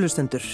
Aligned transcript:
Kæru 0.00 0.08
lustendur, 0.08 0.44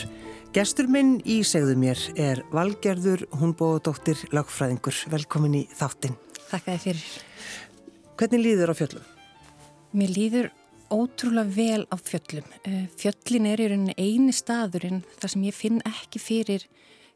gestur 0.50 0.88
minn 0.90 1.20
í 1.22 1.36
segðu 1.46 1.76
mér 1.78 2.00
er 2.18 2.40
Valgerður 2.50 3.20
Húnbóðdóttir 3.38 4.24
lagfræðingur. 4.34 4.96
Velkomin 5.12 5.54
í 5.54 5.60
þáttinn. 5.70 6.16
Þakka 6.48 6.72
þið 6.72 6.80
fyrir. 6.82 7.04
Hvernig 8.18 8.42
líður 8.42 8.72
á 8.74 8.78
fjöllum? 8.80 9.04
Mér 9.94 10.10
líður 10.16 10.50
ótrúlega 10.90 11.54
vel 11.60 11.86
á 11.86 11.94
fjöllum. 11.94 12.50
Eh, 12.66 12.90
fjöllin 12.98 13.46
er 13.52 13.62
í 13.62 13.70
rauninni 13.70 13.94
eini 13.94 14.34
staðurinn 14.34 15.04
þar 15.14 15.34
sem 15.36 15.46
ég 15.46 15.58
finn 15.60 15.78
ekki 15.92 16.24
fyrir 16.24 16.66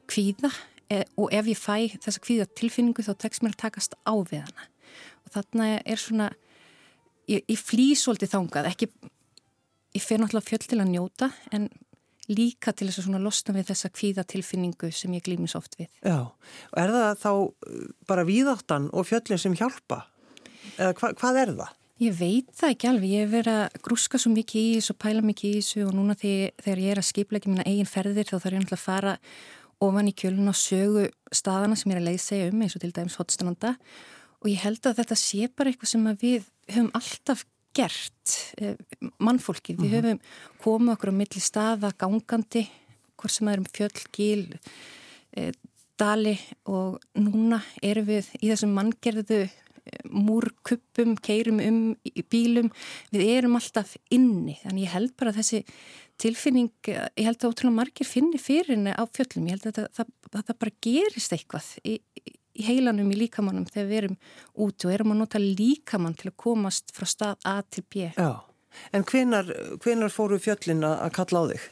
kvíða 0.07 0.55
eh, 0.87 1.03
og 1.19 1.35
ef 1.35 1.51
ég 1.51 1.59
fæ 1.59 1.99
þessa 1.99 2.23
kvíða 2.23 2.47
tilfinningu 2.55 3.03
þá 3.11 3.17
tekst 3.27 3.43
mér 3.43 3.59
að 3.59 3.63
takast 3.67 3.99
á 4.07 4.15
við 4.15 4.47
hana. 4.47 4.71
Og 5.27 5.35
þarna 5.35 5.73
er 5.83 6.07
svona, 6.07 6.31
ég, 7.27 7.43
ég 7.43 7.59
flý 7.59 7.91
svolítið 7.99 8.37
þangað, 8.39 8.71
ekki, 8.71 8.93
ég 9.99 10.11
fer 10.13 10.23
náttúrulega 10.23 10.53
fjöll 10.55 10.67
til 10.71 10.85
að 10.85 10.93
njóta 10.95 11.35
en 11.51 11.73
líka 12.31 12.75
til 12.77 12.89
þess 12.89 13.09
að 13.11 13.25
losna 13.25 13.57
við 13.57 13.73
þessa 13.73 13.91
kvíðatilfinningu 13.97 14.93
sem 14.95 15.17
ég 15.17 15.27
glýmis 15.27 15.57
oft 15.59 15.77
við. 15.81 15.91
Já, 16.05 16.31
og 16.31 16.81
er 16.83 16.95
það 16.95 17.11
þá 17.25 17.31
uh, 17.35 17.85
bara 18.11 18.27
víðáttan 18.29 18.89
og 18.95 19.09
fjöllin 19.11 19.43
sem 19.43 19.59
hjálpa? 19.59 20.05
Eða 20.77 20.95
hva, 20.97 21.13
hvað 21.19 21.43
er 21.43 21.55
það? 21.59 21.77
Ég 22.01 22.15
veit 22.17 22.53
það 22.57 22.71
ekki 22.73 22.89
alveg, 22.89 23.11
ég 23.13 23.27
hef 23.27 23.33
verið 23.35 23.57
að 23.61 23.81
grúska 23.85 24.19
svo 24.21 24.31
mikið 24.33 24.61
í 24.61 24.77
þessu 24.79 24.95
og 24.95 25.01
pæla 25.03 25.25
mikið 25.27 25.51
í 25.51 25.57
þessu 25.59 25.83
og 25.85 25.97
núna 25.99 26.15
þegar, 26.17 26.55
þegar 26.65 26.81
ég 26.81 26.95
er 26.95 27.01
að 27.03 27.09
skipla 27.11 27.41
ekki 27.41 27.51
mína 27.53 27.67
eigin 27.69 27.91
ferðir 27.91 28.31
þá 28.31 28.37
þarf 28.39 28.55
ég 28.55 28.63
náttúrulega 28.63 28.79
að 28.79 28.87
fara 28.87 29.13
ofan 29.85 30.09
í 30.09 30.15
kjölun 30.17 30.53
og 30.53 30.57
sögu 30.57 31.05
staðana 31.35 31.77
sem 31.77 31.93
ég 31.93 31.99
er 31.99 32.01
að 32.01 32.09
leið 32.09 32.23
segja 32.25 32.49
um 32.49 32.65
eins 32.65 32.77
og 32.77 32.85
til 32.85 32.93
dæmis 32.97 33.19
hotstrananda 33.21 33.75
og 34.41 34.49
ég 34.49 34.65
held 34.65 34.89
að 34.89 35.03
þetta 35.03 35.19
sé 35.21 35.51
bara 35.53 35.73
eitthvað 35.73 35.93
sem 35.93 36.09
við 36.21 36.49
höfum 36.71 36.91
alltaf 36.97 37.45
gert 37.77 38.37
eh, 38.61 38.77
mannfólki. 39.23 39.77
Við 39.79 39.91
-hmm. 39.91 39.97
höfum 39.97 40.21
komið 40.65 40.95
okkur 40.95 41.13
á 41.15 41.21
milli 41.21 41.41
staða 41.41 41.93
gangandi, 41.99 42.67
hvort 43.17 43.33
sem 43.33 43.49
er 43.49 43.59
um 43.59 43.65
fjöll, 43.65 44.01
gíl, 44.13 44.59
e, 45.37 45.53
dali 45.99 46.39
og 46.65 47.01
núna 47.15 47.61
erum 47.83 48.07
við 48.07 48.31
í 48.41 48.49
þessum 48.49 48.73
manngerðu 48.75 49.43
eh, 49.45 50.05
múrkuppum, 50.09 51.17
keirum 51.21 51.61
um 51.61 51.97
í 52.05 52.23
bílum, 52.23 52.71
við 53.13 53.27
erum 53.37 53.57
alltaf 53.57 53.97
inni, 54.11 54.59
þannig 54.63 54.87
ég 54.87 54.95
held 54.95 55.17
bara 55.17 55.33
þessi 55.33 55.65
tilfinning, 56.21 56.73
ég 56.87 57.25
held 57.25 57.41
að 57.41 57.53
ótrúlega 57.53 57.77
margir 57.77 58.07
finni 58.07 58.39
fyrir 58.39 58.75
henni 58.77 58.93
á 58.93 59.05
fjöllum, 59.09 59.47
ég 59.49 59.57
held 59.57 59.67
að 59.71 59.89
það, 59.95 60.13
það, 60.33 60.45
það 60.47 60.59
bara 60.59 60.79
gerist 60.81 61.33
eitthvað 61.33 61.69
í, 61.85 62.01
í 62.61 62.67
heilanum 62.67 63.11
í 63.15 63.19
líkamannum 63.25 63.67
þegar 63.71 63.89
við 63.91 64.03
erum 64.03 64.17
út 64.67 64.87
og 64.87 64.95
erum 64.95 65.15
að 65.15 65.21
nota 65.23 65.43
líkamann 65.43 66.17
til 66.19 66.31
að 66.31 66.39
komast 66.45 66.95
frá 66.97 67.09
stað 67.09 67.49
A 67.49 67.59
til 67.67 67.85
B. 67.89 68.11
Já, 68.15 68.31
en 68.93 69.07
hvenar, 69.09 69.51
hvenar 69.83 70.15
fóru 70.15 70.41
fjöllin 70.43 70.85
að 70.87 71.13
kalla 71.17 71.45
á 71.45 71.45
þig? 71.53 71.69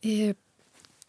E, 0.00 0.12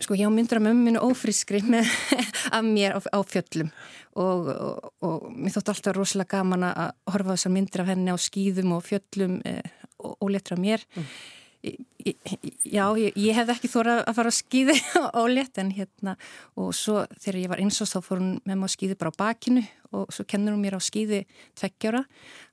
sko, 0.04 0.18
ég 0.20 0.30
á 0.30 0.34
myndur 0.34 0.62
að 0.62 0.68
mömminu 0.70 1.04
ófrískri 1.04 1.64
með 1.66 1.90
af 2.56 2.64
mér 2.68 2.98
á, 2.98 3.00
á 3.02 3.20
fjöllum 3.24 3.72
og, 4.20 4.50
og, 4.52 4.90
og 5.08 5.28
mér 5.32 5.56
þótt 5.56 5.74
alltaf 5.74 5.96
rosalega 5.96 6.40
gaman 6.40 6.68
að 6.68 6.96
horfa 7.14 7.38
þessar 7.38 7.56
myndir 7.56 7.84
af 7.84 7.94
henni 7.94 8.12
á 8.12 8.18
skýðum 8.20 8.76
og 8.76 8.84
fjöllum 8.88 9.40
e, 9.48 9.62
og, 10.02 10.18
og 10.18 10.34
letra 10.34 10.60
mér. 10.60 10.84
Mm. 10.96 11.14
Já, 11.62 12.86
ég, 12.98 13.14
ég 13.14 13.36
hef 13.38 13.52
ekki 13.54 13.70
þóra 13.70 14.00
að 14.02 14.16
fara 14.18 14.32
að 14.32 14.38
skýði 14.40 14.76
á 14.98 15.22
létt 15.36 15.60
en 15.62 15.70
hérna 15.76 16.16
og 16.58 16.72
svo 16.74 17.04
þegar 17.22 17.38
ég 17.42 17.52
var 17.52 17.62
einsast 17.62 17.94
þá 17.94 18.08
fór 18.08 18.22
hún 18.22 18.32
með 18.40 18.56
maður 18.56 18.72
að 18.72 18.76
skýði 18.76 18.98
bara 19.02 19.12
á 19.14 19.20
bakinu 19.22 19.64
og 19.94 20.16
svo 20.16 20.26
kennur 20.26 20.56
hún 20.56 20.64
mér 20.64 20.80
á 20.80 20.82
skýði 20.82 21.20
tveggjára 21.60 22.02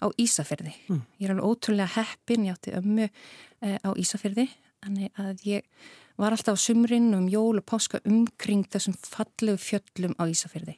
á 0.05 0.07
Ísafjörði. 0.21 0.75
Mm. 0.91 1.01
Ég 1.17 1.29
er 1.29 1.35
alveg 1.35 1.49
ótrúlega 1.49 1.95
heppin, 1.95 2.45
ég 2.49 2.59
átti 2.59 2.75
ömmu 2.77 3.07
eh, 3.09 3.79
á 3.81 3.91
Ísafjörði, 3.97 4.49
þannig 4.85 5.23
að 5.25 5.47
ég 5.49 5.89
var 6.21 6.35
alltaf 6.35 6.59
á 6.59 6.65
sumrin 6.67 7.15
um 7.17 7.31
jól 7.33 7.63
og 7.63 7.67
páska 7.69 8.03
umkring 8.05 8.67
þessum 8.69 8.99
fallegu 9.07 9.57
fjöllum 9.63 10.19
á 10.21 10.29
Ísafjörði 10.29 10.77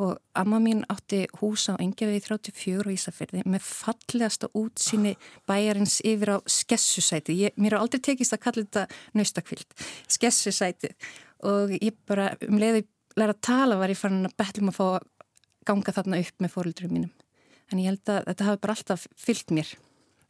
og 0.00 0.18
amma 0.38 0.60
mín 0.62 0.84
átti 0.92 1.24
húsa 1.40 1.74
á 1.76 1.82
Engjavegi 1.82 2.22
34 2.28 2.86
og 2.86 2.92
Ísafjörði 2.94 3.42
með 3.48 3.64
fallegasta 3.66 4.50
útsýni 4.56 5.16
bæjarins 5.48 5.98
yfir 6.06 6.36
á 6.36 6.38
skessusæti. 6.46 7.36
Ég, 7.46 7.56
mér 7.60 7.76
har 7.76 7.84
aldrei 7.84 8.00
tekist 8.00 8.36
að 8.36 8.44
kalla 8.46 8.64
þetta 8.64 8.86
naustakvild, 9.18 9.66
skessusæti 10.08 10.94
og 11.48 11.74
ég 11.76 11.96
bara 12.08 12.32
um 12.46 12.60
leiði 12.60 12.86
læra 13.18 13.34
að 13.34 13.42
tala 13.44 13.78
var 13.80 13.92
ég 13.92 13.98
farin 13.98 14.28
að 14.28 14.36
betlum 14.38 14.70
að 14.70 14.78
fá 14.78 14.86
að 14.86 15.08
ganga 15.68 15.94
þarna 15.96 16.22
upp 16.22 16.42
með 16.42 16.54
fóröldurum 16.54 16.94
mínum. 16.96 17.12
En 17.70 17.78
ég 17.78 17.90
held 17.90 18.10
að 18.10 18.24
þetta 18.30 18.48
hafi 18.48 18.62
bara 18.64 18.76
alltaf 18.76 19.06
fyllt 19.18 19.52
mér. 19.54 19.74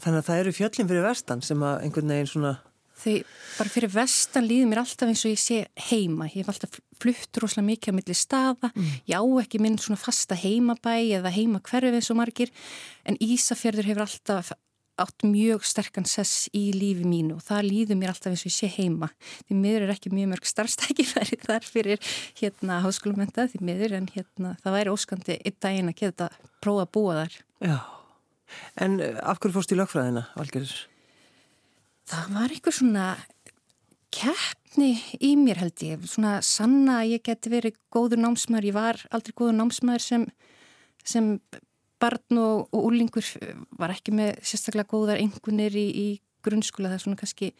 Þannig 0.00 0.22
að 0.22 0.26
það 0.26 0.42
eru 0.42 0.56
fjöllin 0.56 0.90
fyrir 0.90 1.06
vestan 1.06 1.42
sem 1.44 1.62
að 1.64 1.84
einhvern 1.84 2.12
veginn 2.12 2.30
svona 2.30 2.52
Þau 3.00 3.16
bara 3.56 3.72
fyrir 3.72 3.92
vestan 3.94 4.48
líður 4.48 4.70
mér 4.70 4.82
alltaf 4.82 5.08
eins 5.08 5.24
og 5.24 5.34
ég 5.34 5.40
sé 5.40 5.60
heima. 5.88 6.28
Ég 6.28 6.42
hef 6.42 6.50
alltaf 6.52 6.80
fluttur 7.00 7.46
ósláð 7.48 7.68
mikið 7.70 7.94
á 7.94 7.98
milli 7.98 8.16
staða. 8.16 8.72
Mm. 8.74 8.96
Ég 9.08 9.20
á 9.20 9.24
ekki 9.42 9.60
minn 9.62 9.78
svona 9.80 10.00
fasta 10.00 10.36
heimabæ 10.38 10.96
eða 11.20 11.32
heima 11.34 11.62
hverfið 11.64 12.00
eins 12.00 12.10
og 12.12 12.20
margir. 12.20 12.52
En 13.08 13.16
Ísafjörður 13.20 13.88
hefur 13.88 14.04
alltaf 14.04 14.52
átt 15.00 15.24
mjög 15.24 15.64
sterkan 15.64 16.04
sess 16.08 16.48
í 16.56 16.70
lífi 16.76 17.06
mínu 17.08 17.38
og 17.38 17.44
það 17.46 17.68
líður 17.70 17.98
mér 18.00 18.12
alltaf 18.12 18.34
eins 18.34 18.44
og 18.44 18.50
ég 18.50 18.56
sé 18.56 18.68
heima. 18.74 19.08
Því 19.48 19.56
miður 19.62 19.86
er 19.86 19.94
ekki 19.94 20.12
mjög 20.12 20.32
mörg 20.34 20.50
starfstækifæri 20.50 21.40
þar 21.46 21.64
fyrir 21.64 22.12
hérna 22.40 22.82
háskólumenda 22.84 23.48
því 23.50 23.62
miður 23.70 23.96
en 24.00 24.10
hérna 24.12 24.54
það 24.60 24.76
væri 24.76 24.94
óskandi 24.94 25.38
einn 25.40 25.58
daginn 25.64 25.92
að 25.92 25.98
geta 26.02 26.28
prófa 26.60 26.86
að 26.86 26.92
búa 26.96 27.18
þar. 27.22 27.40
Já, 27.64 27.78
en 28.84 29.00
eh, 29.00 29.20
af 29.24 29.40
hverju 29.40 29.56
fórst 29.56 29.72
í 29.72 29.80
lögfræðina, 29.80 30.28
Valgerður? 30.36 30.89
Það 32.10 32.34
var 32.34 32.54
eitthvað 32.54 32.76
svona 32.80 33.06
keppni 34.10 34.90
í 35.22 35.34
mér 35.38 35.60
held 35.62 35.84
ég, 35.86 36.06
svona 36.10 36.38
sanna 36.46 37.00
að 37.00 37.14
ég 37.14 37.24
geti 37.26 37.52
verið 37.52 37.76
góður 37.94 38.22
námsmaður, 38.24 38.70
ég 38.70 38.76
var 38.76 39.02
aldrei 39.14 39.36
góður 39.38 39.58
námsmaður 39.60 40.06
sem, 40.06 40.24
sem 41.06 41.36
barn 42.02 42.40
og, 42.40 42.66
og 42.74 42.88
úlingur 42.90 43.26
var 43.78 43.94
ekki 43.94 44.14
með 44.16 44.40
sérstaklega 44.42 44.90
góðar 44.90 45.22
engunir 45.22 45.76
í, 45.78 45.86
í 45.90 46.08
grunnskóla, 46.44 46.90
það 46.94 47.02
svona 47.04 47.20
kannski 47.20 47.50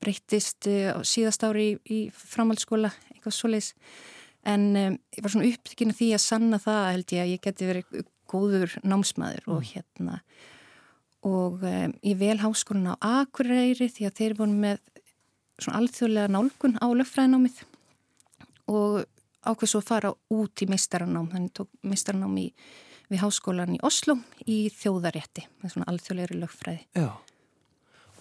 breyttist 0.00 0.68
uh, 0.70 1.02
síðast 1.06 1.44
ári 1.46 1.66
í, 1.74 1.74
í 1.84 1.98
framhaldsskóla, 2.16 2.90
eitthvað 3.12 3.36
svoleis 3.36 3.74
en 4.48 4.70
um, 4.72 4.96
ég 5.12 5.24
var 5.24 5.34
svona 5.34 5.50
upptökina 5.50 5.96
því 5.96 6.14
að 6.16 6.24
sanna 6.24 6.60
það 6.62 6.86
held 6.94 7.14
ég 7.14 7.24
að 7.26 7.34
ég 7.34 7.44
geti 7.44 7.68
verið 7.68 8.06
góður 8.30 8.78
námsmaður 8.86 9.44
mm. 9.44 9.52
og 9.54 9.68
hérna 9.68 10.20
og 11.26 11.64
um, 11.66 11.94
ég 12.06 12.16
vel 12.20 12.38
háskólan 12.40 12.94
á 12.96 13.20
Akureyri 13.20 13.90
því 13.92 14.06
að 14.08 14.16
þeir 14.20 14.36
voru 14.38 14.56
með 14.56 14.78
svona 15.60 15.80
alþjóðlega 15.82 16.32
nálgun 16.32 16.78
á 16.80 16.86
löffræðinámið 16.96 17.58
og 18.70 19.02
ákveð 19.44 19.72
svo 19.72 19.82
að 19.82 19.90
fara 19.90 20.12
út 20.32 20.64
í 20.64 20.68
meistaranám. 20.70 21.28
Þannig 21.32 21.52
tók 21.56 21.68
meistaranám 21.84 22.38
í, 22.40 22.46
við 23.12 23.22
háskólan 23.24 23.76
í 23.76 23.82
Oslo 23.84 24.16
í 24.46 24.62
þjóðarétti 24.72 25.44
með 25.60 25.74
svona 25.74 25.90
alþjóðlegri 25.92 26.40
löffræði 26.40 26.86
Já, 26.96 27.12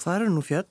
það 0.02 0.20
eru 0.20 0.36
nú 0.36 0.46
fjöll. 0.46 0.70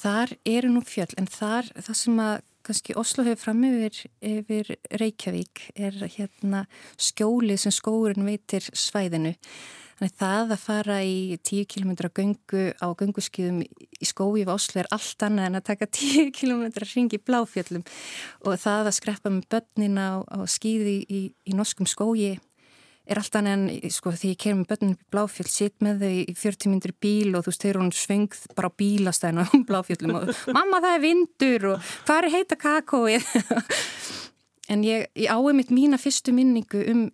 Þar 0.00 0.36
eru 0.48 0.70
nú 0.72 0.84
fjöll 0.84 1.12
en 1.20 1.28
þar, 1.28 1.68
það 1.76 2.00
sem 2.02 2.22
að 2.24 2.36
kannski 2.64 2.96
Oslo 3.00 3.24
hefur 3.24 3.40
fram 3.40 3.62
yfir, 3.64 4.00
yfir 4.20 4.74
Reykjavík 5.00 5.70
er 5.74 5.96
hérna 6.16 6.64
skjólið 7.00 7.62
sem 7.64 7.74
skórin 7.74 8.26
veitir 8.28 8.64
svæðinu 8.76 9.34
Þannig 10.00 10.16
það 10.16 10.52
að 10.54 10.60
fara 10.62 10.94
í 11.04 11.16
10 11.44 11.66
km 11.68 11.90
göngu 12.16 12.60
á 12.80 12.88
gönguskiðum 12.96 13.58
í 13.60 14.06
skói 14.08 14.46
Oslo 14.48 14.80
er 14.80 14.86
allt 14.96 15.24
annað 15.26 15.48
en 15.50 15.58
að 15.58 15.66
taka 15.66 15.88
10 15.92 16.30
km 16.38 16.62
ringi 16.88 17.18
í 17.18 17.20
bláfjöllum 17.20 17.84
og 18.48 18.56
það 18.62 18.88
að 18.88 18.96
skreppa 18.96 19.32
með 19.34 19.44
börnin 19.52 20.00
á, 20.00 20.24
á 20.24 20.40
skýði 20.48 20.94
í, 21.04 21.20
í 21.44 21.52
norskum 21.52 21.84
skói 21.84 22.38
er 23.04 23.20
allt 23.20 23.36
annað 23.42 23.58
en 23.58 23.92
sko 23.92 24.14
því 24.16 24.32
ég 24.32 24.40
ker 24.40 24.56
með 24.56 24.72
börnin 24.72 24.96
upp 24.96 25.04
í 25.04 25.10
bláfjöld, 25.12 25.52
sitt 25.52 25.76
með 25.84 26.06
þau 26.06 26.16
í 26.16 26.36
40 26.46 26.72
mindri 26.72 26.96
bíl 26.96 27.36
og 27.36 27.44
þú 27.44 27.52
veist, 27.52 27.60
þeir 27.60 27.74
eru 27.74 27.84
hún 27.84 27.94
svengð 28.00 28.42
bara 28.56 28.72
á 28.72 28.78
bílastæðinu 28.80 29.44
á 29.44 29.48
bláfjöldum 29.68 30.16
og 30.16 30.34
mamma 30.56 30.80
það 30.80 30.96
er 30.96 31.04
vindur 31.04 31.70
og 31.74 31.94
hvað 32.08 32.24
er 32.24 32.32
heita 32.38 32.60
kakóið? 32.64 33.30
en 34.72 34.88
ég, 34.88 35.10
ég 35.12 35.28
áði 35.28 35.58
mitt 35.60 35.76
mína 35.76 36.00
fyrstu 36.00 36.32
minningu 36.32 36.88
um 36.88 37.08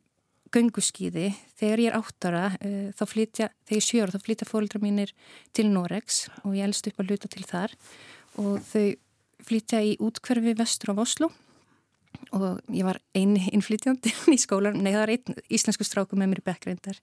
gönguskíði 0.54 1.30
þegar 1.58 1.82
ég 1.82 1.90
er 1.90 1.98
áttara 1.98 2.44
uh, 2.56 2.92
þá 2.96 3.02
flytja, 3.10 3.48
þegar 3.66 3.80
ég 3.80 3.86
sjöra 3.86 4.14
þá 4.14 4.28
flytja 4.28 4.48
fólkdra 4.50 4.82
mínir 4.82 5.12
til 5.56 5.68
Noregs 5.72 6.26
og 6.44 6.54
ég 6.58 6.68
elst 6.68 6.88
upp 6.90 7.02
að 7.02 7.12
luta 7.12 7.32
til 7.32 7.44
þar. 7.48 7.74
Og 8.42 8.60
þau 8.68 8.86
flytja 9.46 9.82
í 9.84 9.96
útkverfi 10.02 10.56
vestur 10.58 10.94
á 10.94 11.02
Oslo. 11.02 11.30
Og 12.36 12.46
ég 12.72 12.86
var 12.86 12.98
eini 13.16 13.50
innflytjandi 13.52 14.12
í 14.34 14.40
skólan, 14.40 14.80
nei 14.80 14.92
það 14.94 15.02
var 15.02 15.14
einn 15.14 15.44
íslensku 15.52 15.84
stráku 15.84 16.18
með 16.18 16.32
mér 16.32 16.42
í 16.42 16.46
bekkrindar 16.46 17.00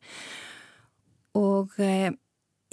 og 1.37 1.73
uh, 1.81 2.09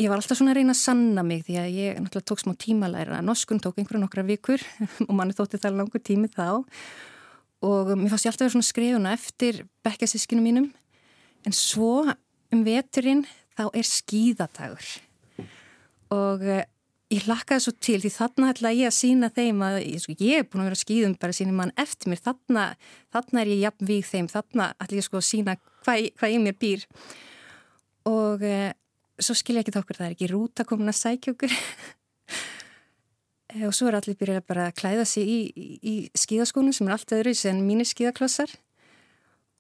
ég 0.01 0.09
var 0.09 0.21
alltaf 0.21 0.39
svona 0.39 0.55
að 0.55 0.61
reyna 0.61 0.75
að 0.75 0.81
sanna 0.81 1.25
mig 1.27 1.45
því 1.47 1.57
að 1.61 1.77
ég 1.77 2.01
náttúrulega 2.01 2.29
tók 2.31 2.43
smá 2.43 2.55
tímalæra 2.61 3.21
norskun 3.25 3.61
tók 3.63 3.81
einhverja 3.81 4.03
nokkra 4.05 4.25
vikur 4.29 4.65
og 5.09 5.15
manni 5.17 5.37
þótti 5.37 5.61
það 5.61 5.81
langur 5.81 6.05
tími 6.05 6.31
þá. 6.33 6.61
og 6.61 6.67
mér 7.61 8.11
fannst 8.13 8.27
ég 8.27 8.33
alltaf 8.33 8.41
að 8.41 8.47
vera 8.47 8.55
svona 8.57 8.71
skrifuna 8.71 9.15
eftir 9.17 9.63
bekkasískinu 9.85 10.43
mínum. 10.45 10.71
En 11.47 11.57
svo 11.57 12.05
um 12.07 12.65
veturinn 12.67 13.25
þá 13.57 13.69
er 13.77 13.87
skíðatagur 13.87 14.89
og 16.11 16.43
uh, 16.43 16.63
ég 17.11 17.27
lakkaði 17.27 17.65
svo 17.65 17.73
til 17.83 17.99
því 18.03 18.11
þarna 18.15 18.51
ætla 18.53 18.73
ég 18.75 18.91
að 18.91 18.97
sína 18.97 19.31
þeim 19.35 19.63
að 19.67 19.79
sko, 20.03 20.15
ég 20.19 20.43
er 20.43 20.47
búin 20.47 20.63
að 20.63 20.71
vera 20.71 20.81
skýðum 20.81 21.17
bara 21.21 21.37
sína 21.37 21.55
mann 21.55 21.73
eftir 21.81 22.11
mér. 22.11 22.23
Þarna, 22.23 22.67
þarna 23.15 23.43
er 23.43 23.51
ég 23.51 23.65
jafn 23.65 23.89
við 23.89 24.05
þeim. 24.11 24.29
Þarna 24.31 24.69
ætla 24.83 25.01
ég 25.01 25.07
sko 25.07 25.19
að 25.21 25.27
sína 25.27 25.57
hvað, 25.85 26.11
hvað 26.21 26.35
ég 26.35 26.45
mér 26.45 26.59
býr. 26.61 26.85
Og 28.11 28.45
e, 28.47 28.59
svo 29.21 29.37
skilja 29.39 29.65
ekki 29.65 29.75
þokkur 29.75 29.99
það 29.99 30.09
er 30.09 30.17
ekki 30.17 30.31
rúta 30.31 30.67
komin 30.69 30.93
að 30.93 31.01
sækja 31.01 31.35
okkur 31.35 31.57
og 33.67 33.75
svo 33.75 33.91
er 33.91 33.99
allir 33.99 34.19
byrjað 34.19 34.47
bara 34.49 34.67
að 34.69 34.77
klæða 34.81 35.07
sig 35.09 35.29
í, 35.29 35.39
í, 35.55 35.69
í 35.81 35.95
skýðaskónum 36.19 36.75
sem 36.77 36.89
er 36.89 36.97
allt 36.97 37.15
öðru 37.17 37.35
sem 37.37 37.63
mínir 37.65 37.89
skýðaklossar 37.89 38.53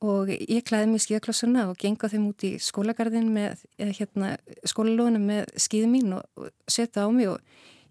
og 0.00 0.31
ég 0.32 0.64
klæði 0.64 0.92
mig 0.92 1.04
skíðaklossuna 1.04 1.66
og 1.70 1.81
genga 1.81 2.08
þeim 2.08 2.31
út 2.31 2.46
í 2.48 2.54
skólagarðin 2.62 3.28
með 3.34 3.64
hérna, 3.78 4.37
skólalóðinu 4.69 5.20
með 5.25 5.52
skíðum 5.60 5.92
mín 5.96 6.14
og, 6.16 6.25
og 6.40 6.48
setja 6.70 7.04
á 7.04 7.08
mig 7.12 7.28
og 7.32 7.42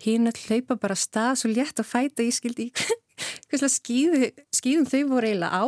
hínu 0.04 0.34
hlaupa 0.48 0.80
bara 0.80 0.98
stað 0.98 1.42
svo 1.42 1.52
létt 1.52 1.82
að 1.82 1.92
fæta 1.92 2.26
ég 2.26 2.36
skildi 2.38 2.70
í 2.70 2.88
hvað 3.52 3.70
skíðum 3.76 4.90
þau 4.90 5.02
voru 5.12 5.30
eiginlega 5.30 5.52
á 5.52 5.64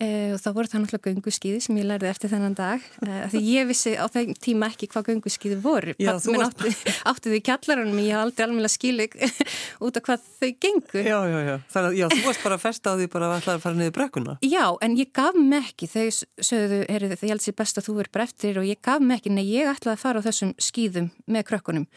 Uh, 0.00 0.32
og 0.32 0.38
þá 0.40 0.48
voru 0.56 0.70
það 0.70 0.80
náttúrulega 0.80 1.10
gönguskýði 1.10 1.58
sem 1.60 1.76
ég 1.76 1.84
lærði 1.84 2.08
eftir 2.08 2.30
þennan 2.32 2.54
dag. 2.56 2.84
Uh, 3.04 3.26
því 3.28 3.40
ég 3.44 3.66
vissi 3.68 3.90
á 4.00 4.08
þeim 4.08 4.30
tíma 4.40 4.70
ekki 4.72 4.88
hvað 4.88 5.10
gönguskýði 5.10 5.58
voru. 5.60 5.92
Já, 6.00 6.14
menn 6.24 6.44
átti, 6.46 6.72
átti 7.10 7.32
því 7.34 7.40
kjallarunum 7.50 8.00
ég 8.00 8.16
haf 8.16 8.24
aldrei 8.24 8.46
alveg 8.46 8.72
skilu 8.72 9.06
út 9.84 10.00
af 10.00 10.06
hvað 10.06 10.24
þau 10.40 10.48
gengur 10.64 11.04
Já, 11.04 11.18
já, 11.28 11.38
já, 11.44 11.54
þannig 11.74 11.90
að 11.90 11.98
já, 11.98 12.06
þú 12.14 12.20
varst 12.30 12.46
bara 12.46 12.56
að 12.56 12.64
festa 12.64 12.92
á 12.92 12.94
því 12.96 13.10
bara 13.12 13.28
að 13.28 13.36
ætlaði 13.42 13.60
að 13.60 13.64
fara 13.66 13.80
niður 13.82 13.96
brekkuna. 13.98 14.38
Já, 14.40 14.64
en 14.80 14.96
ég 14.96 15.12
gaf 15.20 15.36
mig 15.36 15.68
ekki. 15.68 15.90
Þau 15.92 16.06
sögðu, 16.48 16.82
heyrðu, 16.88 17.20
það 17.20 17.34
held 17.34 17.44
sér 17.44 17.58
best 17.60 17.80
að 17.80 17.90
þú 17.90 17.98
verður 18.00 18.16
bara 18.16 18.28
eftir 18.30 18.62
og 18.62 18.70
ég 18.70 18.80
gaf 18.88 19.04
mig 19.04 19.20
ekki, 19.20 19.36
nei 19.36 19.44
ég 19.50 19.68
ætlaði 19.68 19.98
að 19.98 20.04
fara 20.06 20.24
á 20.24 20.26
þessum 20.30 20.56
skýðum 20.56 21.12
með 21.28 21.50
krökkunum. 21.52 21.88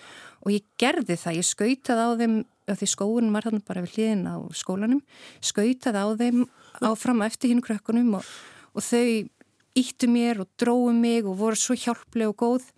Og 0.43 0.51
ég 0.57 0.67
gerði 0.75 1.15
það, 1.15 1.39
ég 1.39 1.47
skautaði 1.47 2.03
á 2.03 2.11
þeim 2.19 2.41
því 2.69 2.89
skóun 2.89 3.31
var 3.35 3.47
þarna 3.47 3.63
bara 3.67 3.83
við 3.83 3.97
hliðin 3.97 4.27
á 4.29 4.35
skólanum, 4.55 5.01
skautaði 5.43 6.03
á 6.03 6.07
þeim 6.19 6.43
áfram 6.83 7.23
eftir 7.25 7.51
hinn 7.51 7.63
krökkunum 7.63 8.19
og, 8.19 8.27
og 8.73 8.85
þau 8.85 9.29
íttu 9.77 10.09
mér 10.11 10.43
og 10.43 10.51
dróðu 10.59 10.93
mig 10.95 11.25
og 11.25 11.39
voru 11.39 11.59
svo 11.59 11.75
hjálpleg 11.77 12.29
og 12.29 12.37
góð. 12.39 12.69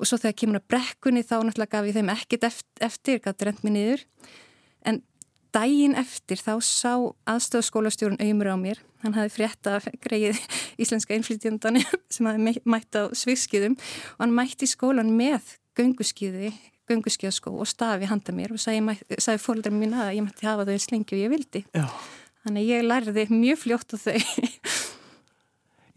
Og 0.00 0.08
svo 0.08 0.16
þegar 0.16 0.38
kemur 0.40 0.60
að 0.60 0.68
brekkunni 0.72 1.22
þá 1.26 1.36
náttúrulega 1.44 1.74
gaf 1.74 1.88
ég 1.90 1.96
þeim 1.98 2.12
ekkit 2.14 2.46
eftir, 2.48 3.20
gæti 3.20 3.46
rent 3.46 3.60
mér 3.66 3.74
niður. 3.74 4.04
En 4.88 5.02
daginn 5.52 5.96
eftir 5.98 6.40
þá 6.40 6.54
sá 6.64 6.94
aðstöðskólastjórun 7.28 8.20
auðmur 8.22 8.52
á 8.54 8.56
mér, 8.56 8.80
hann 9.04 9.16
hafi 9.16 9.34
frétta 9.34 9.78
greið 10.04 10.38
íslenska 10.80 11.16
innflytjöndan 11.16 11.80
sem 12.14 12.28
hafi 12.28 12.56
mætt 12.64 12.96
á 12.96 13.10
sviðskiðum 13.12 13.76
og 13.76 14.24
hann 14.24 14.36
mætti 14.36 14.68
skólan 14.70 15.12
með 15.18 15.58
gönguskiði 15.78 16.54
gönguskíðaskó 16.90 17.54
og 17.56 17.68
stafi 17.70 18.08
handa 18.10 18.34
mér 18.36 18.54
og 18.54 18.62
sagði, 18.62 18.98
sagði 19.16 19.44
fólkdæmi 19.44 19.84
mín 19.84 19.96
að 19.98 20.16
ég 20.18 20.26
mætti 20.26 20.48
hafa 20.48 20.66
þau 20.68 20.74
eins 20.74 20.90
lengi 20.92 21.16
og 21.16 21.22
ég 21.22 21.32
vildi 21.32 21.64
Já 21.70 21.86
Þannig 22.40 22.70
ég 22.70 22.86
lærði 22.86 23.26
mjög 23.28 23.60
fljótt 23.60 23.94
á 23.94 23.96
þau. 24.00 24.16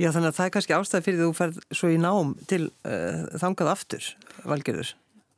Já, 0.02 0.10
þannig 0.12 0.28
að 0.28 0.36
það 0.36 0.46
er 0.46 0.54
kannski 0.56 0.76
ástæði 0.76 1.06
fyrir 1.06 1.20
því 1.20 1.24
að 1.24 1.30
þú 1.30 1.36
ferð 1.38 1.60
svo 1.80 1.90
í 1.94 2.00
nám 2.02 2.32
til 2.50 2.62
uh, 2.66 3.20
þangað 3.40 3.70
aftur, 3.72 4.08
valgerður. 4.50 4.90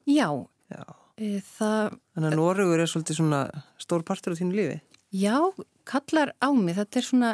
Já. 0.10 0.30
Já. 0.74 0.84
E, 1.20 1.28
það... 1.58 1.98
Þannig 2.16 2.30
að 2.32 2.38
Norugur 2.40 2.82
er 2.82 2.90
svolítið 2.90 3.20
svona 3.20 3.42
stór 3.84 4.06
partur 4.08 4.34
á 4.34 4.40
þínu 4.40 4.58
lífi. 4.58 4.80
Já, 5.14 5.38
kallar 5.86 6.34
á 6.42 6.50
mig. 6.56 6.80
Þetta 6.80 7.02
er 7.02 7.08
svona 7.10 7.34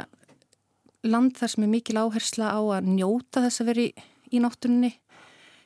land 1.07 1.37
þar 1.39 1.53
sem 1.53 1.67
er 1.67 1.71
mikil 1.71 2.01
áhersla 2.01 2.51
á 2.51 2.59
að 2.59 2.91
njóta 2.97 3.45
þess 3.45 3.63
að 3.63 3.71
veri 3.71 3.87
í, 3.87 4.05
í 4.35 4.43
náttúrunni. 4.43 4.91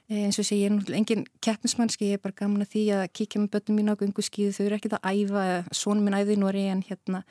E, 0.05 0.25
eins 0.27 0.37
og 0.37 0.45
sé 0.45 0.59
ég 0.59 0.69
er 0.69 0.75
náttúrulega 0.75 1.01
engin 1.01 1.27
keppnismannski, 1.41 2.11
ég 2.11 2.19
er 2.19 2.23
bara 2.23 2.37
gaman 2.37 2.65
að 2.65 2.73
því 2.75 2.83
að 2.93 3.05
kíkja 3.17 3.41
með 3.41 3.53
börnum 3.55 3.79
mín 3.79 3.93
á 3.93 3.99
gungu 3.99 4.25
skíðu. 4.25 4.53
Þau 4.53 4.65
eru 4.67 4.77
ekkit 4.77 4.97
að 4.99 5.07
æfa, 5.11 5.45
svonum 5.73 6.05
minn 6.05 6.17
æði 6.17 6.35
í 6.35 6.41
Norri 6.41 6.65
en 6.69 6.83
hérna 6.85 7.23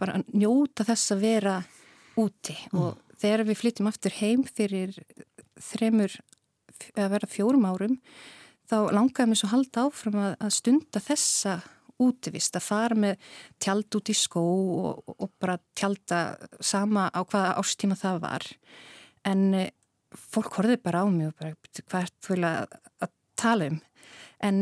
bara 0.00 0.18
að 0.18 0.30
njóta 0.32 0.86
þess 0.88 1.14
að 1.14 1.24
vera 1.24 1.58
úti 2.20 2.56
mm. 2.70 2.80
og 2.80 3.18
þegar 3.20 3.44
við 3.48 3.60
flytjum 3.60 3.90
aftur 3.90 4.16
heim 4.20 4.44
fyrir 4.48 4.96
þremur 5.60 6.16
að 6.98 7.12
vera 7.14 7.30
fjórum 7.30 7.68
árum 7.68 8.00
þá 8.70 8.76
langaðum 8.94 9.34
við 9.34 9.40
svo 9.42 9.50
halda 9.52 9.86
áfram 9.88 10.18
að, 10.20 10.34
að 10.40 10.54
stunda 10.56 11.02
þessa 11.02 11.54
útivist 12.02 12.56
að 12.58 12.66
fara 12.66 12.98
með 12.98 13.30
tjald 13.62 13.98
út 13.98 14.10
í 14.10 14.16
skó 14.18 14.42
og, 14.42 15.14
og 15.14 15.30
bara 15.42 15.60
tjalda 15.78 16.20
sama 16.58 17.06
á 17.14 17.20
hvaða 17.22 17.54
ástíma 17.60 17.98
það 17.98 18.20
var 18.24 18.46
en 19.30 19.44
eh, 19.54 19.70
fólk 20.18 20.58
horfið 20.58 20.82
bara 20.84 21.04
á 21.04 21.06
mig 21.10 21.30
og 21.30 21.38
bara 21.38 21.54
hvað 21.90 22.02
er 22.02 22.12
þú 22.24 22.36
að, 22.48 22.76
að 23.04 23.14
tala 23.40 23.70
um? 23.72 23.80
En 24.44 24.60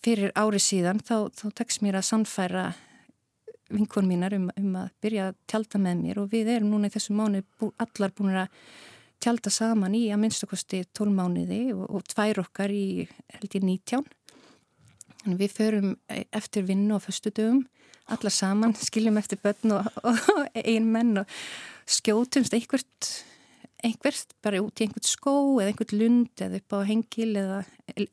fyrir 0.00 0.32
ári 0.38 0.60
síðan 0.62 1.02
þá, 1.04 1.30
þá 1.34 1.46
tekst 1.60 1.82
mér 1.84 2.00
að 2.00 2.08
sannfæra 2.08 2.70
vinkon 3.70 4.08
mínar 4.08 4.34
um, 4.34 4.48
um 4.58 4.78
að 4.80 4.94
byrja 5.02 5.30
að 5.30 5.42
tjálta 5.50 5.80
með 5.82 6.00
mér 6.04 6.22
og 6.22 6.30
við 6.32 6.54
erum 6.56 6.72
núna 6.72 6.90
í 6.90 6.94
þessu 6.94 7.14
mánu 7.14 7.42
bú, 7.60 7.70
allar 7.78 8.14
búin 8.16 8.38
að 8.42 8.54
tjálta 9.20 9.52
saman 9.52 9.94
í 9.94 10.06
að 10.10 10.22
minnstakosti 10.24 10.82
12 10.96 11.12
mánuði 11.14 11.60
og, 11.74 11.84
og 11.86 12.06
tvær 12.08 12.42
okkar 12.42 12.72
í 12.72 13.06
held 13.36 13.58
ég 13.58 13.66
19 13.66 14.08
Þannig 15.20 15.36
við 15.42 15.52
förum 15.52 15.90
eftir 16.32 16.64
vinnu 16.64 16.94
og 16.96 17.02
föstu 17.04 17.28
dögum 17.36 17.66
allar 18.10 18.32
saman, 18.34 18.74
skiljum 18.88 19.20
eftir 19.20 19.40
börn 19.42 19.76
og, 19.76 19.90
og 20.02 20.46
einmenn 20.56 21.22
og 21.22 21.40
skjótumst 21.90 22.56
einhvert 22.56 23.10
einhvert 23.86 24.34
bara 24.44 24.60
út 24.64 24.80
í 24.80 24.86
einhvert 24.86 25.08
skó 25.08 25.34
eða 25.60 25.70
einhvert 25.70 25.94
lund 25.94 26.42
eða 26.44 26.60
upp 26.60 26.76
á 26.76 26.78
hengil 26.88 27.30
eða 27.38 27.60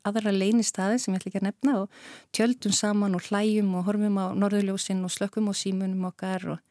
aðra 0.07 0.33
leinistaði 0.33 0.99
sem 1.01 1.13
ég 1.13 1.21
ætla 1.21 1.31
ekki 1.31 1.41
að 1.41 1.47
nefna 1.49 1.75
og 1.81 1.99
tjöldum 2.35 2.75
saman 2.75 3.17
og 3.17 3.27
hlæjum 3.27 3.75
og 3.79 3.85
horfum 3.87 4.19
á 4.21 4.25
norðurljósinn 4.37 5.03
og 5.07 5.13
slökkum 5.13 5.51
á 5.51 5.53
símunum 5.57 6.07
okkar 6.09 6.47
og, 6.55 6.63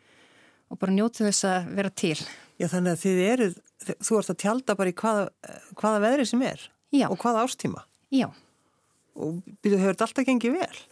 og 0.72 0.80
bara 0.80 0.96
njótu 0.96 1.26
þess 1.26 1.46
að 1.48 1.70
vera 1.78 1.92
til. 1.92 2.16
Já 2.56 2.68
þannig 2.72 2.96
að 2.96 3.04
þið 3.04 3.22
eru, 3.28 3.48
þú 4.00 4.18
ert 4.20 4.34
að 4.34 4.42
tjálta 4.42 4.78
bara 4.78 4.92
í 4.92 4.98
hvaða, 5.02 5.28
hvaða 5.76 6.02
veðri 6.06 6.28
sem 6.32 6.44
er 6.46 6.66
Já. 6.94 7.06
og 7.10 7.20
hvaða 7.20 7.46
ástíma. 7.46 7.86
Já. 8.14 8.28
Og 9.16 9.40
byrjuð 9.64 9.82
hefur 9.82 9.96
þetta 9.96 10.08
alltaf 10.08 10.28
gengið 10.28 10.60
vel? 10.60 10.82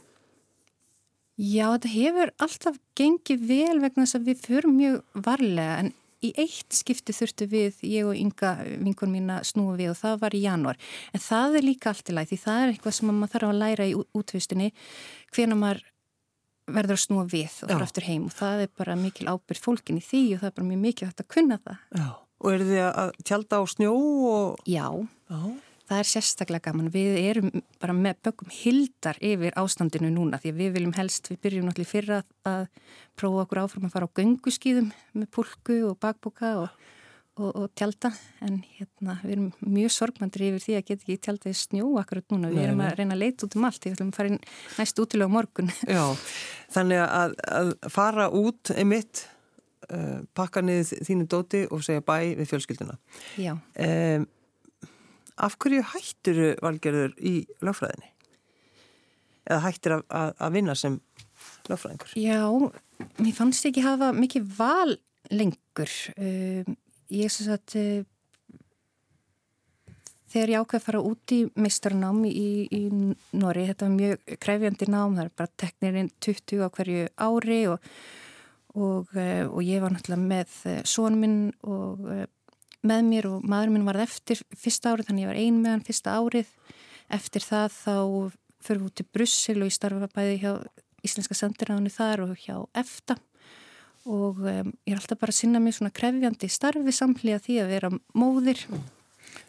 Já 1.34 1.66
þetta 1.72 1.90
hefur 1.90 2.30
alltaf 2.46 2.80
gengið 2.98 3.46
vel 3.48 3.76
vegna 3.82 4.04
þess 4.04 4.18
að 4.20 4.28
við 4.28 4.42
förum 4.44 4.76
mjög 4.78 5.22
varlega 5.26 5.78
en 5.82 5.94
í 6.24 6.30
eitt 6.40 6.76
skipti 6.76 7.14
þurftu 7.16 7.48
við, 7.50 7.80
ég 7.86 8.08
og 8.08 8.18
ynga 8.18 8.54
vinkun 8.82 9.12
mín 9.12 9.32
að 9.34 9.48
snúa 9.50 9.76
við 9.78 9.92
og 9.92 9.98
það 10.00 10.20
var 10.24 10.36
í 10.36 10.44
januar. 10.44 10.80
En 11.12 11.24
það 11.24 11.58
er 11.60 11.68
líka 11.68 11.92
allt 11.92 12.10
í 12.10 12.16
læð 12.16 12.30
því 12.32 12.38
það 12.44 12.62
er 12.62 12.72
eitthvað 12.72 12.96
sem 12.98 13.10
maður 13.12 13.34
þarf 13.34 13.50
að 13.50 13.60
læra 13.62 13.88
í 13.90 13.96
útvistinni 14.02 14.70
hvena 15.34 15.58
maður 15.60 15.84
verður 16.74 16.96
að 16.96 17.02
snúa 17.04 17.26
við 17.28 17.58
og 17.64 17.72
fara 17.74 17.84
aftur 17.84 18.06
heim 18.08 18.28
og 18.28 18.34
það 18.38 18.64
er 18.64 18.70
bara 18.78 18.96
mikil 18.96 19.28
ábyrð 19.28 19.64
fólkin 19.66 20.00
í 20.00 20.04
því 20.04 20.22
og 20.32 20.40
það 20.40 20.48
er 20.48 20.56
bara 20.58 20.68
mjög 20.70 20.82
mikil 20.86 21.08
hægt 21.10 21.20
að 21.20 21.32
kunna 21.34 21.58
það. 21.60 21.82
Já, 21.92 22.08
og 22.40 22.54
eru 22.54 22.68
þið 22.70 22.82
að 22.88 23.12
tjálta 23.20 23.60
á 23.60 23.62
snjó? 23.74 23.92
Og... 24.30 24.64
Já, 24.70 24.86
Já, 25.28 25.40
það 25.88 26.00
er 26.00 26.08
sérstaklega 26.08 26.70
gaman. 26.70 26.90
Við 26.92 27.18
erum 27.20 27.50
bara 27.82 27.94
með 27.96 28.20
bökum 28.28 28.52
hildar 28.52 29.18
yfir 29.24 29.56
ástandinu 29.60 30.10
núna 30.12 30.40
því 30.40 30.52
að 30.52 30.62
við 30.62 30.74
viljum 30.78 30.96
helst, 30.96 31.30
við 31.32 31.40
byrjum 31.44 31.68
náttúrulega 31.68 31.92
fyrra 31.92 32.20
að 32.48 32.66
prófa 33.18 33.44
okkur 33.44 33.62
áfram 33.64 33.88
að 33.88 33.94
fara 33.96 34.08
á 34.08 34.16
gönguskýðum 34.20 34.90
með 35.14 35.30
pulku 35.34 35.78
og 35.90 35.98
bakboka 36.02 36.54
og, 36.62 36.86
og, 37.36 37.50
og 37.50 37.66
tjálta 37.76 38.14
en 38.44 38.62
hérna 38.78 39.18
við 39.22 39.36
erum 39.36 39.50
mjög 39.76 39.94
sorgmandri 39.98 40.50
yfir 40.52 40.64
því 40.64 40.78
að 40.78 40.86
geta 40.88 41.06
ekki 41.06 41.18
tjáltaði 41.28 41.60
snjó 41.60 41.90
akkurat 42.00 42.32
núna. 42.32 42.52
Við 42.54 42.64
erum 42.68 42.84
að 42.86 42.96
reyna 43.00 43.18
að 43.18 43.24
leita 43.26 43.48
út 43.48 43.58
um 43.58 43.68
allt, 43.68 43.84
við 43.84 43.98
ætlum 43.98 44.14
að 44.14 44.20
fara 44.22 44.38
næst 44.78 45.04
útilega 45.04 45.28
á 45.28 45.36
morgun. 45.36 45.72
Já, 45.98 46.04
þannig 46.78 47.04
að, 47.04 47.36
að 47.60 47.74
fara 47.92 48.30
út 48.32 48.72
einmitt 48.72 49.26
uh, 49.90 50.24
pakka 50.32 50.64
niður 50.64 51.04
þínu 51.10 51.28
dóti 51.28 51.66
og 51.68 51.84
segja 51.84 52.04
bæ 52.04 52.16
við 52.40 52.48
fjölskylduna. 52.54 52.96
Já. 53.36 53.52
Um, 53.76 54.26
Af 55.34 55.56
hverju 55.58 55.82
hættir 55.90 56.42
valgerður 56.62 57.14
í 57.18 57.34
lögfræðinni? 57.64 58.10
Eða 59.44 59.60
hættir 59.66 59.96
að, 59.96 60.04
að, 60.14 60.32
að 60.46 60.54
vinna 60.54 60.76
sem 60.78 60.98
lögfræðingur? 61.68 62.14
Já, 62.20 62.44
mér 63.18 63.36
fannst 63.36 63.66
ekki 63.68 63.84
hafa 63.84 64.12
mikið 64.14 64.50
val 64.58 64.94
lengur. 65.34 65.94
Um, 66.16 66.76
ég 67.12 67.26
er 67.26 67.32
svo 67.34 67.56
að 67.56 67.76
uh, 67.80 68.04
þegar 70.34 70.52
ég 70.52 70.62
ákveði 70.62 70.80
að 70.80 70.86
fara 70.86 71.02
út 71.10 71.34
í 71.34 71.40
meistarnám 71.66 72.22
í, 72.28 72.48
í 72.70 72.82
Nóri, 73.34 73.66
þetta 73.70 73.88
var 73.88 73.96
mjög 73.96 74.36
kræfjandi 74.44 74.90
nám, 74.90 75.18
það 75.18 75.26
er 75.26 75.34
bara 75.40 75.54
teknirinn 75.64 76.12
20 76.24 76.62
á 76.62 76.68
hverju 76.78 77.08
ári 77.26 77.60
og, 77.72 77.90
og, 78.74 79.10
uh, 79.18 79.44
og 79.50 79.60
ég 79.66 79.82
var 79.82 79.94
náttúrulega 79.94 80.30
með 80.30 80.56
uh, 80.70 80.80
sónminn 80.94 81.38
og 81.66 82.06
með 82.86 83.04
mér 83.08 83.28
og 83.32 83.44
maður 83.48 83.74
minn 83.74 83.86
varð 83.88 84.04
eftir 84.06 84.40
fyrsta 84.58 84.92
árið, 84.92 85.08
þannig 85.08 85.24
ég 85.24 85.30
var 85.32 85.42
ein 85.42 85.60
með 85.60 85.74
hann 85.74 85.84
fyrsta 85.88 86.16
árið. 86.20 86.50
Eftir 87.14 87.44
það 87.44 87.68
þá 87.76 87.96
fyrir 88.64 88.80
við 88.80 88.88
út 88.88 88.96
til 89.00 89.06
Brussel 89.12 89.60
og 89.60 89.68
ég 89.68 89.76
starfa 89.76 90.10
bæði 90.14 90.40
hjá 90.42 90.52
Íslenska 91.04 91.36
sendiráðinu 91.36 91.92
þar 91.92 92.24
og 92.24 92.36
hjá 92.40 92.56
EFTA 92.80 93.18
og 94.04 94.40
um, 94.44 94.70
ég 94.84 94.92
er 94.92 95.00
alltaf 95.00 95.20
bara 95.20 95.32
að 95.32 95.38
sinna 95.38 95.60
mér 95.64 95.76
svona 95.76 95.92
krefjandi 95.96 96.48
starfi 96.52 96.92
samlega 96.92 97.40
því 97.44 97.58
að 97.62 97.72
vera 97.72 97.90
móðir. 98.16 98.60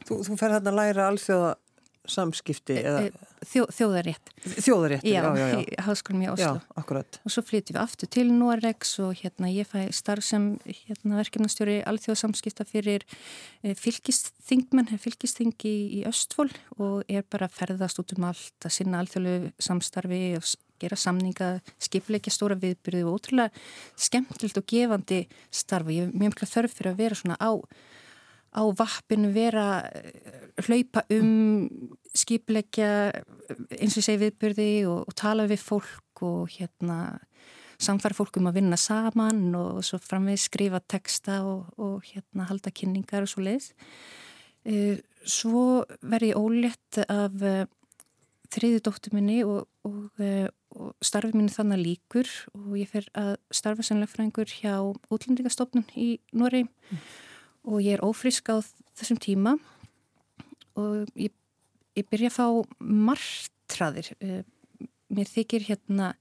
Þú, 0.07 0.21
þú 0.23 0.37
fer 0.39 0.55
hérna 0.55 0.71
að 0.71 0.79
læra 0.79 1.07
alþjóða 1.11 1.51
samskipti 2.11 2.75
Eh, 2.79 2.85
eða 2.89 3.05
eh, 3.07 3.31
Þjó, 3.45 3.65
þjóðarétt. 3.69 4.31
þjóðaréttir, 4.41 5.11
Já, 5.11 5.21
já, 5.21 5.37
já, 5.37 5.59
já. 5.61 5.81
háskólum 5.85 6.23
í 6.23 6.29
Oslo. 6.31 6.55
Já, 6.57 6.61
akkurat. 6.81 7.19
Og 7.27 7.33
svo 7.33 7.43
flytjum 7.45 7.75
við 7.77 7.81
aftur 7.83 8.09
til 8.09 8.25
Noregs 8.33 8.95
og 9.05 9.11
hérna 9.19 9.51
ég 9.53 9.69
fæ 9.69 9.83
starf 9.93 10.25
sem 10.25 10.47
hérna, 10.65 11.19
verkefnastjóri 11.19 11.75
alþjóðsamskipta 11.85 12.65
fyrir 12.65 13.05
e, 13.61 13.75
fylgisþingmenn, 13.77 14.89
fylgisþing 14.97 15.53
í, 15.61 15.75
í 15.99 16.03
Östfól 16.09 16.49
og 16.79 17.03
er 17.05 17.21
bara 17.29 17.45
að 17.45 17.59
ferðast 17.59 18.01
út 18.01 18.15
um 18.17 18.25
allt 18.31 18.65
að 18.65 18.75
sinna 18.79 19.03
alþjóðlu 19.03 19.51
samstarfi 19.61 20.21
og 20.39 20.49
gera 20.81 20.97
samninga, 20.99 21.49
skipleikja 21.79 22.33
stóra 22.33 22.57
viðbyrði 22.59 23.05
og 23.05 23.19
ótrúlega 23.19 23.53
skemmtilegt 23.95 24.57
og 24.59 24.65
gefandi 24.73 25.21
starf 25.53 25.85
og 25.87 25.93
ég 25.93 26.09
hef 26.09 26.17
mjög 26.17 26.33
mjög 26.33 26.49
þörf 26.55 26.79
fyrir 26.79 26.91
að 26.95 27.03
vera 27.03 27.19
svona 27.19 27.37
á 27.39 27.51
á 28.55 28.63
vappinu 28.79 29.31
vera 29.35 29.83
eh, 29.91 30.49
hlaupa 30.65 31.03
um 31.13 31.69
skipleggja 32.15 33.11
eins 33.75 33.95
og 33.95 34.01
ég 34.01 34.07
segi 34.07 34.21
viðbyrði 34.23 34.71
og, 34.87 35.01
og 35.09 35.15
tala 35.19 35.47
við 35.51 35.63
fólk 35.65 36.23
og 36.23 36.51
hérna 36.55 37.19
samfara 37.81 38.15
fólk 38.15 38.39
um 38.39 38.47
að 38.49 38.61
vinna 38.61 38.77
saman 38.79 39.49
og 39.57 39.81
svo 39.85 39.99
framveg 39.99 40.39
skrifa 40.39 40.79
texta 40.79 41.41
og, 41.43 41.73
og 41.75 42.05
hérna 42.07 42.47
halda 42.49 42.71
kynningar 42.71 43.25
og 43.25 43.31
svo 43.31 43.43
leiðs. 43.43 43.73
Uh, 44.65 44.95
svo 45.21 45.83
verði 46.01 46.31
ég 46.31 46.39
ólétt 46.39 47.01
af 47.03 47.43
uh, 47.43 47.65
þriði 48.55 48.81
dóttur 48.85 49.13
minni 49.17 49.41
og, 49.45 49.67
og, 49.85 50.07
uh, 50.23 50.47
og 50.73 50.95
starfi 51.05 51.35
minni 51.35 51.53
þannig 51.53 51.83
líkur 51.83 52.31
og 52.55 52.73
ég 52.79 52.89
fer 52.89 53.09
að 53.19 53.35
starfa 53.53 53.85
sem 53.85 53.99
lögfræðingur 54.01 54.55
hjá 54.55 54.79
útlendingastofnun 55.13 55.85
í 55.99 56.15
Noregi 56.33 56.69
og 57.65 57.81
ég 57.81 57.97
er 57.97 58.05
ófrísk 58.05 58.49
á 58.53 58.61
þessum 58.95 59.19
tíma 59.21 59.55
og 60.79 61.09
ég, 61.19 61.33
ég 61.95 62.09
byrja 62.11 62.31
að 62.31 62.37
fá 62.37 62.45
martraðir. 62.79 64.11
Eh, 64.19 64.43
Mér 65.13 65.29
þykir 65.29 65.67
hérna, 65.67 66.13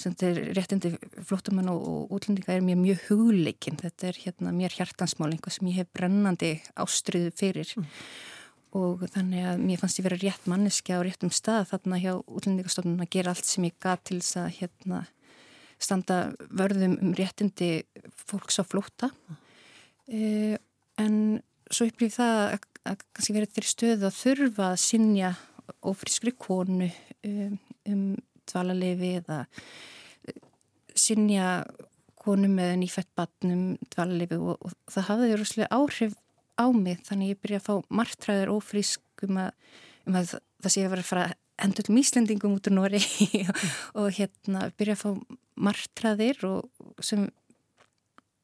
sem 0.00 0.14
þetta 0.16 0.28
er 0.30 0.54
réttindi 0.56 0.90
flóttamann 1.28 1.68
og, 1.70 2.10
útlendinga 2.16 2.54
er 2.54 2.64
mér 2.64 2.78
mjög 2.80 3.02
hugleikinn. 3.10 3.78
Þetta 3.82 4.08
er 4.08 4.20
hérna 4.24 4.54
mér 4.56 4.72
hjartansmál, 4.72 5.30
einhvað 5.34 5.58
sem 5.58 5.68
ég 5.68 5.82
hef 5.82 5.90
brennandi 5.92 6.54
ástriðu 6.80 7.32
fyrir 7.36 7.74
og 8.72 9.02
þannig 9.12 9.44
að 9.44 9.64
mér 9.66 9.80
fannst 9.82 10.00
ég 10.00 10.06
vera 10.06 10.16
rétt 10.16 10.46
manneskja 10.48 10.96
á 10.96 11.04
réttum 11.04 11.32
stað 11.34 11.66
þarna 11.74 11.98
hjá 12.00 12.12
útlendingastofnun 12.24 13.04
að 13.04 13.10
gera 13.12 13.34
allt 13.34 13.44
sem 13.44 13.66
ég 13.68 13.76
gat 13.84 14.00
til 14.08 14.22
þess 14.22 14.38
að 14.40 14.54
hérna 14.62 15.00
standa 15.82 16.18
vörðum 16.48 16.96
um 17.02 17.12
réttindi 17.18 17.82
fólks 18.16 18.56
á 18.56 18.64
flótta. 18.64 19.10
Uh, 20.08 20.56
en 21.02 21.16
svo 21.72 21.88
upplýf 21.88 22.18
það 22.18 22.40
að, 22.42 22.66
að 22.90 23.06
kannski 23.12 23.36
verið 23.36 23.54
þeirri 23.54 23.72
stöðu 23.72 24.08
að 24.08 24.18
þurfa 24.18 24.68
að 24.70 24.82
sinja 24.82 25.32
ofriskri 25.92 26.34
konu 26.36 26.88
um, 27.26 27.56
um 27.88 28.02
dvalarlefi 28.50 29.14
eða 29.20 29.38
uh, 29.46 30.42
sinja 30.98 31.48
konu 32.22 32.50
með 32.52 32.74
nýfætt 32.82 33.10
batnum 33.18 33.76
dvalarlefi 33.92 34.38
og, 34.38 34.58
og 34.60 34.74
það 34.92 35.08
hafði 35.10 35.38
rúslega 35.38 35.78
áhrif 35.78 36.18
á 36.60 36.66
mig 36.76 37.00
þannig 37.06 37.32
ég 37.32 37.42
byrja 37.42 37.62
að 37.62 37.68
fá 37.68 37.94
margtræður 38.00 38.56
ofrisk 38.56 39.24
um 39.26 39.38
að, 39.42 39.54
um 40.06 40.18
að 40.20 40.34
það 40.36 40.74
sé 40.74 40.84
að 40.84 40.92
vera 40.94 41.04
að 41.04 41.10
fara 41.10 41.30
endur 41.62 41.86
til 41.86 41.94
míslendingum 41.96 42.56
út 42.56 42.68
úr 42.68 42.76
Nóri 42.76 43.00
og, 43.50 43.64
og 44.02 44.10
hérna 44.18 44.68
byrja 44.78 44.98
að 44.98 45.04
fá 45.04 45.38
margtræðir 45.62 46.44
og 46.48 47.04
sem 47.04 47.28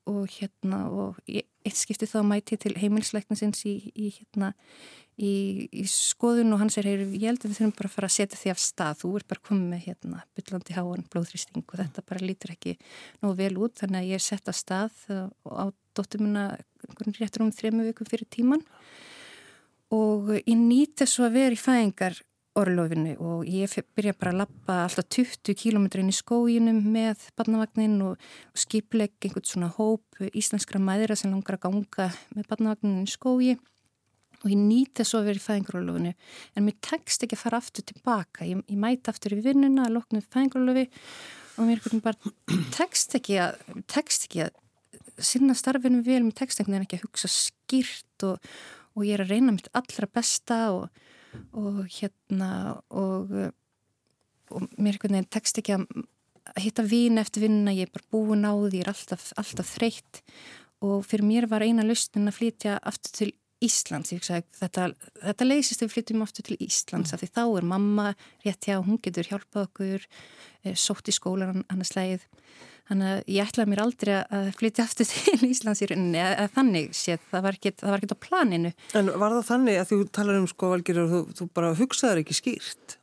og 0.09 0.25
hérna 0.39 0.87
og 0.89 1.19
eitt 1.29 1.77
skipti 1.77 2.09
þá 2.09 2.23
mæti 2.27 2.59
til 2.61 2.75
heimilsleiknisins 2.81 3.65
í, 3.69 3.75
í 3.93 4.11
hérna 4.17 4.53
í, 5.19 5.33
í 5.69 5.85
skoðun 5.91 6.55
og 6.55 6.63
hann 6.63 6.73
sér 6.73 6.89
heyr, 6.89 7.05
ég 7.13 7.27
held 7.29 7.43
að 7.43 7.51
við 7.51 7.59
þurfum 7.59 7.75
bara 7.81 7.91
að 7.91 7.97
fara 7.97 8.11
að 8.11 8.15
setja 8.17 8.41
því 8.41 8.53
af 8.53 8.63
stað. 8.63 9.01
Þú 9.03 9.11
er 9.19 9.27
bara 9.33 9.45
komið 9.49 9.67
með 9.73 9.85
hérna 9.89 10.23
byllandi 10.39 10.79
háan 10.79 11.05
blóðrýsting 11.13 11.67
og 11.67 11.83
þetta 11.83 12.07
bara 12.09 12.25
lítur 12.25 12.55
ekki 12.55 12.77
nógu 13.23 13.35
vel 13.43 13.53
út 13.67 13.83
þannig 13.83 14.01
að 14.01 14.11
ég 14.13 14.21
er 14.21 14.27
sett 14.29 14.51
af 14.51 14.59
stað 14.59 15.05
og 15.13 15.53
á 15.53 15.65
dóttumuna 15.99 16.49
réttur 17.19 17.45
um 17.45 17.55
þremu 17.55 17.89
vikum 17.91 18.09
fyrir 18.09 18.29
tíman 18.31 18.65
og 19.95 20.35
ég 20.39 20.57
nýti 20.59 21.07
svo 21.09 21.27
að 21.27 21.39
vera 21.39 21.57
í 21.57 21.61
fæðingar 21.61 22.19
orlofinu 22.59 23.15
og 23.23 23.49
ég 23.49 23.73
byrja 23.97 24.15
bara 24.19 24.33
að 24.35 24.41
lappa 24.43 24.77
alltaf 24.85 25.09
20 25.15 25.57
km 25.59 25.87
inn 26.01 26.13
í 26.13 26.17
skóginum 26.17 26.79
með 26.93 27.29
barnavagnin 27.39 27.97
og, 28.05 28.21
og 28.53 28.63
skipleg 28.63 29.15
einhvern 29.23 29.49
svona 29.49 29.71
hóp 29.77 30.23
íslenskra 30.33 30.81
mæðira 30.83 31.17
sem 31.19 31.33
langar 31.33 31.59
að 31.59 31.67
ganga 31.67 32.09
með 32.35 32.49
barnavagnin 32.51 33.05
í 33.05 33.11
skógi 33.11 33.57
og 34.45 34.53
ég 34.53 34.61
nýti 34.61 35.07
svo 35.07 35.23
að 35.23 35.33
vera 35.33 35.41
í 35.41 35.43
fæðingarorlofinu. 35.43 36.13
En 36.55 36.67
mér 36.67 36.77
tekst 36.85 37.25
ekki 37.25 37.35
að 37.35 37.43
fara 37.43 37.59
aftur 37.59 37.87
tilbaka. 37.89 38.47
Ég, 38.47 38.63
ég 38.71 38.79
mæti 38.79 39.11
aftur 39.11 39.35
í 39.35 39.41
vinnuna 39.43 39.89
að 39.89 39.97
lokna 39.97 40.23
fæðingarorlofi 40.23 40.87
og 41.59 41.67
mér 41.67 41.83
bara 42.05 42.33
tekst 42.77 43.19
ekki 43.19 43.41
að 43.43 43.59
tekst 43.91 44.29
ekki 44.29 44.47
að 44.47 44.55
sinna 45.19 45.57
starfinu 45.59 46.05
vel, 46.07 46.23
mér 46.23 46.37
tekst 46.39 46.63
ekki 46.63 46.77
að 46.79 47.03
hugsa 47.03 47.31
skýrt 47.33 48.27
og, 48.29 48.39
og 48.95 49.07
ég 49.07 49.17
er 49.17 49.25
að 49.25 49.35
reyna 49.35 49.57
mitt 49.57 49.71
allra 49.75 50.07
besta 50.15 50.61
og 50.77 50.87
og 51.53 51.83
hérna 51.93 52.51
og, 52.91 53.35
og 54.51 54.79
mér 54.79 55.01
tekst 55.29 55.61
ekki 55.61 55.77
að 55.77 55.87
hitta 56.57 56.85
vín 56.87 57.21
eftir 57.21 57.45
vinnuna, 57.45 57.75
ég 57.77 57.89
er 57.89 57.93
bara 57.93 58.09
búin 58.13 58.47
á 58.49 58.53
því 58.57 58.81
ég 58.81 58.87
er 58.87 58.93
alltaf, 58.93 59.33
alltaf 59.37 59.75
þreytt. 59.77 60.23
Og 60.85 61.03
fyrir 61.07 61.27
mér 61.27 61.49
var 61.51 61.65
eina 61.67 61.85
lausnin 61.85 62.31
að 62.31 62.39
flytja 62.39 62.79
aftur 62.87 63.15
til 63.19 63.33
Íslands 63.65 64.13
sagði, 64.15 64.47
þetta, 64.61 64.89
þetta 65.25 65.47
leysist 65.49 65.83
við 65.83 65.95
flytjum 65.95 66.25
aftur 66.25 66.47
til 66.47 66.59
Íslands 66.63 67.15
af 67.15 67.23
því 67.23 67.31
þá 67.35 67.45
er 67.47 67.69
mamma 67.75 68.09
rétt 68.47 68.69
hjá, 68.69 68.79
hún 68.79 69.01
getur 69.03 69.27
hjálpað 69.27 69.67
okkur 69.67 70.09
sótt 70.79 71.11
í 71.11 71.15
skólan 71.15 71.65
annars 71.67 71.95
leið 71.97 72.27
þannig 72.89 73.11
að 73.11 73.33
ég 73.35 73.51
ætlaði 73.51 73.71
mér 73.73 73.83
aldrei 73.83 74.13
að 74.21 74.49
flytja 74.59 74.87
aftur 74.87 75.09
til 75.11 75.51
Íslands 75.51 75.83
í 75.85 75.89
rauninni 75.91 76.23
að 76.23 76.55
þannig 76.55 76.95
séð, 76.97 77.27
það 77.33 77.45
var 77.47 77.59
ekkert 77.59 78.15
á 78.17 78.25
planinu. 78.25 78.73
En 78.99 79.13
var 79.21 79.37
það 79.37 79.51
þannig 79.51 79.81
að 79.83 79.91
þú 79.93 80.01
talar 80.19 80.41
um 80.41 80.49
sko 80.51 80.73
valgir 80.73 81.03
og 81.03 81.13
þú, 81.13 81.21
þú 81.37 81.49
bara 81.59 81.75
hugsaður 81.79 82.23
ekki 82.23 82.39
skýrt? 82.39 82.99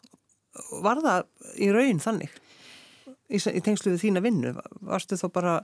Var 0.85 1.01
það 1.03 1.25
í 1.61 1.71
raun 1.75 2.01
þannig? 2.01 2.35
Í, 3.29 3.37
í 3.37 3.61
tengslu 3.65 3.93
við 3.93 4.03
þína 4.05 4.23
vinnu? 4.25 4.53
Varstu 4.85 5.19
þá 5.19 5.27
bara 5.35 5.55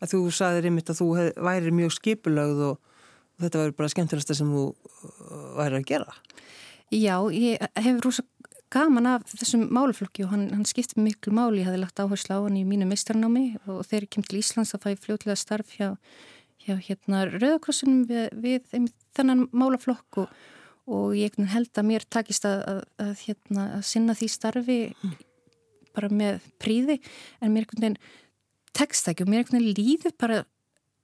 að 0.00 0.14
þú 0.14 0.22
sagðir 0.34 0.70
einmitt 0.70 0.90
að 0.90 1.02
þú 1.02 1.08
hef, 1.18 1.32
væri 1.50 1.74
mjög 1.76 1.94
skipulögð 1.98 2.62
og, 2.70 2.89
og 3.40 3.46
þetta 3.46 3.62
væri 3.62 3.76
bara 3.78 3.92
skemmtilegsta 3.94 4.36
sem 4.36 4.50
þú 4.52 4.66
væri 5.56 5.80
að 5.80 5.88
gera. 5.88 6.18
Já, 6.90 7.16
ég 7.32 7.62
hef 7.80 8.02
rosa 8.04 8.24
gaman 8.70 9.08
af 9.10 9.24
þessum 9.32 9.64
máluflokki 9.74 10.24
og 10.26 10.34
hann, 10.34 10.44
hann 10.52 10.66
skipti 10.68 11.00
miklu 11.02 11.32
máli, 11.34 11.62
ég 11.62 11.70
hafði 11.70 11.80
lagt 11.82 12.02
áherslu 12.02 12.36
á 12.38 12.44
hann 12.44 12.58
í 12.60 12.66
mínu 12.66 12.86
meistarnámi 12.90 13.44
og 13.64 13.82
þegar 13.88 14.06
ég 14.06 14.12
kem 14.14 14.26
til 14.26 14.38
Íslands 14.38 14.74
þá 14.74 14.84
fæ 14.84 14.88
ég 14.92 15.02
fljóðlega 15.02 15.38
starf 15.38 15.72
hjá, 15.74 15.88
hjá 16.62 16.76
hérna 16.86 17.24
Rauðakrossunum 17.32 18.04
við, 18.10 18.28
við 18.44 18.92
þennan 19.16 19.48
máluflokk 19.50 20.20
og, 20.22 20.36
og 20.86 21.16
ég 21.18 21.34
held 21.50 21.72
að 21.74 21.88
mér 21.90 22.06
takist 22.06 22.46
að, 22.46 22.62
að, 22.74 22.80
að, 23.06 23.12
hérna, 23.24 23.66
að 23.80 23.84
sinna 23.90 24.18
því 24.18 24.30
starfi 24.36 24.78
bara 25.96 26.12
með 26.14 26.46
príði 26.62 27.00
en 27.42 27.56
mér 27.56 27.66
tekst 28.76 29.10
ekki 29.10 29.26
og 29.26 29.32
mér 29.34 29.50
líður 29.58 30.14
bara 30.14 30.44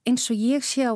eins 0.07 0.29
og 0.31 0.39
ég 0.39 0.63
sé 0.63 0.87
á 0.87 0.95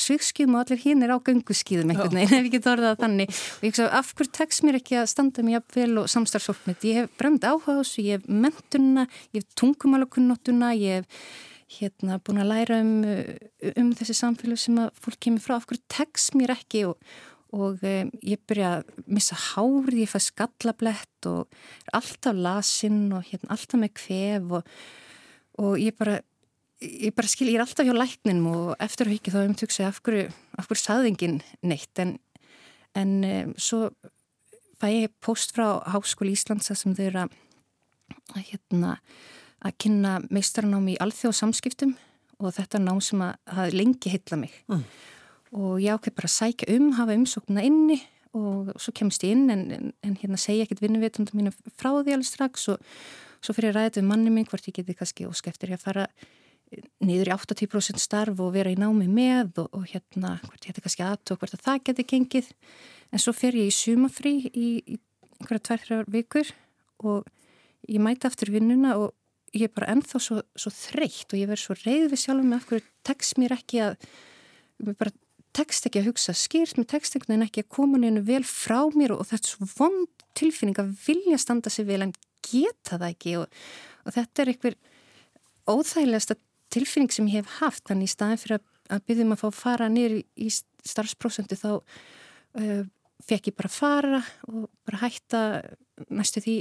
svikskjum 0.00 0.54
og 0.56 0.64
allir 0.64 0.80
hinn 0.80 1.04
er 1.04 1.12
á 1.12 1.18
gönguskýðum 1.20 1.92
einhvern 1.92 2.16
veginn, 2.16 2.36
ef 2.38 2.46
ég 2.46 2.54
get 2.54 2.68
orðað 2.70 3.00
þannig. 3.02 3.32
Og 3.32 3.66
ég 3.66 3.72
hugsa, 3.72 3.88
af 3.92 4.12
hverju 4.16 4.32
tekst 4.38 4.64
mér 4.64 4.78
ekki 4.78 4.98
að 5.00 5.08
standa 5.12 5.44
mér 5.44 5.58
jafnvel 5.58 6.02
og 6.02 6.10
samstarfsfólknit, 6.12 6.86
ég 6.88 7.00
hef 7.02 7.16
brend 7.20 7.44
áhuga 7.44 7.76
á 7.76 7.80
þessu, 7.82 8.04
ég 8.06 8.20
hef 8.20 8.30
mentununa, 8.30 9.06
ég 9.36 9.42
hef 9.42 9.58
tungumálakunnotuna, 9.60 10.72
ég 10.80 11.02
hef 11.02 11.26
hérna 11.72 12.18
búin 12.24 12.42
að 12.42 12.50
læra 12.52 12.80
um, 12.84 12.96
um 13.76 13.92
þessi 13.96 14.16
samfélag 14.16 14.60
sem 14.60 14.80
að 14.80 14.90
fólk 15.04 15.20
kemur 15.26 15.44
frá, 15.44 15.58
af 15.58 15.68
hverju 15.68 15.84
tekst 15.92 16.36
mér 16.38 16.54
ekki? 16.56 16.86
Og, 16.88 17.14
og 17.52 17.84
um, 17.84 18.12
ég 18.24 18.42
byrja 18.48 18.74
að 18.78 19.06
missa 19.12 19.38
hárið, 19.52 20.02
ég 20.06 20.12
fæ 20.12 20.18
skallablett 20.24 21.30
og 21.30 21.46
er 21.84 21.96
alltaf 22.00 22.36
lasinn 22.48 23.06
og 23.12 23.28
hérna 23.28 23.52
alltaf 23.56 23.80
með 23.80 23.96
kvef 24.00 24.54
og, 24.60 24.76
og 25.60 25.80
ég 25.80 25.96
bara 26.00 26.20
ég 26.82 27.14
bara 27.16 27.30
skil, 27.30 27.50
ég 27.52 27.58
er 27.58 27.64
alltaf 27.64 27.86
hjá 27.86 27.94
lækninum 27.94 28.48
og 28.50 28.82
eftir 28.82 29.08
að 29.08 29.16
hugja 29.16 29.34
þá 29.34 29.58
tökst 29.62 29.82
af 29.86 30.00
hverju, 30.04 30.26
af 30.58 30.68
hverju 30.68 30.82
saðingin 30.82 31.38
neitt 31.62 32.02
en, 32.02 32.16
en 32.98 33.14
um, 33.28 33.54
svo 33.56 33.90
fæ 34.82 34.88
ég 34.90 35.14
post 35.22 35.54
frá 35.56 35.82
Háskóli 35.92 36.34
Íslands 36.34 36.72
sem 36.72 36.96
þau 36.96 37.04
eru 37.06 37.24
að, 37.26 37.36
hérna, 38.50 38.96
að 39.62 39.76
kynna 39.84 40.16
meistranámi 40.30 40.96
í 40.96 41.00
alþjóðsamskiptum 41.04 41.94
og 42.42 42.54
þetta 42.56 42.80
er 42.80 42.86
nám 42.88 43.02
sem 43.04 43.22
að 43.22 43.36
hafi 43.56 43.76
lengi 43.78 44.12
heitla 44.12 44.40
mig 44.40 44.54
mm. 44.66 44.84
og 45.58 45.76
ég 45.82 45.94
ákveð 45.94 46.18
bara 46.18 46.30
að 46.30 46.36
sækja 46.38 46.70
um, 46.74 46.90
hafa 46.98 47.18
umsóknuna 47.18 47.66
inni 47.68 48.00
og 48.32 48.72
svo 48.80 48.94
kemst 48.96 49.24
ég 49.26 49.36
inn 49.36 49.52
en, 49.52 49.66
en, 49.76 49.90
en 50.02 50.14
hérna 50.18 50.40
segja 50.40 50.64
ekkert 50.64 50.82
vinnuvitundum 50.82 51.38
mínu 51.38 51.52
frá 51.76 51.92
því 51.92 52.16
alveg 52.16 52.28
strax 52.28 52.70
og 52.72 52.94
svo 53.42 53.54
fyrir 53.54 53.74
að 53.74 53.82
ræða 53.82 54.02
um 54.02 54.08
manni 54.08 54.32
minn 54.32 54.48
hvort 54.48 54.66
ég 54.70 54.78
geti 54.78 54.96
kannski 54.96 55.28
óskæftir 55.28 55.74
að 55.76 55.84
fara 55.84 56.06
niður 57.04 57.30
í 57.30 57.34
80% 57.34 58.00
starf 58.02 58.40
og 58.42 58.52
vera 58.54 58.72
í 58.72 58.78
námi 58.78 59.08
með 59.10 59.62
og, 59.64 59.70
og 59.76 59.86
hérna, 59.90 60.36
hvort 60.44 60.64
ég 60.64 60.72
hætti 60.72 60.84
kannski 60.84 61.06
aðtók 61.06 61.42
hvort 61.42 61.56
að 61.56 61.64
það 61.66 61.80
geti 61.88 62.06
gengið. 62.14 62.50
En 63.12 63.22
svo 63.22 63.34
fer 63.36 63.56
ég 63.58 63.70
í 63.70 63.76
sumafrí 63.76 64.34
í, 64.50 64.68
í 64.82 65.00
einhverja 65.40 65.66
tvær-þrjár 65.68 66.12
vikur 66.12 66.52
og 67.02 67.26
ég 67.90 68.02
mæti 68.02 68.28
aftur 68.28 68.52
vinnuna 68.54 68.94
og 69.00 69.12
ég 69.52 69.68
er 69.68 69.74
bara 69.74 69.90
ennþá 69.92 70.20
svo, 70.22 70.38
svo 70.56 70.72
þreytt 70.72 71.34
og 71.34 71.40
ég 71.40 71.50
verð 71.50 71.64
svo 71.64 71.76
reyð 71.82 72.12
við 72.12 72.22
sjálf 72.24 72.46
með 72.46 72.58
af 72.58 72.68
hverju 72.70 72.86
tekst 73.08 73.40
mér 73.40 73.56
ekki 73.58 73.82
að 73.84 74.06
mér 74.82 74.98
bara 74.98 75.14
tekst 75.52 75.86
ekki 75.88 76.00
að 76.00 76.08
hugsa 76.08 76.32
skýrt, 76.36 76.78
mér 76.78 76.88
tekst 76.88 77.16
einhvern 77.16 77.34
veginn 77.34 77.48
ekki 77.48 77.64
að 77.66 77.72
koma 77.76 78.00
neina 78.00 78.22
vel 78.24 78.44
frá 78.48 78.78
mér 78.96 79.12
og, 79.12 79.24
og 79.24 79.28
þetta 79.28 79.50
er 79.50 79.52
svo 79.52 79.68
vond 79.76 80.24
tilfinning 80.38 80.80
að 80.80 80.94
vilja 81.04 81.40
standa 81.42 81.72
sig 81.72 81.86
vel 81.90 82.06
en 82.06 82.14
geta 82.42 82.96
það 82.96 83.10
ekki 83.10 83.34
og, 83.42 83.60
og 84.06 84.16
þetta 84.16 84.42
er 84.42 84.52
einhver 84.54 84.78
óþægilegasta 85.68 86.38
tilfinning 86.72 87.12
sem 87.14 87.28
ég 87.30 87.42
hef 87.42 87.58
haft 87.60 87.86
þannig 87.90 88.10
í 88.10 88.12
staðin 88.14 88.40
fyrir 88.40 88.58
að, 88.58 89.04
byrjum 89.08 89.34
að 89.34 89.42
fá 89.44 89.48
fara 89.56 89.88
nýri 89.92 90.22
í 90.36 90.50
starfsprosentu 90.52 91.58
þá 91.58 91.70
uh, 91.78 92.82
fekk 93.22 93.52
ég 93.52 93.58
bara 93.58 93.72
fara 93.72 94.22
og 94.48 94.66
bara 94.88 95.02
hætta 95.04 95.42
næstu 96.10 96.42
því 96.42 96.56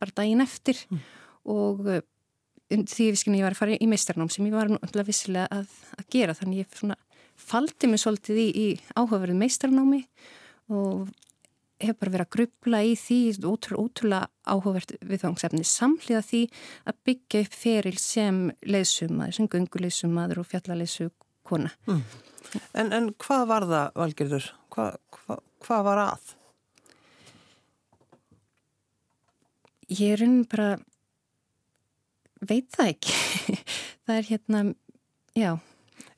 bara 0.00 0.16
daginn 0.22 0.44
eftir 0.44 0.78
mm. 0.88 1.00
og 1.52 1.86
uh, 1.88 2.02
því 2.70 3.10
visskinn 3.10 3.38
ég 3.38 3.46
var 3.46 3.56
að 3.56 3.62
fara 3.62 3.78
í 3.78 3.88
meistarnám 3.90 4.30
sem 4.30 4.46
ég 4.46 4.54
var 4.54 4.70
náttúrulega 4.70 5.10
vissilega 5.10 5.48
að, 5.60 5.72
að 5.98 6.12
gera 6.14 6.36
þannig 6.38 6.62
ég 6.62 6.94
faldi 7.40 7.90
mig 7.90 8.02
svolítið 8.02 8.38
í, 8.38 8.46
í 8.50 8.66
áhugaverðu 8.94 9.38
meistarnámi 9.40 10.04
og 10.70 11.08
hef 11.80 11.98
bara 12.00 12.12
verið 12.14 12.26
að 12.26 12.34
grubla 12.36 12.80
í 12.84 12.96
því 12.98 13.18
ótrúlega, 13.40 13.84
ótrúlega 13.84 14.28
áhugavert 14.44 14.94
viðfangsefni 15.06 15.62
samhliða 15.66 16.22
því 16.26 16.42
að 16.90 16.98
byggja 17.08 17.44
upp 17.44 17.56
feril 17.56 17.96
sem 18.00 18.42
leðsumadur, 18.66 19.36
sem 19.36 19.48
gunguleðsumadur 19.50 20.42
og 20.42 20.50
fjallaleysu 20.50 21.08
kona. 21.46 21.72
Mm. 21.88 22.02
En, 22.74 22.92
en 22.96 23.08
hvað 23.20 23.46
var 23.50 23.66
það, 23.70 23.96
Valgerður? 24.02 24.50
Hva, 24.74 24.86
hva, 25.16 25.40
hvað 25.64 25.88
var 25.88 26.02
að? 26.04 26.36
Ég 29.90 30.14
er 30.14 30.22
unn 30.26 30.44
bara 30.46 30.70
veit 32.46 32.70
það 32.74 32.92
ekki. 32.94 33.16
það 34.06 34.14
er 34.16 34.30
hérna, 34.30 34.62
já. 35.38 35.50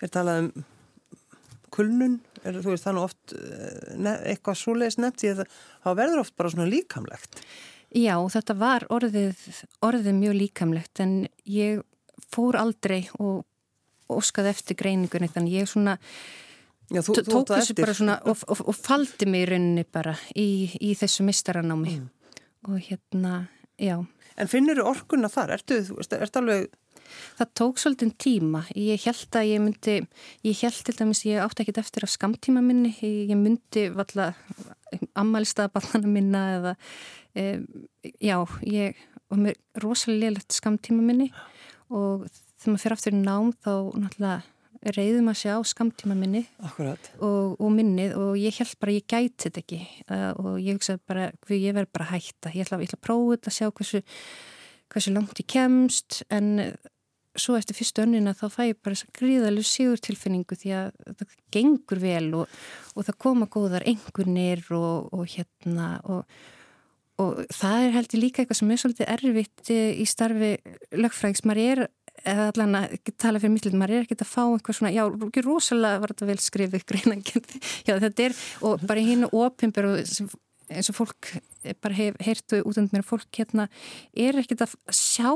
Er 0.03 0.13
talað 0.13 0.43
um 0.43 0.67
kulnun, 1.73 2.19
er, 2.45 2.59
þú 2.59 2.75
veist 2.75 2.87
þannig 2.89 3.07
oft 3.07 3.35
eh, 3.37 4.17
eitthvað 4.33 4.59
svoleiðis 4.61 4.99
nefnt 5.01 5.23
því 5.23 5.33
að 5.33 5.45
það 5.85 6.01
verður 6.03 6.25
oft 6.25 6.37
bara 6.39 6.53
svona 6.55 6.69
líkamlegt. 6.71 7.43
Já, 7.93 8.15
þetta 8.33 8.57
var 8.57 8.87
orðið, 8.93 9.41
orðið 9.85 10.15
mjög 10.17 10.39
líkamlegt 10.39 11.03
en 11.05 11.17
ég 11.45 11.83
fór 12.33 12.57
aldrei 12.61 13.03
og 13.21 13.45
óskaði 14.13 14.53
eftir 14.53 14.79
greiningunni 14.81 15.29
þannig 15.33 15.61
ég 15.63 15.69
svona 15.71 15.99
Já, 16.93 17.01
þú, 17.01 17.15
tók 17.25 17.29
þú 17.49 17.55
þessu 17.55 17.77
bara 17.79 17.95
svona 17.97 18.17
og, 18.29 18.43
og, 18.53 18.63
og 18.69 18.77
faldi 18.77 19.29
mig 19.31 19.47
í 19.47 19.49
rauninni 19.53 19.85
bara 19.89 20.13
í, 20.37 20.69
í 20.77 20.93
þessu 20.99 21.25
mistaranámi 21.25 21.95
mm. 21.95 22.09
og 22.69 22.81
hérna, 22.89 23.47
já. 23.81 23.97
En 24.37 24.51
finnur 24.51 24.81
þú 24.81 24.89
orkunna 24.91 25.31
þar? 25.33 25.55
Ertu, 25.57 25.79
þú 25.87 25.97
veist, 26.01 26.17
ertu 26.17 26.43
alveg 26.43 26.67
það 27.39 27.53
tók 27.59 27.81
svolítið 27.83 28.13
tíma. 28.21 28.63
Ég 28.79 29.03
held 29.07 29.39
að 29.39 29.49
ég 29.51 29.65
myndi, 29.65 29.97
ég 30.47 30.63
held 30.63 30.83
til 30.87 30.97
dæmis, 30.99 31.25
ég 31.29 31.43
átti 31.43 31.65
ekkit 31.65 31.83
eftir 31.83 32.07
af 32.07 32.13
skamtíma 32.15 32.63
minni, 32.65 32.93
ég 33.03 33.35
myndi 33.39 33.89
valla 33.95 34.33
ammælstaðaballana 35.19 36.13
minna 36.13 36.45
eða, 36.59 36.77
e, 37.35 37.45
já, 38.21 38.39
ég 38.69 38.99
var 39.33 39.45
með 39.47 39.61
rosalega 39.83 40.27
leilægt 40.27 40.57
skamtíma 40.57 41.05
minni. 41.05 41.31
Og 41.93 42.27
þegar 42.63 42.73
maður 42.73 42.85
fyrir 42.85 42.99
aftur 42.99 43.17
í 43.17 43.23
nám 43.23 43.53
þá 43.63 43.73
náttúrulega 44.01 44.41
reyðum 44.97 45.31
að 45.31 45.39
sjá 45.39 45.55
skamtíma 45.71 46.15
minni 46.19 46.43
og, 47.23 47.53
og 47.63 47.69
minnið. 47.75 48.17
Og 48.19 48.33
ég 48.41 48.57
held 48.59 48.73
bara 48.83 48.97
ég 48.97 49.07
gæti 49.07 49.47
þetta 49.47 49.63
ekki. 49.63 49.81
Uh, 50.09 50.31
og 50.33 50.57
ég 50.63 50.79
hugsaði 50.79 51.03
bara, 51.09 51.29
ég 51.55 51.77
verð 51.77 51.93
bara 51.95 52.09
hætta. 52.11 52.51
Ég 52.51 52.67
ætla, 52.67 52.81
ég 52.83 52.91
ætla 52.91 52.99
að 52.99 53.07
prófa 53.07 53.37
þetta 53.37 53.53
að 53.53 53.59
sjá 53.59 53.69
hversu 53.71 54.03
hversu 54.93 55.15
langt 55.15 55.41
ég 55.41 55.49
kemst 55.51 56.23
en 56.33 56.75
svo 57.39 57.57
eftir 57.57 57.77
fyrstu 57.77 58.05
önnina 58.05 58.35
þá 58.37 58.47
fæ 58.53 58.63
ég 58.69 58.81
bara 58.83 58.97
þess 58.97 59.09
að 59.09 59.15
gríðalegu 59.21 59.69
sígur 59.69 60.03
tilfinningu 60.05 60.59
því 60.59 60.75
að 60.77 60.91
það 61.21 61.37
gengur 61.57 62.03
vel 62.03 62.27
og, 62.43 62.59
og 62.93 63.07
það 63.09 63.21
koma 63.25 63.49
góðar 63.53 63.87
engurnir 63.89 64.65
og, 64.77 65.09
og 65.17 65.25
hérna 65.33 65.95
og, 66.05 66.27
og 67.23 67.41
það 67.53 67.87
er 67.87 67.97
heldur 67.97 68.23
líka 68.23 68.43
eitthvað 68.43 68.61
sem 68.61 68.75
er 68.75 68.83
svolítið 68.83 69.13
erfitt 69.17 69.73
í 69.73 70.07
starfi 70.09 70.53
lögfræðings, 70.93 71.45
maður 71.49 71.65
er 71.65 71.85
eða 72.29 72.51
allan 72.53 72.79
að 72.83 72.97
tala 73.19 73.41
fyrir 73.41 73.55
mittlum, 73.57 73.81
maður 73.81 73.97
er 73.97 74.07
ekkert 74.07 74.27
að 74.27 74.33
fá 74.35 74.43
eitthvað 74.45 74.79
svona, 74.79 74.93
já, 74.95 75.03
rosalega 75.47 76.03
var 76.03 76.13
þetta 76.13 76.29
vel 76.29 76.41
skrifið 76.45 76.87
greinangjönd, 76.93 77.59
já 77.89 77.97
þetta 77.97 78.29
er 78.29 78.41
og 78.69 78.89
bara 78.89 79.09
hinn 79.09 79.27
og 79.31 79.39
opimbur 79.49 79.95
eins 80.71 80.91
og 80.93 80.99
fólk 80.99 81.33
bara 81.83 81.97
hef, 81.97 82.17
heyrtu 82.23 82.63
út 82.63 82.79
undir 82.81 82.99
mér, 82.99 83.07
fólk 83.07 83.29
hérna 83.39 83.69
er 84.13 84.39
ekkert 84.43 84.67
að 84.67 84.77
sjá 84.95 85.31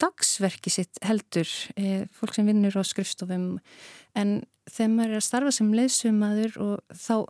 dagsverki 0.00 0.72
sitt 0.72 1.00
heldur 1.04 1.48
e, 1.76 2.06
fólk 2.16 2.36
sem 2.36 2.48
vinnur 2.48 2.76
á 2.76 2.82
skrifstofum. 2.86 3.58
En 4.16 4.40
þegar 4.70 4.94
maður 4.94 5.12
er 5.12 5.20
að 5.20 5.26
starfa 5.26 5.52
sem 5.54 5.74
leðsumadur 5.76 6.56
og 6.62 6.96
þá 6.96 7.28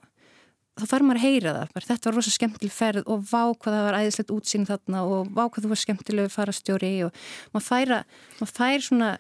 þá 0.81 0.87
fær 0.89 1.05
maður 1.05 1.21
að 1.21 1.27
heyra 1.27 1.53
það, 1.55 1.73
bara, 1.75 1.87
þetta 1.89 2.09
var 2.09 2.17
rosa 2.17 2.33
skemmtileg 2.35 2.73
ferð 2.73 3.11
og 3.11 3.25
vá 3.29 3.43
hvað 3.51 3.75
það 3.75 3.87
var 3.87 3.99
æðislegt 4.01 4.33
útsýn 4.35 4.67
þarna 4.69 5.03
og 5.05 5.33
vá 5.37 5.43
hvað 5.43 5.65
þú 5.65 5.73
var 5.73 5.81
skemmtilegu 5.83 6.33
farastjóri 6.33 6.93
og 7.07 7.25
maður 7.55 7.67
fær, 7.67 7.93
að, 7.99 8.15
maður 8.39 8.55
fær 8.57 8.87
svona 8.87 9.11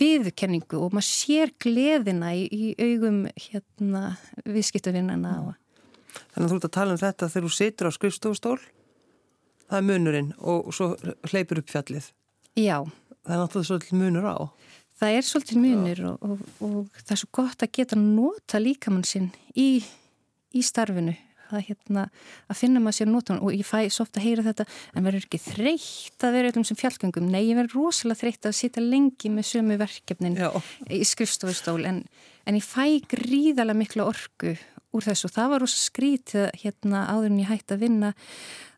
viðkenningu 0.00 0.80
og 0.80 0.96
maður 0.96 1.08
sér 1.10 1.52
gleðina 1.60 2.32
í, 2.38 2.46
í 2.48 2.72
augum 2.80 3.24
hérna 3.34 4.04
viðskiptavinnana 4.46 5.34
og 5.44 5.54
Þannig 6.34 6.46
að 6.46 6.52
þú 6.52 6.60
ert 6.60 6.68
að 6.68 6.76
tala 6.78 6.96
um 6.96 7.02
þetta 7.02 7.30
þegar 7.32 7.48
þú 7.48 7.54
situr 7.56 7.88
á 7.88 7.96
skrifstofustól 7.96 8.58
það 9.66 9.80
er 9.80 9.86
munurinn 9.90 10.30
og 10.38 10.70
svo 10.74 10.92
hleypur 11.30 11.60
upp 11.62 11.72
fjallið 11.72 12.12
Já. 12.56 12.80
Það 13.26 13.34
er 13.34 13.42
náttúrulega 13.42 13.68
svolítið 13.68 14.00
munur 14.00 14.26
á. 14.32 14.36
Það 14.96 15.18
er 15.18 15.24
svolítið 15.28 15.60
munur 15.60 16.02
og, 16.08 16.24
og, 16.24 16.42
og 16.64 17.00
það 17.02 17.12
er 17.12 17.20
svo 17.20 17.30
gott 17.36 17.64
að 17.66 17.72
geta 17.76 17.98
nota 18.00 18.60
líkamann 18.62 19.04
sinn 19.04 19.30
í, 19.52 19.68
í 20.56 20.64
starfinu. 20.64 21.16
Að, 21.46 21.60
hérna, 21.68 22.08
að 22.50 22.58
finna 22.58 22.80
maður 22.82 22.96
sér 22.96 23.06
nótunum 23.06 23.44
og 23.46 23.52
ég 23.54 23.62
fæ 23.62 23.84
svo 23.94 24.02
ofta 24.02 24.18
að 24.18 24.24
heyra 24.24 24.42
þetta 24.48 24.64
en 24.98 25.04
verður 25.06 25.26
ekki 25.28 25.38
þreytt 25.44 26.24
að 26.26 26.34
vera 26.34 26.50
um 26.58 26.64
sem 26.66 26.78
fjallgöngum 26.80 27.28
nei, 27.30 27.44
ég 27.46 27.60
verður 27.60 27.84
rosalega 27.84 28.18
þreytt 28.24 28.48
að 28.50 28.56
sitja 28.58 28.82
lengi 28.82 29.30
með 29.30 29.46
sömu 29.52 29.76
verkefnin 29.78 30.34
Já. 30.40 30.48
í 30.90 30.98
skrifstofustól 31.06 31.84
en, 31.86 32.00
en 32.50 32.58
ég 32.58 32.66
fæ 32.66 32.98
gríðarlega 33.12 33.78
miklu 33.78 34.08
orgu 34.08 34.56
úr 34.96 35.06
þessu. 35.06 35.30
Það 35.32 35.52
var 35.52 35.64
rosa 35.64 35.80
skrítið 35.80 36.48
hérna 36.62 37.06
áður 37.12 37.30
en 37.30 37.40
ég 37.44 37.52
hætti 37.52 37.76
að 37.76 37.84
vinna 37.84 38.12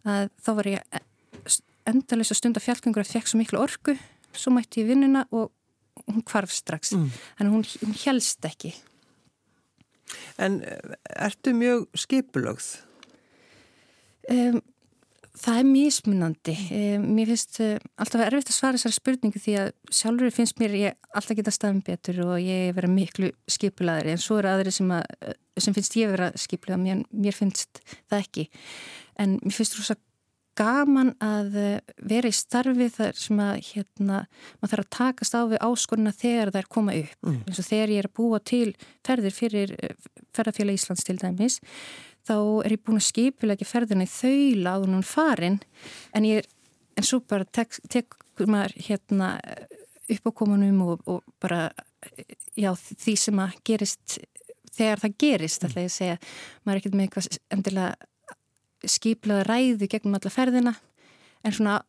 að 0.09 0.31
þá 0.43 0.53
var 0.61 0.71
ég 0.75 1.01
endalist 1.89 2.35
að 2.35 2.41
stunda 2.43 2.63
fjallgöngur 2.63 3.05
að 3.05 3.15
fekk 3.17 3.31
svo 3.31 3.41
miklu 3.41 3.61
orgu 3.63 3.97
svo 4.37 4.53
mætti 4.55 4.83
ég 4.83 4.93
vinnuna 4.93 5.25
og 5.35 5.51
hún 6.07 6.25
kvarf 6.27 6.53
strax. 6.55 6.93
Mm. 6.93 7.11
en 7.41 7.53
hún, 7.53 7.65
hún 7.83 7.95
helst 8.05 8.45
ekki. 8.45 8.75
En 10.39 10.63
eh, 10.65 10.97
ertu 11.27 11.53
mjög 11.53 11.89
skipulögð? 11.99 12.69
Um, 14.31 14.61
það 15.39 15.59
er 15.61 15.67
mismunandi. 15.69 16.55
Um, 16.77 17.09
mér 17.17 17.33
finnst 17.33 17.59
uh, 17.65 17.75
alltaf 18.01 18.25
erfitt 18.25 18.53
að 18.53 18.57
svara 18.57 18.79
þessari 18.79 18.99
spurningu 18.99 19.43
því 19.43 19.57
að 19.65 19.73
sjálfur 20.01 20.35
finnst 20.39 20.63
mér 20.63 20.79
ég 20.79 21.11
alltaf 21.13 21.39
geta 21.39 21.55
staðum 21.55 21.83
betur 21.85 22.23
og 22.29 22.39
ég 22.41 22.73
vera 22.77 22.91
miklu 22.93 23.33
skipulaðri 23.51 24.15
en 24.15 24.23
svo 24.23 24.39
eru 24.41 24.53
aðri 24.53 24.75
sem, 24.79 24.95
að, 24.95 25.35
sem 25.65 25.77
finnst 25.77 25.97
ég 25.99 26.13
vera 26.13 26.33
skipulöð 26.39 26.83
mér, 26.83 27.07
mér 27.11 27.37
finnst 27.37 27.83
það 28.11 28.21
ekki 28.23 28.49
en 29.19 29.39
mér 29.43 29.57
finnst 29.57 29.79
rosa 29.79 29.99
gaman 30.59 31.13
að 31.23 31.57
eh, 31.61 31.95
vera 32.11 32.31
í 32.31 32.35
starfi 32.35 32.89
þar 32.93 33.19
sem 33.19 33.41
að 33.43 33.55
hérna, 33.69 34.21
maður 34.59 34.73
þarf 34.73 34.85
að 34.85 34.93
takast 34.97 35.37
á 35.39 35.43
við 35.53 35.63
áskoruna 35.69 36.15
þegar 36.17 36.53
það 36.53 36.61
er 36.61 36.71
koma 36.75 36.95
upp. 36.99 37.17
Mm. 37.27 37.41
eins 37.47 37.63
og 37.63 37.69
þegar 37.69 37.95
ég 37.95 38.03
er 38.03 38.11
að 38.11 38.17
búa 38.19 38.41
til 38.51 38.69
ferðir 39.07 39.37
fyrir 39.37 39.75
eh, 39.79 39.97
ferðarfélag 40.37 40.79
Íslands 40.79 41.07
til 41.07 41.19
dæmis, 41.21 41.59
þá 42.29 42.37
er 42.67 42.75
ég 42.75 42.85
búin 42.85 43.01
að 43.01 43.09
skipilegja 43.09 43.69
ferðina 43.69 44.07
í 44.07 44.13
þaula 44.13 44.75
á 44.75 44.81
húnum 44.83 45.05
farin, 45.07 45.61
en 46.17 46.29
ég 46.29 46.43
er, 46.43 46.51
en 46.99 47.07
svo 47.07 47.23
bara 47.23 47.47
tekur 47.47 47.85
tek 47.93 48.19
maður 48.47 48.75
hérna 48.87 49.33
upp 50.09 50.29
á 50.31 50.33
komunum 50.35 50.83
og, 50.87 51.01
og 51.11 51.25
bara, 51.43 51.69
já, 52.59 52.71
því 52.75 53.15
sem 53.19 53.41
að 53.43 53.57
gerist 53.67 54.19
þegar 54.79 55.03
það 55.05 55.17
gerist, 55.25 55.63
mm. 55.63 55.69
ætla 55.69 55.85
ég 55.85 55.95
segja, 55.95 56.19
maður 56.63 56.75
er 56.75 56.83
ekkert 56.83 56.99
með 56.99 57.09
eitthvað 57.09 57.39
endilega 57.57 58.89
skiplaða 58.89 59.47
ræðu 59.49 59.89
gegnum 59.91 60.19
alla 60.19 60.33
ferðina 60.33 60.75
en 61.43 61.55
svona 61.55 61.81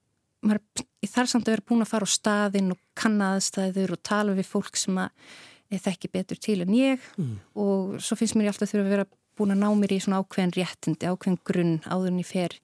maður 0.46 0.86
þarf 1.06 1.32
samt 1.32 1.48
að 1.48 1.56
vera 1.56 1.68
búin 1.70 1.86
að 1.86 1.92
fara 1.92 2.08
á 2.08 2.16
staðin 2.16 2.74
og 2.74 2.82
kannaðstæður 3.00 3.96
og 3.96 4.04
tala 4.08 4.36
við 4.38 4.50
fólk 4.50 4.80
sem 4.80 4.98
að 5.02 5.80
þekki 5.86 6.12
betur 6.16 6.40
til 6.42 6.60
en 6.64 6.74
ég 6.74 7.10
mm. 7.20 7.34
og 7.62 7.98
svo 8.02 8.18
finnst 8.18 8.38
mér 8.38 8.50
ég 8.50 8.56
alltaf 8.56 8.72
þurfa 8.72 8.88
að 8.88 8.94
vera 8.96 9.10
búin 9.40 9.54
að 9.56 9.62
ná 9.62 9.70
mér 9.78 9.96
í 9.96 10.02
svona 10.04 10.20
ákveðin 10.24 10.56
réttindi, 10.58 11.08
ákveðin 11.08 11.42
grunn 11.48 11.76
áðurinn 11.86 12.24
í 12.24 12.28
fer 12.28 12.56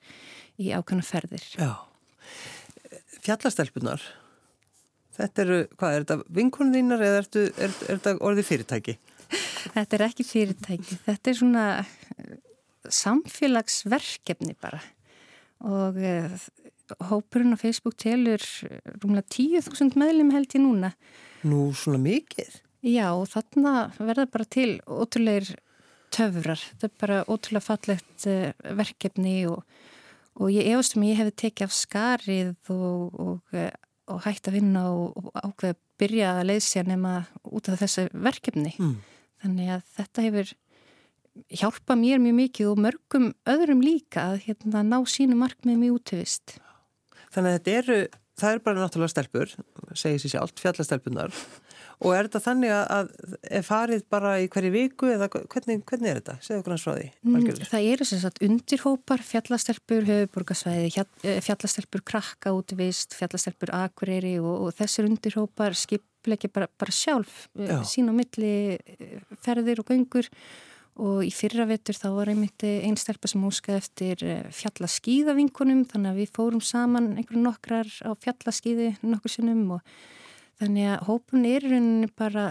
í 0.60 0.72
ákveðina 0.76 1.06
ferðir. 1.06 1.46
Já, 1.60 1.72
fjallastelpunar 3.22 4.04
Þetta 5.16 5.44
eru, 5.46 5.58
hvað, 5.80 5.94
er 5.94 6.04
þetta 6.04 6.36
vinkunum 6.36 6.74
þínar 6.76 7.04
eða 7.08 7.20
er, 7.22 7.28
er, 7.38 7.76
er 7.86 8.00
þetta 8.00 8.14
orðið 8.28 8.48
fyrirtæki? 8.50 8.96
Þetta 9.74 9.98
er 9.98 10.04
ekki 10.08 10.26
fyrirtæki, 10.28 11.00
þetta 11.06 11.32
er 11.32 11.40
svona 11.40 11.66
eh, 11.82 12.36
samfélagsverkefni 12.94 14.56
bara 14.62 14.82
og 15.66 15.96
uh, 15.98 16.34
hópurinn 17.10 17.56
á 17.56 17.58
Facebook 17.58 17.96
telur 17.98 18.44
rúmlega 19.02 19.26
10.000 19.32 19.96
meðlum 19.98 20.34
held 20.36 20.52
ég 20.54 20.62
núna. 20.62 20.92
Nú 21.48 21.72
svona 21.74 21.98
mikið? 22.04 22.60
Já, 22.86 23.08
og 23.16 23.26
þarna 23.32 23.88
verða 23.98 24.28
bara 24.30 24.46
til 24.46 24.76
ótrúleir 24.86 25.48
töfrar. 26.14 26.60
Þetta 26.60 26.90
er 26.92 27.00
bara 27.02 27.22
ótrúlega 27.26 27.66
fallegt 27.66 28.28
uh, 28.30 28.52
verkefni 28.78 29.40
og, 29.50 29.64
og 30.38 30.54
ég 30.54 30.70
efast 30.76 31.00
um 31.00 31.08
að 31.08 31.14
ég 31.14 31.22
hefði 31.24 31.36
tekið 31.46 31.66
af 31.66 31.76
skarið 31.80 32.76
og, 32.76 33.18
og 33.26 33.58
og 34.12 34.22
hægt 34.26 34.50
að 34.50 34.60
vinna 34.60 34.86
og, 34.94 35.18
og 35.18 35.32
ákveða 35.34 35.74
að 35.74 35.82
byrja 36.02 36.32
að 36.36 36.48
leysa 36.52 36.84
nema 36.86 37.14
út 37.48 37.70
af 37.72 37.82
þessu 37.82 38.08
verkefni. 38.14 38.74
Mm. 38.78 38.96
Þannig 39.46 39.72
að 39.78 39.88
þetta 39.96 40.26
hefur 40.26 40.54
hjálpað 41.62 42.02
mér 42.02 42.22
mjög 42.24 42.38
mikið 42.40 42.70
og 42.72 42.84
mörgum 42.86 43.32
öðrum 43.52 43.82
líka 43.84 44.30
að 44.32 44.46
hérna, 44.48 44.82
ná 44.88 44.98
sínu 45.10 45.38
markmið 45.38 45.82
mjög 45.82 45.98
útvist. 46.00 46.56
Þannig 47.36 47.52
að 47.52 47.58
þetta 47.58 47.76
eru, 47.82 48.00
það 48.42 48.56
eru 48.56 48.66
bara 48.66 48.82
náttúrulega 48.82 49.14
stelpur, 49.14 49.56
segir 49.94 50.24
sér 50.24 50.36
sjálf, 50.38 50.56
fjallastelpunar 50.64 51.36
Og 52.04 52.12
er 52.16 52.28
þetta 52.28 52.42
þannig 52.44 52.74
að 52.76 53.12
er 53.60 53.64
farið 53.66 54.04
bara 54.12 54.34
í 54.44 54.48
hverju 54.52 54.72
viku 54.74 55.10
eða 55.14 55.30
hvernig, 55.32 55.84
hvernig 55.88 56.12
er 56.12 56.20
þetta? 56.20 56.36
Segðu 56.44 56.62
okkur 56.62 56.76
hans 56.76 56.86
frá 56.86 56.94
því. 56.98 57.06
Mm, 57.24 57.62
það 57.72 57.88
eru 57.94 58.08
sem 58.10 58.22
sagt 58.24 58.42
undirhópar, 58.46 59.24
fjallastelpur, 59.24 60.08
höfuborgarsvæði, 60.10 61.06
eh, 61.24 61.40
fjallastelpur 61.46 62.04
krakka 62.08 62.56
útvist, 62.56 63.16
fjallastelpur 63.16 63.72
akureyri 63.78 64.36
og, 64.42 64.68
og 64.68 64.76
þessir 64.80 65.08
undirhópar 65.08 65.78
skipleiki 66.26 66.52
bara, 66.52 66.70
bara 66.80 66.94
sjálf 66.94 67.46
eh, 67.60 67.70
Já. 67.70 67.82
sín 67.88 68.10
og 68.10 68.18
milli 68.18 68.80
eh, 68.82 69.20
ferðir 69.46 69.84
og 69.84 69.92
göngur 69.94 70.30
og 70.96 71.24
í 71.28 71.32
fyrra 71.36 71.66
vetur 71.68 71.98
þá 71.98 72.08
var 72.16 72.30
einmitt 72.32 72.64
einn 72.64 72.96
stelpa 72.96 73.28
sem 73.28 73.44
óskaði 73.44 73.82
eftir 73.82 74.22
fjallaskíðavinkunum 74.56 75.82
þannig 75.92 76.14
að 76.14 76.20
við 76.22 76.30
fórum 76.38 76.62
saman 76.64 77.18
einhverjum 77.18 77.50
nokkrar 77.50 77.90
á 78.08 78.16
fjallaskíði 78.16 78.94
nokkur 79.04 79.34
sinnum 79.34 79.74
og 79.76 79.98
Þannig 80.56 80.88
að 80.88 81.02
hópun 81.10 81.48
er 81.50 81.66
bara 82.16 82.46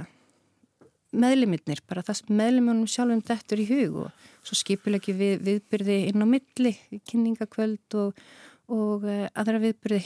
meðliminnir, 1.15 1.81
bara 1.89 2.03
það 2.05 2.19
sem 2.19 2.35
meðlimunum 2.37 2.89
sjálfum 2.91 3.23
dettur 3.25 3.63
í 3.63 3.69
hug 3.69 4.01
og 4.05 4.27
svo 4.45 4.59
skipilegi 4.59 5.15
við 5.17 5.45
viðbyrði 5.47 5.99
inn 6.11 6.25
á 6.25 6.27
milli, 6.29 6.75
kynningakvöld 7.09 7.97
og, 8.03 8.19
og 8.69 9.07
aðra 9.09 9.63
viðbyrði. 9.63 10.03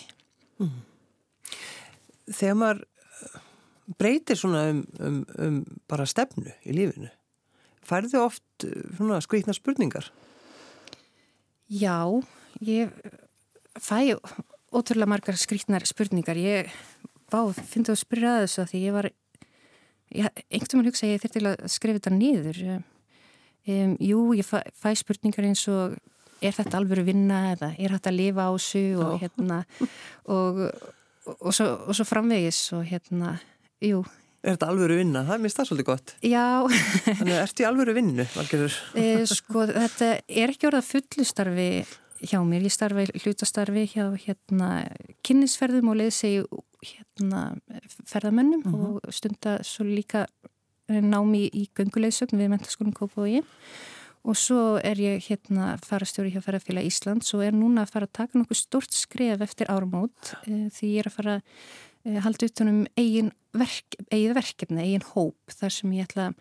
Mm. 0.63 0.77
Þegar 2.29 2.59
maður 2.61 2.85
eh, 2.85 2.98
breytir 3.99 4.39
svona 4.39 4.67
um, 4.73 4.83
um, 5.01 5.23
um 5.39 5.61
bara 5.89 6.07
stefnu 6.09 6.53
í 6.67 6.77
lífinu, 6.77 7.11
færðu 7.87 8.23
oft 8.27 8.67
eh, 8.67 8.83
svona 8.97 9.23
skvítna 9.25 9.57
spurningar? 9.57 10.11
Já, 11.69 12.05
ég 12.65 12.93
fæ 13.79 14.17
ótrúlega 14.73 15.09
margar 15.09 15.37
skrítnar 15.41 15.85
spurningar. 15.89 16.37
Ég 16.37 16.69
finnst 17.29 17.89
þú 17.89 17.95
að 17.95 18.03
spyrja 18.03 18.35
að 18.37 18.45
þessu 18.45 18.63
að 18.63 18.71
því 18.73 18.85
ég 18.85 18.97
var 18.97 19.11
einhvern 20.09 20.81
veginn 20.81 20.89
hugsa 20.89 21.05
að 21.07 21.13
ég 21.13 21.23
þurfti 21.25 21.43
að 21.45 21.67
skrifa 21.69 22.01
þetta 22.01 22.15
niður 22.15 22.63
um, 22.73 22.87
Jú, 24.01 24.21
ég 24.39 24.47
fæ, 24.49 24.63
fæ 24.73 24.95
spurningar 24.97 25.45
eins 25.45 25.67
og 25.69 25.99
er 26.41 26.55
þetta 26.57 26.79
alveg 26.79 27.03
að 27.03 27.11
vinna 27.11 27.41
eða 27.53 27.73
er 27.77 27.93
þetta 27.97 28.13
að 28.13 28.17
lifa 28.17 28.47
á 28.49 28.51
þessu 28.55 28.85
og 28.97 29.11
Já. 29.11 29.19
hérna 29.25 29.59
og, 30.25 30.63
og, 30.63 31.35
og, 31.35 31.51
svo, 31.53 31.67
og 31.85 31.99
svo 31.99 32.07
framvegis 32.09 32.63
og 32.79 32.87
hérna, 32.89 33.35
jú 33.85 34.03
Er 34.39 34.55
þetta 34.55 34.69
að 34.71 34.93
vinna? 34.95 35.25
Það 35.27 35.41
mista 35.43 35.65
svolítið 35.67 35.89
gott 35.89 36.13
Já 36.23 36.63
Þannig 37.05 37.33
að 37.35 37.41
ertu 37.43 37.65
í 37.65 37.67
alveg 37.69 37.91
að 37.91 37.99
vinna, 37.99 38.29
valgerður? 38.37 38.77
E, 39.03 39.09
sko, 39.27 39.65
þetta 39.71 40.13
er 40.29 40.53
ekki 40.55 40.69
orðað 40.71 40.91
fullustarfi 40.93 41.71
hjá 42.19 42.39
mér. 42.47 42.65
Ég 42.67 42.75
starfa 42.75 43.05
í 43.05 43.21
hlutastarfi 43.23 43.85
hjá 43.93 44.05
hérna 44.25 44.71
kynnisferðum 45.27 45.93
og 45.93 46.01
leiðsegi 46.01 46.45
hérna 46.83 47.43
ferðamönnum 48.09 48.63
mhm. 48.65 48.75
-huh. 48.75 48.99
og 48.99 49.15
stunda 49.15 49.59
svo 49.67 49.87
líka 49.87 50.27
námi 50.89 51.49
í 51.53 51.69
gönguleysögn 51.77 52.39
við 52.39 52.53
mentaskólum 52.55 52.95
Kópavogi 52.97 53.43
og 54.29 54.37
svo 54.37 54.79
er 54.85 54.99
ég 55.01 55.27
hérna 55.29 55.77
farastjóri 55.85 56.33
hjá 56.33 56.41
Ferðarfélag 56.43 56.89
Íslands 56.89 57.35
og 57.37 57.45
er 57.45 57.53
núna 57.53 57.85
að 57.85 57.93
fara 57.93 58.09
að 58.09 58.17
taka 58.19 58.39
nokkuð 58.39 58.57
stort 58.57 58.93
skref 58.93 59.41
eftir 59.45 59.71
ármót 59.71 60.33
e, 60.47 60.69
því 60.75 60.95
ég 60.95 61.05
er 61.05 61.11
að 61.11 61.17
fara 61.19 61.35
að 61.37 61.43
e, 62.09 62.17
halda 62.25 62.49
utanum 62.49 62.81
eigin 62.99 63.31
verk, 63.57 63.99
verkefni, 64.09 64.83
eigin 64.87 65.07
hóp 65.13 65.53
þar 65.53 65.75
sem 65.75 65.95
ég 65.97 66.09
ætla 66.09 66.31
að 66.31 66.41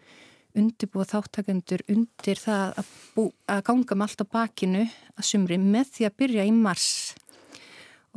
undirbúa 0.58 1.06
þáttakendur 1.06 1.84
undir 1.92 2.40
það 2.42 2.80
að, 2.82 2.92
bú, 3.14 3.28
að 3.52 3.64
ganga 3.68 3.98
með 3.98 4.08
allt 4.08 4.24
á 4.24 4.28
bakinu 4.34 4.84
að 4.88 5.28
sumri 5.30 5.58
með 5.62 5.92
því 5.98 6.08
að 6.08 6.20
byrja 6.24 6.46
í 6.48 6.54
mars 6.56 6.92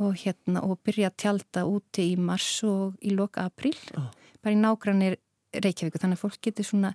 og 0.01 0.15
hérna 0.23 0.63
og 0.65 0.79
byrja 0.85 1.11
að 1.11 1.17
tjálta 1.23 1.65
úti 1.69 2.07
í 2.13 2.15
mars 2.17 2.63
og 2.65 2.95
í 3.05 3.13
loka 3.13 3.45
april 3.49 3.75
oh. 3.99 4.09
bara 4.41 4.55
í 4.55 4.61
nágrannir 4.61 5.19
Reykjavík 5.51 5.99
þannig 5.99 6.17
að 6.17 6.23
fólk 6.23 6.39
getur 6.47 6.65
svona 6.65 6.93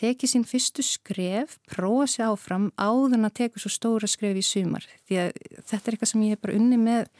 tekið 0.00 0.30
sín 0.32 0.46
fyrstu 0.48 0.84
skref, 0.86 1.58
prófa 1.68 2.06
sér 2.08 2.30
áfram 2.30 2.70
áðurna 2.80 3.28
að 3.28 3.36
teka 3.42 3.60
svo 3.60 3.72
stóra 3.72 4.08
skref 4.08 4.38
í 4.40 4.44
sumar 4.46 4.86
því 5.08 5.20
að 5.26 5.30
þetta 5.68 5.82
er 5.82 5.96
eitthvað 5.96 6.12
sem 6.12 6.24
ég 6.24 6.34
hef 6.34 6.42
bara 6.46 6.56
unni 6.56 6.78
með 6.80 7.10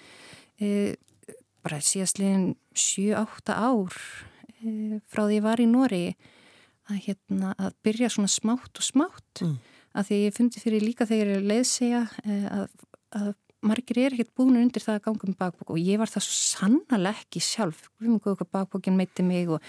e, 0.56 0.70
bara 1.60 1.80
síðastlegin 1.84 2.54
7-8 2.80 3.56
ár 3.56 3.98
e, 4.60 5.00
frá 5.10 5.24
því 5.24 5.38
ég 5.38 5.46
var 5.46 5.62
í 5.62 5.68
Nóriði 5.70 6.14
að, 6.90 7.02
hérna, 7.06 7.52
að 7.58 7.76
byrja 7.86 8.10
svona 8.12 8.30
smátt 8.30 8.80
og 8.80 8.86
smátt 8.86 9.44
mm. 9.44 9.54
að 9.98 10.10
því 10.10 10.22
ég 10.24 10.36
fundi 10.36 10.62
fyrir 10.62 10.84
líka 10.84 11.08
þegar 11.08 11.36
ég 11.36 11.46
leiðsega 11.50 12.02
eh, 12.24 12.48
að, 12.50 12.66
að 13.20 13.30
margir 13.60 13.98
er 14.00 14.14
ekkert 14.14 14.32
búin 14.38 14.56
undir 14.56 14.82
það 14.82 14.96
að 14.96 15.02
ganga 15.04 15.26
um 15.28 15.34
bakbók 15.36 15.72
og 15.74 15.80
ég 15.80 16.00
var 16.00 16.08
það 16.08 16.24
svo 16.24 16.36
sannlega 16.36 17.20
ekki 17.20 17.42
sjálf 17.44 17.82
við 18.00 18.14
mjög 18.14 18.22
góða 18.24 18.46
bakbókin 18.56 18.96
meiti 18.96 19.24
mig 19.26 19.50
og 19.52 19.60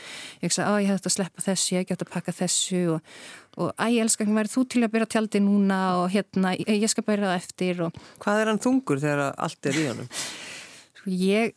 ég 0.43 0.53
sagði 0.53 0.69
að 0.69 0.79
ég 0.85 0.93
þetta 0.93 1.11
að 1.11 1.15
sleppa 1.17 1.45
þessu, 1.47 1.73
ég 1.75 1.89
gett 1.89 2.05
að 2.05 2.11
pakka 2.13 2.35
þessu 2.37 2.81
og, 2.95 3.11
og 3.57 3.85
ég 3.91 4.05
elskar 4.05 4.27
ekki 4.27 4.37
verið 4.37 4.55
þú 4.55 4.65
til 4.71 4.83
að 4.85 4.93
byrja 4.95 5.09
tjaldi 5.15 5.43
núna 5.43 5.81
og 5.99 6.07
hérna 6.15 6.53
ég 6.55 6.87
skal 6.91 7.05
byrja 7.07 7.33
það 7.33 7.41
eftir 7.41 7.83
og... 7.87 8.01
Hvað 8.23 8.43
er 8.43 8.51
hann 8.53 8.63
þungur 8.63 9.03
þegar 9.03 9.23
allt 9.35 9.71
er 9.71 9.81
í 9.81 9.87
honum? 9.89 10.11
Sko, 11.01 11.11
ég 11.11 11.55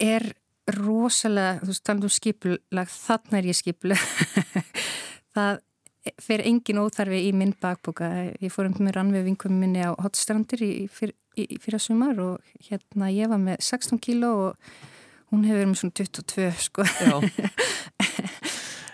er 0.00 0.30
rosalega, 0.76 1.62
þú 1.62 1.70
veist, 1.72 1.84
talað 1.86 2.06
um 2.08 2.12
skipulag, 2.12 2.92
þannig 2.92 3.38
er 3.38 3.48
ég 3.48 3.58
skipulag. 3.58 4.04
það 5.36 5.64
fer 6.24 6.44
engin 6.48 6.80
óþarfi 6.82 7.22
í 7.28 7.32
minn 7.36 7.54
bakboka. 7.60 8.10
Ég 8.42 8.52
fór 8.52 8.68
um 8.70 8.76
með 8.78 8.96
rannveg 8.96 9.26
vinkum 9.28 9.56
minni 9.60 9.84
á 9.84 9.92
hotstrandir 9.98 10.62
í, 10.64 10.72
fyr, 10.92 11.12
í, 11.36 11.58
fyrra 11.62 11.80
sumar 11.82 12.20
og 12.22 12.54
hérna 12.68 13.10
ég 13.12 13.30
var 13.30 13.42
með 13.42 13.60
16 13.64 14.00
kíló 14.04 14.32
og 14.48 14.70
hún 15.32 15.44
hefur 15.44 15.60
verið 15.60 15.72
með 15.72 15.80
svona 15.82 15.98
22, 16.00 16.50
sko. 16.68 16.88
Já. 17.02 17.16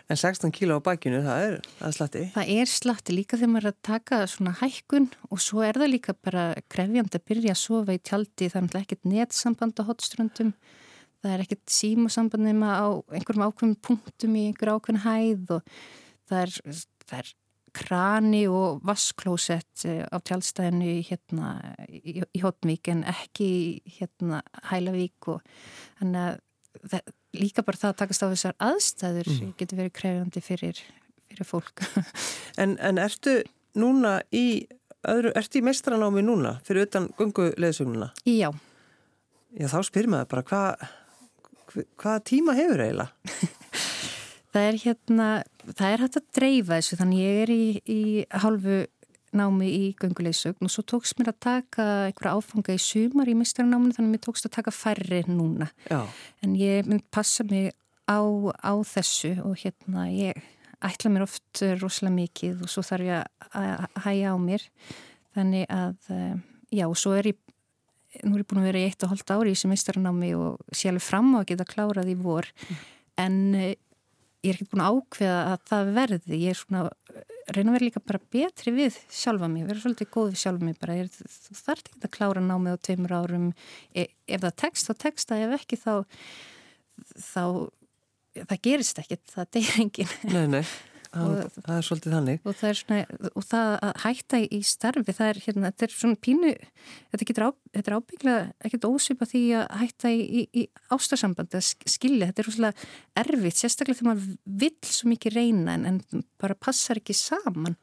En 0.05 0.19
16 0.21 0.53
kíló 0.53 0.77
á 0.77 0.85
bakinu, 0.85 1.23
það 1.25 1.43
er, 1.47 1.55
það 1.79 1.87
er 1.87 1.95
slatti? 1.97 2.23
Það 2.35 2.51
er 2.53 2.69
slatti 2.69 3.15
líka 3.17 3.39
þegar 3.41 3.51
maður 3.55 3.65
er 3.65 3.73
að 3.73 3.79
taka 3.89 4.19
svona 4.29 4.53
hækkun 4.59 5.07
og 5.33 5.41
svo 5.41 5.63
er 5.65 5.79
það 5.81 5.93
líka 5.95 6.15
bara 6.21 6.43
krefjandi 6.69 7.17
að 7.17 7.25
byrja 7.31 7.55
að 7.55 7.61
sofa 7.63 7.97
í 7.97 8.03
tjaldi, 8.05 8.51
það 8.53 8.67
er 8.67 8.83
ekkert 8.83 9.09
netsamband 9.09 9.81
á 9.81 9.89
hotstrandum 9.89 10.51
það 11.25 11.37
er 11.37 11.45
ekkert 11.47 11.73
símasamband 11.73 12.45
nema 12.45 12.75
á 12.77 12.87
einhverjum 13.17 13.47
ákveðum 13.49 13.79
punktum 13.89 14.37
í 14.37 14.49
einhver 14.51 14.75
ákveðin 14.77 15.05
hæð 15.07 15.57
og 15.59 15.73
það 16.29 16.45
er, 16.45 16.55
það 17.09 17.19
er 17.23 17.33
krani 17.75 18.45
og 18.47 18.83
vasklósett 18.87 19.85
eh, 19.89 20.05
á 20.07 20.17
tjálstæðinu 20.23 21.01
hérna, 21.09 21.55
í, 21.89 22.21
í 22.23 22.43
Hotnvík 22.45 22.91
en 22.93 23.03
ekki 23.11 23.49
hérna 23.97 24.43
Hælavík 24.71 25.31
og 25.33 25.43
þannig 25.99 26.21
að 26.23 26.39
það, 26.93 27.15
líka 27.41 27.67
bara 27.67 27.81
það 27.81 27.93
að 27.93 27.99
takast 28.03 28.25
á 28.25 28.29
þessar 28.31 28.57
aðstæður 28.69 29.33
mm. 29.33 29.53
getur 29.59 29.81
verið 29.83 29.97
krefjandi 29.99 30.45
fyrir, 30.45 30.85
fyrir 31.29 31.51
fólk. 31.51 31.85
En, 32.63 32.77
en 32.79 33.01
ertu 33.03 33.41
núna 33.75 34.21
í, 34.31 34.69
öðru, 35.11 35.33
ertu 35.35 35.59
í 35.59 35.65
mestranámi 35.67 36.23
núna 36.23 36.61
fyrir 36.63 36.87
utan 36.87 37.09
gunguleðsumuna? 37.19 38.13
Já. 38.31 38.53
Já 39.59 39.67
þá 39.73 39.81
spyrir 39.89 40.13
maður 40.13 40.31
bara 40.31 40.45
hvað 40.47 40.85
hvaða 41.75 42.25
tíma 42.31 42.57
hefur 42.57 42.85
eiginlega? 42.85 43.11
það 44.55 44.67
er 44.69 44.81
hérna, 44.85 45.29
það 45.73 45.87
er 45.91 46.05
hægt 46.05 46.19
að 46.21 46.29
dreifa 46.39 46.79
þessu 46.79 47.01
þannig 47.01 47.25
ég 47.25 47.41
er 47.45 47.55
í, 47.55 47.65
í 47.91 48.03
halvu 48.45 48.83
námi 49.35 49.69
í 49.75 49.87
gönguleysögn 49.99 50.67
og 50.67 50.73
svo 50.73 50.85
tókst 50.87 51.19
mér 51.19 51.33
að 51.33 51.41
taka 51.49 51.87
einhverja 52.09 52.37
áfanga 52.39 52.77
í 52.77 52.83
sumar 52.83 53.31
í 53.31 53.37
mistranáminu 53.39 53.97
þannig 53.97 54.11
að 54.11 54.15
mér 54.15 54.25
tókst 54.29 54.47
að 54.47 54.57
taka 54.61 54.75
færri 54.75 55.23
núna 55.27 55.71
Já. 55.91 56.05
en 56.45 56.55
ég 56.59 56.87
mynd 56.87 57.03
passa 57.15 57.47
mig 57.49 57.73
á, 58.07 58.23
á 58.23 58.75
þessu 58.87 59.35
og 59.43 59.59
hérna 59.65 60.07
ég 60.13 60.39
ætla 60.85 61.11
mér 61.11 61.27
oft 61.27 61.65
rosalega 61.81 62.15
mikið 62.15 62.65
og 62.65 62.71
svo 62.71 62.85
þarf 62.87 63.09
ég 63.09 63.51
að 63.51 63.87
hæja 64.05 64.35
á 64.35 64.39
mér 64.39 64.67
þannig 65.35 65.67
að 65.73 66.13
eh, 66.15 66.35
já 66.79 66.87
og 66.87 66.99
svo 67.01 67.15
er 67.19 67.33
ég 67.33 67.41
nú 68.23 68.37
er 68.37 68.43
ég 68.43 68.49
búin 68.51 68.63
að 68.63 68.69
vera 68.71 68.83
í 68.83 68.89
eitt 68.89 69.05
og 69.07 69.15
hóllt 69.15 69.33
ári 69.35 69.55
í 69.55 69.59
semestaranámi 69.59 70.31
og 70.39 70.75
sé 70.75 70.91
alveg 70.91 71.05
fram 71.05 71.33
á 71.35 71.43
að 71.43 71.49
geta 71.53 71.67
klárað 71.69 72.13
í 72.13 72.19
vor. 72.21 72.49
Mm. 72.69 72.85
en 73.25 73.37
eh, 73.59 73.75
ég 74.45 74.53
er 74.53 74.59
ekki 74.59 74.71
búin 74.73 74.85
að 74.85 74.99
ákveða 74.99 75.43
að 75.53 75.69
það 75.71 75.93
verði. 75.99 76.41
Ég 76.43 76.53
er 76.53 76.59
svona, 76.61 76.83
reyna 77.55 77.71
að 77.71 77.77
vera 77.79 77.87
líka 77.89 78.03
bara 78.05 78.23
betri 78.37 78.75
við 78.77 78.99
sjálfa 79.13 79.49
mig, 79.51 79.67
vera 79.69 79.83
svolítið 79.83 80.11
góð 80.15 80.33
við 80.33 80.43
sjálfa 80.43 80.69
mig 80.69 80.81
bara, 80.81 80.97
er, 81.01 81.13
þú 81.13 81.57
þarf 81.61 81.87
ekki 81.89 82.03
að 82.09 82.15
klára 82.19 82.43
námið 82.45 82.77
á 82.77 82.85
tveimur 82.89 83.15
árum, 83.17 83.47
e, 83.97 84.07
ef 84.29 84.45
það 84.45 84.59
tekst 84.65 84.91
þá 84.91 84.95
tekst 85.07 85.33
það, 85.33 85.47
ef 85.47 85.57
ekki 85.61 85.81
þá 85.81 85.95
þá 87.25 87.45
það 88.35 88.59
gerist 88.69 89.01
ekkit, 89.01 89.25
það 89.33 89.51
deyr 89.57 89.79
engin 89.85 90.15
Nei, 90.29 90.45
nei 90.59 90.65
það, 91.15 91.59
það 91.61 91.77
er 91.77 91.87
svolítið 91.89 92.17
þannig 92.17 92.45
og 92.45 92.59
það, 92.59 92.75
svona, 92.81 92.99
og 93.31 93.47
það 93.49 93.71
að 93.89 93.95
hætta 94.05 94.43
í 94.45 94.61
starfi 94.69 95.17
það 95.17 95.31
er, 95.31 95.41
hérna, 95.47 95.71
þetta 95.71 95.87
er 95.89 95.95
svona 95.95 96.21
pínu 96.27 96.53
þetta 97.15 97.29
getur 97.31 97.47
á, 97.47 97.51
ábygglega 97.75 98.43
ekkert 98.69 98.89
ósvipa 98.91 99.31
því 99.31 99.43
að 99.61 99.65
hætta 99.85 100.13
í, 100.13 100.21
í, 100.25 100.45
í 100.63 100.67
ástarsamband 100.95 101.57
að 101.57 101.71
skilja, 101.71 102.31
þetta 102.31 102.45
er 102.45 102.53
svona 102.59 102.75
erfitt, 103.25 103.61
sérstaklega 103.63 104.01
þegar 104.03 104.13
maður 104.13 104.39
vill 104.65 104.93
svo 104.93 105.11
mikið 105.15 105.39
reyna 105.39 105.79
en, 105.79 105.89
en 105.89 106.29
bara 106.43 106.59
passar 106.59 107.01
ekki 107.01 107.17
saman 107.17 107.79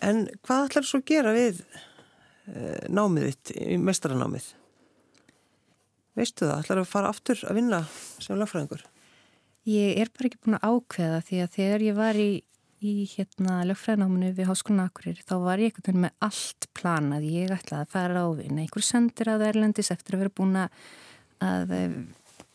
En 0.00 0.24
hvað 0.46 0.68
ætlar 0.68 0.86
svo 0.88 1.00
að 1.02 1.08
gera 1.10 1.32
við 1.36 1.60
e, 1.60 2.62
námið 2.88 3.26
þitt 3.28 3.52
mestaranámið? 3.84 4.46
Veistu 6.18 6.46
það, 6.46 6.62
ætlar 6.62 6.80
að 6.82 6.90
fara 6.90 7.10
aftur 7.12 7.42
að 7.48 7.60
vinna 7.60 7.82
sem 8.18 8.38
lagfræðingur? 8.40 8.86
Ég 9.68 9.98
er 10.00 10.08
bara 10.14 10.30
ekki 10.30 10.40
búin 10.44 10.56
að 10.56 10.70
ákveða 10.70 11.18
því 11.26 11.42
að 11.44 11.50
þegar 11.56 11.82
ég 11.84 11.98
var 11.98 12.20
í, 12.20 12.30
í 12.80 12.94
hérna 13.12 13.58
lögfræðnáminu 13.68 14.30
við 14.38 14.48
Háskólan 14.48 14.86
Akkurir 14.86 15.20
þá 15.20 15.34
var 15.44 15.60
ég 15.60 15.76
veginn 15.76 16.06
með 16.06 16.14
allt 16.24 16.68
planað. 16.76 17.26
Ég 17.28 17.52
ætlaði 17.52 17.84
að 17.84 17.92
fara 17.92 18.24
á 18.24 18.28
vinna 18.38 18.64
einhver 18.64 18.86
sendir 18.86 19.28
að 19.28 19.44
Erlendis 19.50 19.92
eftir 19.92 20.16
að 20.16 20.24
vera 20.24 20.36
búin 20.40 20.56
að 20.62 21.74
eh, 21.76 22.00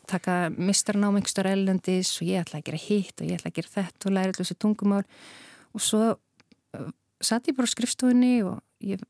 taka 0.09 0.37
mistarnám 0.53 1.17
einhverstar 1.17 1.49
Erlendis 1.49 2.13
og 2.19 2.29
ég 2.29 2.45
ætlaði 2.45 2.61
að 2.61 2.69
gera 2.69 2.83
hitt 2.85 3.21
og 3.21 3.27
ég 3.27 3.39
ætlaði 3.39 3.51
að 3.51 3.57
gera 3.59 3.73
þetta 3.75 4.09
og 4.09 4.15
læra 4.15 4.37
þessi 4.39 4.57
tungumál. 4.61 5.03
Og 5.75 5.83
svo 5.83 6.01
uh, 6.13 6.89
satt 7.23 7.49
ég 7.49 7.57
bara 7.57 7.69
á 7.69 7.73
skrifstofunni 7.73 8.33
og 8.45 8.61
ég 8.85 9.03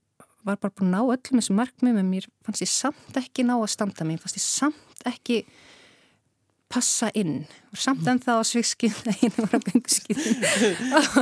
var 0.46 0.60
bara 0.62 0.74
búin 0.74 0.92
að 0.92 0.96
ná 0.96 1.16
öllum 1.16 1.42
þessu 1.42 1.56
markmið 1.58 1.98
með 2.00 2.10
mér 2.12 2.28
fannst 2.46 2.64
ég 2.64 2.72
samt 2.72 3.20
ekki 3.20 3.46
ná 3.48 3.56
að 3.58 3.72
standa. 3.74 4.08
Mig, 4.08 4.22
fannst 4.24 4.40
ég 4.40 4.46
samt 4.46 5.08
ekki 5.10 5.42
passa 6.76 7.10
inn. 7.18 7.44
Og 7.72 7.80
samt 7.80 8.08
en 8.12 8.20
þá 8.22 8.34
svikskið 8.48 8.98
einu 9.14 9.34
voru 9.38 9.60
að 9.60 9.68
gangskið 9.70 10.24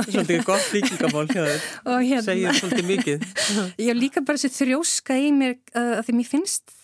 Svolítið 0.08 0.42
gott 0.46 0.70
líkingamál 0.74 1.26
hérna, 1.34 2.24
segir 2.26 2.58
svolítið 2.58 2.88
mikið. 2.90 3.28
Ég 3.88 3.98
líka 3.98 4.24
bara 4.26 4.40
þessi 4.40 4.64
þrjóska 4.64 5.18
í 5.18 5.30
mér 5.34 5.56
að, 5.74 5.92
að 5.98 6.02
því 6.08 6.16
mér 6.18 6.30
finnst 6.30 6.74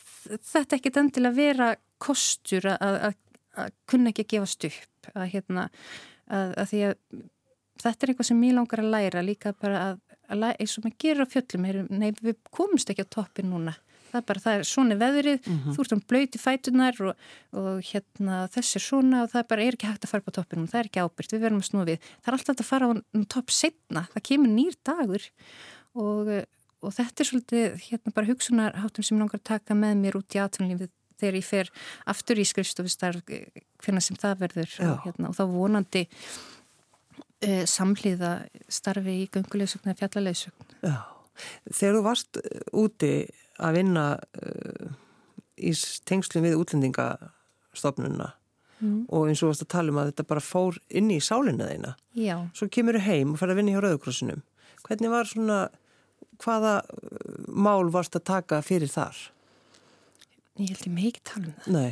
þetta 0.52 0.78
ekkit 0.78 1.00
endilega 1.00 1.38
vera 1.38 1.72
kostur 2.00 2.70
að, 2.70 2.96
að, 3.11 3.18
að 3.61 3.74
kunna 3.90 4.12
ekki 4.12 4.26
að 4.26 4.33
gefast 4.37 4.70
upp 4.70 5.12
að 5.14 5.28
hérna 5.35 5.66
að 6.30 6.66
því 6.70 6.83
að 6.87 6.96
þetta 7.80 8.04
er 8.06 8.12
eitthvað 8.12 8.28
sem 8.28 8.42
ég 8.46 8.56
langar 8.56 8.83
að 8.83 8.92
læra 8.94 9.24
líka 9.24 9.52
bara 9.56 9.85
að 9.90 10.00
eins 10.30 10.76
og 10.78 10.85
maður 10.85 10.98
gerir 11.02 11.24
á 11.26 11.33
fjöllum 11.33 11.66
nei 11.90 12.11
við 12.20 12.37
komumst 12.54 12.92
ekki 12.92 13.06
á 13.09 13.14
toppin 13.16 13.50
núna 13.50 13.74
það 14.10 14.20
er 14.20 14.26
bara, 14.28 14.42
það 14.44 14.58
er 14.58 14.68
svona 14.68 14.98
veðrið, 15.00 15.40
mm 15.40 15.56
-hmm. 15.56 15.74
þú 15.74 15.84
ert 15.84 15.96
um 15.96 16.02
blöyti 16.12 16.38
fætunar 16.42 17.00
og, 17.00 17.26
og 17.52 17.80
hérna 17.90 18.36
þess 18.54 18.76
er 18.76 18.84
svona 18.84 19.22
og 19.24 19.32
það 19.32 19.48
bara 19.48 19.64
er 19.64 19.74
ekki 19.74 19.90
hægt 19.90 20.04
að 20.04 20.12
fara 20.12 20.26
på 20.26 20.36
toppinum, 20.36 20.68
það 20.68 20.80
er 20.80 20.88
ekki 20.90 21.04
ábyrgt, 21.04 21.32
við 21.32 21.44
verðum 21.44 21.62
að 21.62 21.68
snúa 21.70 21.88
við. 21.90 21.98
Það 22.22 22.28
er 22.32 22.38
alltaf 22.38 22.60
að 22.60 22.70
fara 22.70 22.86
á 22.86 22.90
um 22.90 23.24
topp 23.24 23.50
setna, 23.50 24.06
það 24.12 24.26
kemur 24.28 24.50
nýr 24.50 24.74
dagur 24.84 25.22
og, 25.94 26.30
og 26.82 26.94
þetta 26.94 27.20
er 27.20 27.28
svolítið 27.30 27.66
hérna 27.88 28.14
bara 28.14 28.30
hugsunarháttum 28.30 29.04
sem 29.04 29.18
langar 29.18 29.40
að 29.40 29.50
taka 29.54 29.74
með 29.74 29.94
mér 29.96 30.18
út 30.18 30.34
í 30.34 30.42
atvinnlífið 30.42 30.90
þegar 31.20 31.38
ég 31.38 31.46
fer 31.46 31.70
aftur 32.10 32.40
í 32.40 32.46
skrifstofistarf 32.48 33.24
hvernig 33.26 34.04
sem 34.04 34.18
það 34.20 34.44
verður 34.46 34.74
og, 34.86 34.96
hérna, 35.04 35.30
og 35.30 35.36
þá 35.36 35.44
vonandi 35.52 36.06
uh, 37.44 37.64
samhliða 37.68 38.34
starfi 38.72 39.16
í 39.24 39.28
göngulegsögn 39.34 39.92
eða 39.92 40.00
fjallalauðsögn. 40.02 40.74
Já, 40.84 40.96
þegar 41.68 41.98
þú 41.98 42.02
varst 42.06 42.40
úti 42.84 43.12
að 43.60 43.78
vinna 43.80 44.04
uh, 44.18 44.92
í 45.60 45.72
tengslum 46.08 46.46
við 46.46 46.58
útlendingastofnununa 46.60 48.30
mm. 48.80 49.00
og 49.12 49.28
eins 49.28 49.42
og 49.44 49.52
varst 49.52 49.66
að 49.66 49.72
tala 49.74 49.92
um 49.92 50.00
að 50.02 50.12
þetta 50.12 50.28
bara 50.32 50.44
fór 50.44 50.80
inn 50.88 51.10
í 51.12 51.20
sálinna 51.24 51.68
þeina. 51.68 51.94
Já. 52.18 52.36
Svo 52.56 52.70
kemur 52.72 52.98
þau 52.98 53.06
heim 53.06 53.34
og 53.34 53.40
fer 53.42 53.52
að 53.52 53.60
vinna 53.60 53.74
hjá 53.76 53.84
Rauðkrossinum. 53.84 54.42
Hvernig 54.86 55.12
var 55.12 55.28
svona, 55.28 55.60
hvaða 56.40 56.74
uh, 56.80 57.46
mál 57.52 57.92
varst 57.92 58.16
að 58.18 58.26
taka 58.32 58.62
fyrir 58.66 58.90
þar? 58.92 59.18
Ég 60.60 60.72
held 60.72 60.86
ég 60.88 60.94
mig 60.94 61.10
ekki 61.12 61.26
tala 61.30 61.48
um 61.48 61.56
það. 61.56 61.72
Nei, 61.76 61.90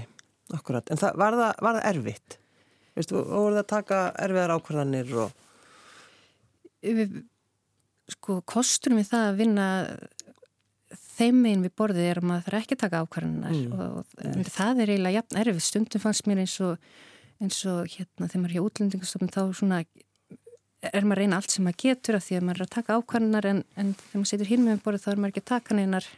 akkurat. 0.56 0.92
En 0.92 1.00
það, 1.00 1.18
var, 1.20 1.40
það, 1.40 1.64
var 1.64 1.78
það 1.78 1.90
erfitt? 1.92 2.38
Veistu, 2.98 3.20
voru 3.22 3.54
það 3.54 3.64
að 3.64 3.72
taka 3.74 4.04
erfiðar 4.24 4.56
ákvarðanir 4.56 5.18
og... 5.24 5.44
Sko, 8.08 8.38
kosturum 8.48 9.00
við 9.00 9.10
það 9.10 9.26
að 9.28 9.38
vinna 9.42 9.64
þeim 11.18 11.42
meginn 11.44 11.64
við 11.66 11.74
borðið 11.78 12.08
er 12.08 12.20
að 12.20 12.28
maður 12.30 12.46
þarf 12.46 12.58
ekki 12.62 12.76
að 12.76 12.82
taka 12.84 13.02
ákvarðanar 13.04 13.54
mm. 13.54 13.72
og, 13.72 14.12
og 14.24 14.50
það 14.54 14.82
er 14.82 14.92
eiginlega 14.92 15.18
jafn 15.18 15.40
erfið. 15.42 15.64
Stundum 15.66 16.04
fannst 16.04 16.28
mér 16.30 16.42
eins 16.44 16.58
og, 16.64 16.92
eins 17.42 17.58
og 17.68 17.80
hérna 17.94 18.28
þegar 18.28 18.44
maður 18.44 18.52
er 18.52 18.56
hjá 18.58 18.68
útlendingastofnum 18.68 19.34
þá 19.34 19.42
svona 19.58 19.82
er 20.78 21.02
maður 21.04 21.18
að 21.18 21.24
reyna 21.24 21.40
allt 21.40 21.54
sem 21.54 21.66
maður 21.66 21.82
getur 21.82 22.18
af 22.18 22.24
því 22.26 22.38
að 22.38 22.46
maður 22.46 22.60
er 22.60 22.66
að 22.68 22.74
taka 22.76 22.98
ákvarðanar 22.98 23.50
en, 23.50 23.62
en 23.74 23.92
þegar 23.98 24.20
maður 24.20 24.30
setur 24.32 24.50
hinn 24.52 24.64
með 24.66 24.82
borðið 24.84 25.04
þá 25.04 25.10
er 25.10 25.20
maður 25.22 25.32
ekki 25.34 25.42
að 25.42 25.50
taka 25.50 25.78
neinar 25.78 26.08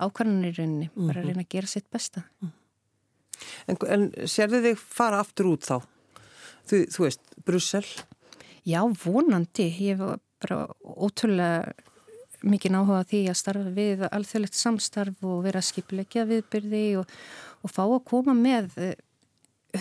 ákvarðanar 0.00 0.50
í 0.50 0.54
rauninni, 0.56 0.88
mm 0.88 0.94
-hmm. 0.94 1.10
bara 1.10 1.20
að 1.20 1.24
mhm. 1.24 1.32
reyna 1.34 1.44
að 1.46 1.54
gera 1.56 1.70
sitt 1.70 1.88
besta. 1.90 2.22
Mm. 2.40 2.52
En, 3.66 3.78
en 3.96 4.06
sérðu 4.28 4.62
þig 4.68 4.80
fara 4.80 5.20
aftur 5.24 5.50
út 5.50 5.66
þá? 5.66 5.76
Þú, 6.70 6.80
þú 6.94 7.04
veist, 7.06 7.22
Brussel? 7.44 7.84
Já, 8.68 8.80
vonandi. 9.04 9.68
Ég 9.80 9.98
var 10.00 10.20
bara 10.40 10.68
ótrúlega 10.84 11.72
mikið 12.46 12.74
náhuga 12.74 13.04
því 13.10 13.20
að 13.30 13.38
starfa 13.40 13.74
við 13.76 14.06
alþjóðlegt 14.08 14.58
samstarf 14.58 15.26
og 15.26 15.44
vera 15.44 15.62
skipilegja 15.64 16.26
viðbyrði 16.28 16.84
og, 17.00 17.14
og 17.64 17.74
fá 17.74 17.82
að 17.84 18.02
koma 18.08 18.34
með 18.36 18.72
eh, 18.80 18.96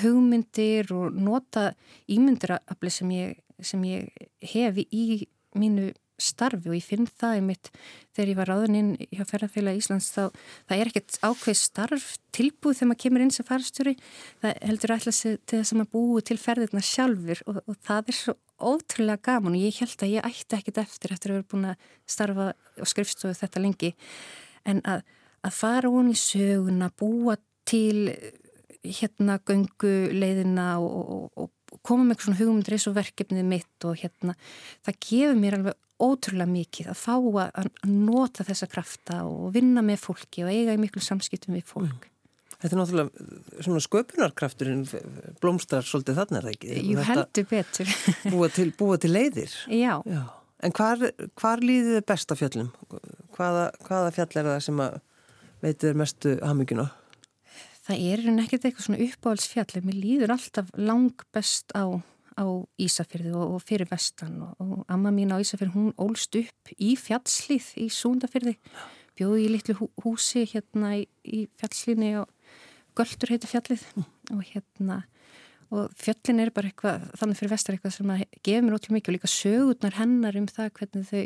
hugmyndir 0.03 0.91
og 0.95 1.15
nota 1.15 1.71
ímyndirafli 2.11 2.93
sem 2.93 3.15
ég, 3.15 3.39
sem 3.61 3.83
ég 3.87 4.29
hefi 4.53 4.85
í 4.91 5.05
mínu 5.57 5.91
starfi. 6.19 6.67
Og 6.69 6.75
ég 6.75 6.85
finn 6.85 7.07
það 7.07 7.39
í 7.39 7.45
mitt 7.47 7.71
þegar 8.15 8.31
ég 8.33 8.39
var 8.39 8.51
ráðuninn 8.51 8.91
hjá 9.07 9.23
ferðarfélag 9.29 9.79
Íslands 9.79 10.11
þá 10.11 10.35
það 10.67 10.75
er 10.75 10.91
ekkert 10.91 11.19
ákveð 11.23 11.59
starf 11.61 12.09
tilbúð 12.35 12.75
þegar 12.75 12.91
maður 12.91 13.01
kemur 13.05 13.25
inn 13.25 13.33
sem 13.33 13.47
farstjóri 13.47 13.95
það 14.43 14.59
heldur 14.67 14.95
alltaf 14.95 15.21
til 15.23 15.39
þess 15.55 15.73
að 15.73 15.81
maður 15.81 15.93
búi 15.95 16.25
til 16.27 16.39
ferðirna 16.41 16.83
sjálfur 16.83 17.43
og, 17.47 17.61
og 17.63 17.79
það 17.87 18.11
er 18.11 18.19
svo 18.19 18.35
ótrúlega 18.59 19.23
gaman 19.29 19.55
og 19.57 19.63
ég 19.63 19.79
held 19.81 20.03
að 20.03 20.13
ég 20.15 20.27
ætti 20.27 20.57
ekkit 20.57 20.81
eftir 20.83 21.15
eftir 21.15 21.33
að 21.33 21.39
vera 21.39 21.49
búin 21.53 21.69
að 21.71 21.87
starfa 22.09 22.49
og 22.79 22.91
skrifstofu 22.91 23.37
þetta 23.39 23.63
lengi 23.63 23.93
en 24.69 24.81
að, 24.87 25.03
að 25.45 25.55
fara 25.55 25.91
hún 25.91 26.11
í 26.11 26.17
söguna, 26.19 26.91
búa 26.99 27.37
til 27.69 28.09
hérna 28.83 29.39
göngu 29.45 29.93
leiðina 30.15 30.71
og, 30.79 30.99
og, 30.99 31.45
og 31.45 31.81
koma 31.85 32.07
með 32.07 32.23
svona 32.23 32.39
hugmyndir 32.39 32.77
eins 32.77 32.87
og 32.89 32.95
verkefnið 32.97 33.47
mitt 33.47 33.87
og 33.87 33.99
hérna 33.99 34.35
það 34.85 34.99
gefur 35.05 35.39
mér 35.39 35.57
alveg 35.59 35.79
ótrúlega 35.99 36.47
mikið 36.49 36.91
að 36.93 37.01
fá 37.01 37.15
að, 37.17 37.49
að 37.59 37.91
nota 37.91 38.45
þessa 38.47 38.69
krafta 38.71 39.19
og 39.27 39.51
vinna 39.55 39.83
með 39.85 39.99
fólki 40.05 40.45
og 40.45 40.53
eiga 40.53 40.75
í 40.75 40.79
miklu 40.79 41.03
samskiptum 41.03 41.57
við 41.57 41.67
fólk. 41.67 42.07
Mm. 42.07 42.15
Þetta 42.59 42.75
er 42.75 42.79
náttúrulega 42.81 43.63
svona 43.63 43.81
sköpunarkrafturinn 43.85 44.81
blómstrar 45.39 45.85
svolítið 45.87 46.17
þarna 46.19 46.39
er 46.39 46.47
það 46.47 46.55
ekki? 46.57 46.79
Jú 46.89 47.05
heldur 47.07 47.45
betur. 47.47 47.93
búa, 48.33 48.49
til, 48.51 48.67
búa 48.75 48.97
til 48.99 49.13
leiðir? 49.15 49.53
Já. 49.71 49.93
Já. 50.03 50.23
En 50.59 50.75
hvar, 50.75 51.05
hvar 51.39 51.63
líðið 51.63 51.95
þið 51.95 52.07
besta 52.11 52.35
fjöllum? 52.35 52.71
Hvaða, 53.37 53.69
hvaða 53.85 54.11
fjall 54.17 54.33
er 54.41 54.49
það 54.49 54.63
sem 54.65 54.81
að 54.83 54.97
veitir 55.63 55.99
mestu 55.99 56.35
haminguna? 56.43 56.89
Það 57.87 58.03
er 58.11 58.25
ekkert 58.43 58.67
eitthvað 58.67 58.85
svona 58.85 59.01
uppáhaldsfjall. 59.07 59.83
Mér 59.87 59.99
líður 60.03 60.33
alltaf 60.35 60.73
lang 60.77 61.23
best 61.33 61.71
á, 61.71 61.87
á 62.35 62.45
Ísafyrði 62.75 63.31
og, 63.33 63.55
og 63.55 63.63
fyrir 63.65 63.87
vestan 63.89 64.35
og, 64.45 64.59
og 64.59 64.83
amma 64.91 65.13
mín 65.15 65.31
á 65.31 65.39
Ísafyrði 65.39 65.77
hún 65.77 65.93
ólst 65.95 66.35
upp 66.37 66.73
í 66.75 66.91
fjallslið 66.99 67.71
í 67.79 67.87
Súndafyrði. 67.93 68.57
Bjóði 69.15 69.47
í 69.47 69.53
litlu 69.55 69.77
húsi 70.03 70.43
hérna 70.51 70.97
í, 70.99 71.07
í 71.23 71.47
fjallslíðni 71.59 72.11
og 72.19 72.27
Göldur 72.97 73.31
heitir 73.33 73.51
fjallið 73.51 73.85
og 74.33 74.41
hérna 74.49 75.03
og 75.69 75.93
fjöllin 75.99 76.41
er 76.41 76.51
bara 76.53 76.71
eitthvað, 76.71 77.03
þannig 77.19 77.37
fyrir 77.37 77.53
vestar 77.53 77.75
eitthvað 77.75 77.95
sem 77.95 78.13
að 78.13 78.23
gefa 78.45 78.65
mér 78.65 78.75
ótrúlega 78.77 78.97
mikið 78.97 79.11
og 79.11 79.17
líka 79.17 79.31
sögurnar 79.33 79.97
hennar 79.99 80.37
um 80.39 80.47
það 80.49 80.71
hvernig 80.79 81.09
þau 81.09 81.23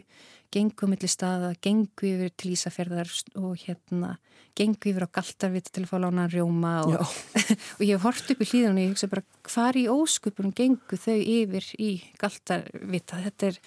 gengu 0.53 0.89
millir 0.91 1.09
staða, 1.09 1.53
gengu 1.63 2.09
yfir 2.09 2.33
til 2.37 2.51
Ísafjörðar 2.53 3.09
og 3.39 3.55
hérna 3.63 4.17
gengu 4.57 4.91
yfir 4.91 5.05
á 5.07 5.15
Galtarvita 5.15 5.71
til 5.73 5.85
að 5.85 5.89
fá 5.89 5.95
lána 6.03 6.27
rjóma 6.29 6.73
og, 6.85 7.15
og 7.77 7.81
ég 7.81 7.95
hef 7.95 8.03
hort 8.05 8.33
upp 8.35 8.43
í 8.43 8.49
hlýðan 8.51 8.77
og 8.77 8.83
ég 8.83 8.91
hugsa 8.91 9.09
bara 9.09 9.23
hvar 9.49 9.79
í 9.79 9.85
óskupunum 9.89 10.53
gengu 10.57 10.99
þau 10.99 11.17
yfir 11.17 11.69
í 11.81 11.89
Galtarvita 12.21 13.23
þetta 13.23 13.49
er, 13.49 13.57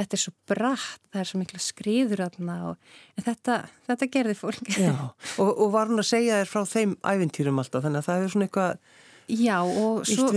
þetta 0.00 0.18
er 0.18 0.24
svo 0.24 0.34
bratt 0.50 0.98
það 1.12 1.22
er 1.22 1.30
svo 1.30 1.42
mikla 1.42 1.62
skriður 1.62 2.24
aðna 2.26 2.58
en 2.72 3.28
þetta, 3.28 3.60
þetta 3.86 4.10
gerði 4.16 4.38
fólk. 4.38 4.74
Og, 5.42 5.48
og 5.48 5.70
var 5.72 5.88
hann 5.88 6.00
að 6.00 6.08
segja 6.08 6.40
þér 6.40 6.50
frá 6.50 6.66
þeim 6.68 6.92
ævintýrum 7.06 7.60
alltaf? 7.62 7.84
Þannig 7.84 8.02
að 8.02 8.06
það 8.08 8.18
hefur 8.18 8.32
svona 8.34 8.46
eitthvað 8.48 9.01
Já 9.32 9.62
og 9.64 10.04
svo 10.08 10.28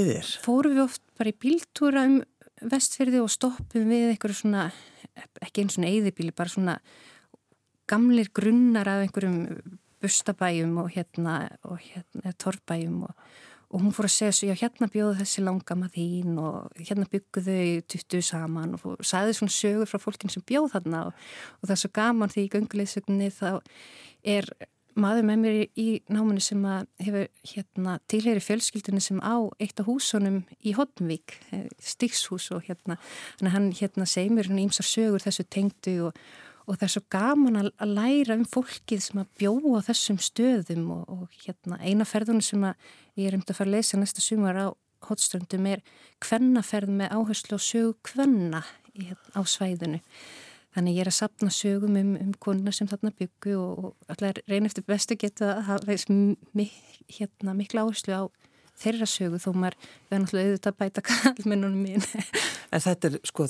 fórum 0.43 0.77
við 0.77 0.85
oft 0.85 1.03
bara 1.19 1.31
í 1.31 1.39
bíltúra 1.39 2.05
um 2.07 2.19
vestfyrði 2.63 3.19
og 3.23 3.31
stoppum 3.33 3.89
við 3.89 4.13
einhverju 4.13 4.39
svona, 4.39 4.69
ekki 5.43 5.65
eins 5.65 5.75
og 5.79 5.87
eðibíli, 5.87 6.31
bara 6.35 6.51
svona 6.51 6.77
gamlir 7.89 8.31
grunnar 8.33 8.87
af 8.89 9.03
einhverjum 9.03 9.41
bustabæjum 10.01 10.77
og 10.81 10.93
hérna, 10.95 11.49
og 11.67 11.81
hérna 11.83 12.33
torfbæjum 12.41 13.03
og, 13.09 13.27
og 13.69 13.83
hún 13.83 13.93
fór 13.95 14.07
að 14.07 14.15
segja 14.15 14.35
svo, 14.37 14.49
já 14.49 14.61
hérna 14.63 14.89
bjóðu 14.93 15.17
þessi 15.19 15.43
langama 15.43 15.89
þín 15.91 16.39
og 16.41 16.79
hérna 16.79 17.07
bygguðu 17.11 17.57
þau 17.59 17.85
tuttu 17.91 18.21
saman. 18.23 18.77
Og 18.77 19.03
sæði 19.05 19.35
svona 19.35 19.55
sögur 19.55 19.89
frá 19.89 20.01
fólkin 20.01 20.31
sem 20.31 20.45
bjóð 20.45 20.71
þarna 20.77 21.07
og, 21.09 21.25
og 21.59 21.67
það 21.67 21.75
er 21.75 21.83
svo 21.83 21.91
gaman 21.99 22.33
því 22.33 22.45
í 22.45 22.53
gönguleysögninni 22.55 23.31
þá 23.35 23.49
er 24.35 24.49
maður 24.99 25.27
með 25.27 25.41
mér 25.41 25.57
í 25.79 25.87
námanu 26.11 26.41
sem 26.43 26.63
hefur 27.03 27.27
hérna, 27.51 27.97
tilheri 28.11 28.43
fjölskyldunni 28.43 29.03
sem 29.03 29.19
á 29.19 29.35
eitt 29.59 29.79
af 29.81 29.89
húsunum 29.89 30.43
í 30.63 30.75
Hotnvík, 30.77 31.37
eh, 31.51 31.67
Stíkshús 31.79 32.51
og 32.55 32.65
hérna, 32.69 32.97
hann 33.41 33.71
hérna 33.75 34.07
segir 34.07 34.31
mér 34.31 34.51
ímsar 34.51 34.87
sögur 34.87 35.23
þessu 35.23 35.45
tengdu 35.49 36.07
og, 36.07 36.21
og 36.67 36.77
það 36.77 36.87
er 36.87 36.93
svo 36.95 37.03
gaman 37.09 37.59
að, 37.61 37.71
læra 37.85 38.39
um 38.39 38.45
fólkið 38.45 39.03
sem 39.03 39.21
að 39.21 39.31
bjóa 39.41 39.83
þessum 39.85 40.17
stöðum 40.17 40.89
og, 40.95 41.03
og 41.09 41.27
hérna 41.43 41.79
eina 41.83 42.07
ferðunum 42.07 42.41
sem 42.41 42.65
ég 43.15 43.27
er 43.27 43.35
um 43.35 43.43
að 43.45 43.55
fara 43.55 43.69
að 43.69 43.75
lesa 43.77 43.99
næsta 43.99 44.23
sumar 44.23 44.55
á 44.55 44.67
Hotströndum 45.05 45.67
er 45.69 45.83
kvennaferð 46.23 46.89
með 46.89 47.11
áherslu 47.13 47.59
og 47.59 47.61
sögu 47.61 47.93
kvenna 48.07 48.63
á 49.35 49.41
svæðinu 49.43 49.99
Þannig 50.75 50.97
ég 50.97 51.05
er 51.05 51.09
að 51.11 51.17
sapna 51.17 51.51
sögum 51.55 51.95
um, 51.99 52.15
um 52.19 52.31
konuna 52.43 52.73
sem 52.75 52.87
þarna 52.91 53.13
byggu 53.15 53.53
og, 53.55 53.85
og 53.85 54.11
allar 54.11 54.41
reyn 54.51 54.67
eftir 54.67 54.83
bestu 54.87 55.15
geta 55.19 55.53
að 55.53 55.61
hafa 55.69 55.95
mik, 56.11 56.73
hérna, 57.15 57.55
mikla 57.55 57.85
áherslu 57.85 58.11
á 58.11 58.23
þeirra 58.81 59.07
sögu 59.07 59.39
þó 59.39 59.53
maður 59.55 59.77
verður 60.09 60.25
náttúrulega 60.25 60.49
auðvitað 60.49 60.73
að 60.73 60.79
bæta 60.81 61.05
kallmennunum 61.09 61.79
mín. 61.79 62.03
En 62.75 62.83
þetta 62.83 63.11
er 63.11 63.17
sko 63.23 63.47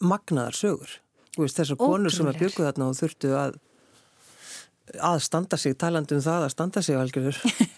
magnaðar 0.00 0.56
sögur. 0.56 0.96
Þessar 1.36 1.76
konur 1.76 2.14
sem 2.14 2.28
að 2.30 2.40
byggu 2.46 2.64
þarna 2.64 2.88
og 2.88 2.96
þurftu 2.96 3.36
að 3.36 3.60
að 5.02 5.18
standa 5.26 5.58
sig, 5.58 5.74
talandu 5.78 6.16
um 6.16 6.22
það 6.24 6.46
að 6.46 6.52
standa 6.54 6.82
sig 6.84 6.96
algjörður. 6.96 7.40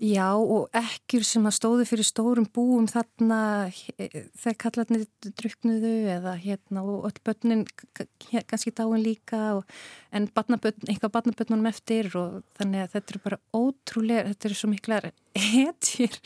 Já 0.00 0.32
og 0.34 0.72
ekkjur 0.74 1.24
sem 1.26 1.44
að 1.46 1.56
stóðu 1.58 1.86
fyrir 1.86 2.06
stórum 2.06 2.46
búum 2.48 2.88
þarna 2.90 3.38
þegar 3.68 4.58
kallarnir 4.64 5.04
druknuðu 5.38 5.92
eða 6.16 6.34
hérna 6.42 6.82
og 6.82 7.06
öll 7.10 7.22
börnin 7.26 7.64
kannski 7.70 8.72
dáin 8.74 9.04
líka 9.04 9.42
og, 9.60 9.78
en 10.10 10.26
barnabörn, 10.34 10.88
eitthvað 10.88 11.14
barnabörnunum 11.18 11.70
eftir 11.70 12.10
og 12.18 12.42
þannig 12.58 12.86
að 12.86 12.92
þetta 12.96 13.14
er 13.14 13.24
bara 13.28 13.40
ótrúlega, 13.54 14.28
þetta 14.32 14.50
er 14.50 14.58
svo 14.58 14.72
miklar 14.72 15.08
hetjir. 15.38 16.20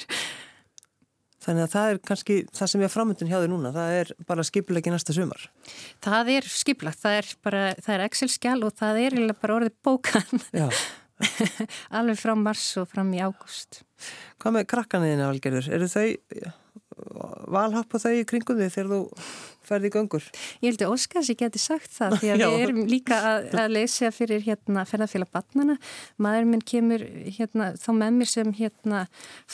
Þannig 1.47 1.63
að 1.63 1.75
það 1.77 1.89
er 1.93 1.99
kannski 2.09 2.37
það 2.59 2.71
sem 2.73 2.83
ég 2.83 2.91
framöndun 2.91 3.29
hjá 3.31 3.39
þig 3.39 3.51
núna, 3.53 3.71
það 3.77 3.97
er 4.01 4.13
bara 4.27 4.47
skipilegi 4.47 4.91
næsta 4.91 5.15
sumar. 5.15 5.45
Það 6.03 6.33
er 6.35 6.49
skipilagt, 6.51 7.03
það 7.05 7.19
er 7.21 7.33
bara, 7.47 7.65
það 7.79 7.95
er 7.95 8.07
Excel-skjál 8.09 8.61
og 8.67 8.79
það 8.81 9.03
er 9.05 9.19
bara 9.37 9.61
orðið 9.61 9.77
bókan. 9.87 10.47
Já. 10.51 10.71
alveg 11.99 12.21
frá 12.21 12.35
mars 12.39 12.69
og 12.81 12.89
fram 12.93 13.11
í 13.17 13.23
ágúst. 13.25 13.83
Hvað 14.43 14.59
með 14.59 14.71
krakkaniðina 14.75 15.29
algerður? 15.31 15.73
Eru 15.73 15.91
þau 15.91 16.07
valhappa 17.53 18.01
þau 18.01 18.15
í 18.17 18.25
kringum 18.29 18.57
því 18.59 18.69
þegar 18.73 18.89
þú 18.93 19.01
ferði 19.67 19.89
í 19.89 19.93
göngur? 19.93 20.27
Ég 20.63 20.71
held 20.71 20.85
að 20.87 20.93
Óskars 20.95 21.31
ég 21.33 21.39
geti 21.41 21.61
sagt 21.61 21.91
það 21.93 22.17
því 22.23 22.31
að 22.33 22.43
við 22.43 22.65
erum 22.65 22.81
líka 22.89 23.19
að, 23.31 23.49
að 23.63 23.75
leysa 23.75 24.11
fyrir 24.15 24.45
hérna 24.47 24.87
ferðarfélag 24.89 25.33
batnana 25.35 25.77
maður 26.23 26.49
minn 26.53 26.65
kemur 26.73 27.05
hérna 27.37 27.73
þá 27.81 27.91
með 27.99 28.17
mér 28.21 28.33
sem 28.33 28.55
hérna 28.57 29.05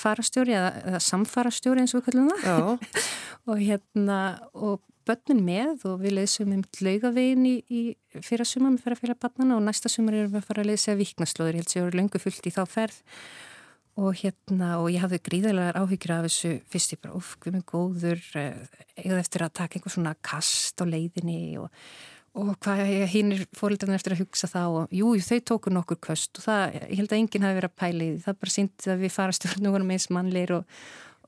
farastjóri 0.04 0.56
eða, 0.58 0.70
eða 0.92 1.02
samfarastjóri 1.08 1.82
eins 1.82 1.96
og 1.96 2.02
við 2.02 2.10
kallum 2.10 2.32
það. 2.44 2.88
Og 3.50 3.58
hérna 3.58 4.18
og 4.54 4.78
börnun 5.08 5.44
með 5.46 5.86
og 5.90 6.02
við 6.02 6.16
leysum 6.18 6.52
um 6.56 6.64
laugavegin 6.80 7.46
í, 7.48 7.54
í 7.68 8.20
fyrra 8.24 8.46
sumar 8.48 8.74
með 8.74 8.84
ferðarfélag 8.86 9.22
barnana 9.22 9.56
og 9.58 9.64
næsta 9.66 9.90
sumar 9.92 10.18
erum 10.18 10.34
við 10.34 10.42
að 10.42 10.50
fara 10.50 10.64
að 10.64 10.70
leysa 10.70 10.98
viknaslóður, 10.98 11.58
ég 11.58 11.64
held 11.64 11.72
að 11.72 11.78
ég 11.78 11.88
voru 11.88 12.00
löngu 12.00 12.22
fullt 12.22 12.48
í 12.48 12.54
þá 12.54 12.62
ferð 12.70 13.02
og 14.00 14.16
hérna 14.22 14.78
og 14.80 14.88
ég 14.92 15.02
hafði 15.04 15.20
gríðarlegar 15.26 15.78
áhyggjur 15.82 16.14
af 16.14 16.24
þessu 16.28 16.54
fyrst. 16.72 16.94
Ég 16.94 17.02
bara, 17.02 17.18
uff, 17.18 17.34
við 17.42 17.52
erum 17.52 17.64
góður 17.68 18.22
eða 18.38 19.20
eftir 19.20 19.44
að 19.44 19.54
taka 19.60 19.78
einhver 19.78 19.94
svona 19.94 20.14
kast 20.24 20.80
á 20.80 20.84
leiðinni 20.88 21.58
og, 21.60 21.68
og 22.40 22.54
hvað 22.64 22.82
hinn 23.12 23.34
er 23.36 23.44
fóröldarinn 23.56 23.98
eftir 23.98 24.16
að 24.16 24.24
hugsa 24.24 24.48
þá? 24.48 24.62
Og 24.80 24.96
jú, 24.96 25.12
þau 25.20 25.40
tóku 25.52 25.72
nokkur 25.74 26.00
köst 26.08 26.40
og 26.40 26.46
það, 26.46 26.78
ég 26.80 27.02
held 27.02 27.12
að 27.12 27.18
enginn 27.20 27.48
hafi 27.48 27.58
verið 27.60 27.72
að 27.72 27.80
pæli 27.84 28.10
það 28.24 28.38
bara 28.44 28.56
síndi 28.56 28.92
að 28.94 29.04
við 29.04 29.16
fara 29.18 29.36
stjórnum 29.36 29.92
eins 29.92 30.08
mannleir 30.14 30.54
og, 30.56 30.78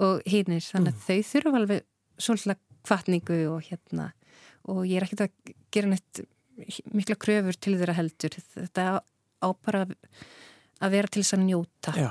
og 0.00 0.24
hinnir, 0.24 0.64
þannig 0.64 0.94
að 0.94 0.96
mm. 0.96 1.04
þau 1.04 1.34
þurfa 1.34 1.60
alveg 1.60 1.84
svolítið 2.24 2.56
kvartningu 2.84 3.40
og 3.52 3.64
hérna 3.66 4.10
og 4.70 4.84
ég 4.88 4.98
er 4.98 5.06
ekkert 5.06 5.26
að 5.26 5.54
gera 5.74 5.90
neitt 5.92 6.22
mikla 6.94 7.16
kröfur 7.20 7.56
til 7.58 7.74
þeirra 7.80 7.96
heldur. 7.98 8.36
Þetta 8.54 8.84
á 9.44 9.48
bara 9.52 9.84
að 9.84 10.94
vera 10.94 11.10
til 11.10 11.24
þess 11.24 11.36
að 11.36 11.44
njóta 11.48 11.94
Já, 11.98 12.10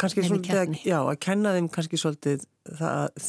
kannski 0.00 0.24
svolítið 0.24 0.60
að, 0.60 0.78
já, 0.86 0.98
að 1.02 1.18
kenna 1.26 1.54
þeim 1.56 1.68
kannski 1.74 2.00
svolítið 2.00 2.46
það, 2.78 3.26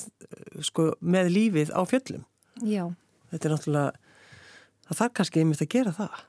sko, 0.70 0.88
með 1.02 1.32
lífið 1.34 1.74
á 1.76 1.82
fjöllum. 1.90 2.24
Já. 2.64 2.86
Þetta 3.34 3.50
er 3.50 3.56
náttúrulega, 3.56 4.16
það 4.88 5.02
þarf 5.02 5.18
kannski 5.20 5.44
einmitt 5.44 5.66
að 5.66 5.74
gera 5.76 5.96
það. 5.98 6.24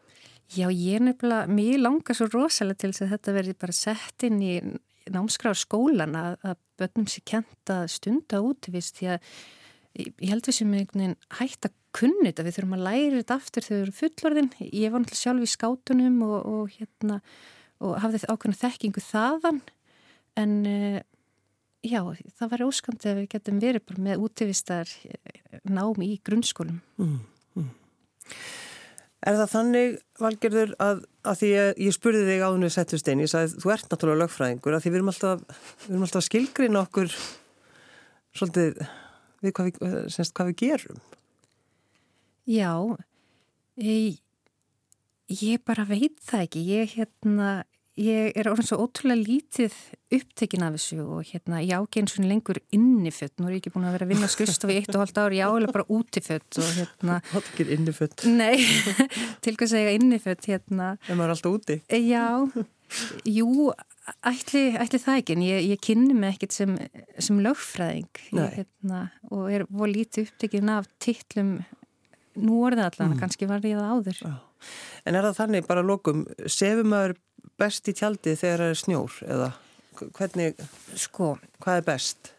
Já, 0.56 0.66
ég 0.70 0.98
er 0.98 1.02
nefnilega, 1.02 1.50
mér 1.50 1.80
langar 1.82 2.18
svo 2.18 2.28
rosalega 2.30 2.82
til 2.82 2.92
þess 2.92 3.04
að 3.06 3.14
þetta 3.16 3.36
verði 3.36 3.54
bara 3.62 3.76
sett 3.76 4.26
inn 4.26 4.42
í 4.42 4.54
námskráð 5.14 5.58
skólan 5.60 6.16
að, 6.18 6.36
að 6.46 6.60
börnum 6.80 7.06
sér 7.10 7.24
kenta 7.30 7.78
stunda 7.90 8.42
útvist 8.42 8.98
því 8.98 9.12
að 9.14 9.30
ég 9.96 10.30
held 10.30 10.46
við 10.48 10.58
sem 10.58 10.72
einhvern 10.76 11.02
veginn 11.02 11.18
hægt 11.38 11.68
að 11.68 11.76
kunni 11.96 12.28
þetta, 12.28 12.44
við 12.44 12.56
þurfum 12.58 12.76
að 12.76 12.86
læra 12.86 13.20
þetta 13.20 13.36
aftur 13.40 13.64
þegar 13.64 13.76
við 13.76 13.84
erum 13.86 13.98
fullorðin, 14.00 14.50
ég 14.66 14.92
var 14.92 15.02
náttúrulega 15.02 15.22
sjálf 15.22 15.46
í 15.46 15.52
skátunum 15.52 16.18
og, 16.26 16.36
og 16.50 16.74
hérna 16.76 17.20
og 17.84 17.96
hafði 18.02 18.22
ákveðna 18.26 18.60
þekkingu 18.60 19.04
þaðan. 19.04 19.62
En 20.36 20.52
uh, 20.68 20.98
já, 21.84 22.00
það 22.36 22.52
var 22.52 22.66
óskandi 22.66 23.10
að 23.10 23.18
við 23.22 23.30
getum 23.34 23.62
verið 23.62 23.86
bara 23.88 24.04
með 24.08 24.26
útífistar 24.26 24.92
eh, 25.08 25.58
námi 25.64 26.12
í 26.14 26.20
grunnskólum. 26.26 26.80
Mm, 27.00 27.18
mm. 27.56 27.72
Er 29.26 29.38
það 29.40 29.52
þannig, 29.54 29.96
Valgerður, 30.20 30.76
að, 30.82 31.00
að 31.26 31.40
því 31.40 31.50
ég, 31.50 31.72
ég 31.86 31.96
spurði 31.96 32.26
þig 32.28 32.44
áðinu 32.46 32.70
settustein, 32.72 33.24
ég 33.24 33.32
sagði 33.32 33.64
þú 33.64 33.72
ert 33.74 33.88
náttúrulega 33.90 34.22
lögfræðingur, 34.24 34.76
að 34.76 34.84
því 34.84 34.92
við 34.92 35.00
erum 35.00 35.12
alltaf, 35.12 35.64
við 35.86 35.94
erum 35.94 36.06
alltaf 36.06 36.26
skilgrinn 36.26 36.80
okkur 36.82 37.16
svolítið 38.36 38.84
við 39.46 39.56
hvað 39.56 39.70
við, 39.70 39.96
semst, 40.14 40.34
hvað 40.36 40.50
við 40.52 40.58
gerum? 40.64 41.00
Já, 42.46 42.72
ég, 43.82 44.20
ég 45.32 45.64
bara 45.66 45.86
veit 45.88 46.20
það 46.22 46.44
ekki. 46.44 46.62
Ég, 46.68 46.92
hérna, 46.94 47.48
ég 47.98 48.36
er 48.38 48.50
orðin 48.50 48.68
svo 48.68 48.78
ótrúlega 48.84 49.24
lítið 49.24 49.74
upptekin 50.14 50.66
af 50.66 50.76
þessu 50.76 51.00
og 51.02 51.24
hérna, 51.26 51.62
ég 51.64 51.74
ágei 51.74 52.02
eins 52.02 52.14
og 52.20 52.28
lengur 52.28 52.60
innifött. 52.76 53.34
Nú 53.40 53.48
er 53.48 53.56
ég 53.56 53.64
ekki 53.64 53.72
búin 53.74 53.88
að 53.88 53.96
vera 53.96 54.06
að 54.06 54.12
vinna 54.14 54.30
skust 54.30 54.62
á 54.62 54.70
í 54.70 54.76
eitt 54.78 54.92
og 54.92 55.02
halvt 55.02 55.20
ári, 55.24 55.40
ég 55.40 55.50
álega 55.50 55.74
bara 55.74 55.88
útifött. 55.96 56.60
Hérna, 56.76 57.18
er 57.34 57.42
ekki 57.42 57.68
innifött. 57.78 58.26
Nei, 58.30 58.60
til 59.44 59.56
hvað 59.56 59.72
segja 59.74 59.96
innifött. 59.98 60.46
Hérna. 60.46 60.94
En 61.08 61.18
maður 61.18 61.32
er 61.32 61.36
alltaf 61.36 61.58
úti. 61.58 61.80
Já, 61.90 62.26
jú, 63.26 63.72
ætli, 64.26 64.64
ætli 64.78 65.00
það 65.02 65.20
ekki 65.20 65.36
en 65.36 65.44
ég, 65.46 65.68
ég 65.72 65.82
kynni 65.82 66.16
mig 66.16 66.36
ekkert 66.36 66.56
sem, 66.56 66.74
sem 67.18 67.40
lögfræðing 67.42 68.22
ég, 68.36 68.58
hérna, 68.60 69.00
og 69.30 69.48
er 69.50 69.66
voru 69.68 69.92
lítið 69.92 70.28
upptekinn 70.28 70.72
af 70.72 70.88
tittlum 71.02 71.56
nú 72.36 72.60
orðið 72.66 72.86
allan, 72.86 73.14
mm. 73.14 73.20
kannski 73.22 73.48
var 73.50 73.64
ég 73.66 73.80
það 73.80 73.94
áður 73.94 74.22
Já. 74.22 74.34
En 75.06 75.14
er 75.14 75.26
það 75.28 75.38
þannig 75.40 75.66
bara 75.68 75.84
lókum, 75.84 76.24
sefum 76.48 76.90
maður 76.92 77.16
best 77.60 77.88
í 77.90 77.94
tjaldi 77.96 78.36
þegar 78.38 78.64
það 78.64 78.72
er 78.72 78.80
snjór 78.82 79.18
eða 79.26 79.50
hvernig, 80.16 80.64
sko, 81.00 81.34
hvað 81.62 81.80
er 81.80 81.86
best? 81.86 82.32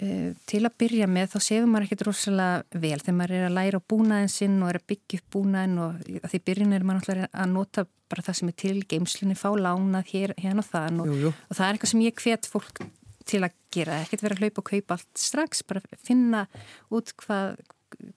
Uh, 0.00 0.30
til 0.48 0.62
að 0.64 0.76
byrja 0.80 1.06
með 1.10 1.34
þá 1.34 1.38
séum 1.44 1.72
maður 1.74 1.88
ekkert 1.88 2.06
rosalega 2.08 2.80
vel. 2.80 2.96
Þegar 3.02 3.16
maður 3.18 3.34
er 3.36 3.46
að 3.48 3.56
læra 3.58 3.80
búnaðin 3.92 4.30
sinn 4.32 4.54
og 4.62 4.70
er 4.70 4.78
að 4.78 4.86
byggja 4.92 5.20
upp 5.20 5.34
búnaðin 5.34 5.80
og 5.84 6.30
því 6.30 6.40
byrjun 6.46 6.76
er 6.76 6.86
maður 6.88 7.20
að 7.28 7.50
nota 7.52 7.84
bara 8.10 8.24
það 8.26 8.38
sem 8.38 8.50
er 8.50 8.56
til 8.58 8.78
geimslunni, 8.90 9.36
fá 9.38 9.50
lánað 9.54 10.08
hér, 10.14 10.34
hérna 10.40 10.64
og 10.64 10.70
þann 10.70 11.02
og, 11.04 11.12
og 11.30 11.52
það 11.52 11.66
er 11.66 11.76
eitthvað 11.76 11.92
sem 11.92 12.04
ég 12.06 12.22
hvet 12.24 12.48
fólk 12.50 12.80
til 13.30 13.42
að 13.44 13.56
gera, 13.74 14.00
ekkert 14.04 14.24
vera 14.24 14.36
að 14.38 14.42
hlaupa 14.44 14.62
og 14.62 14.70
kaupa 14.70 14.96
allt 14.96 15.20
strax, 15.20 15.62
bara 15.68 15.82
finna 16.08 16.46
út 16.90 17.12
hvað, 17.20 17.60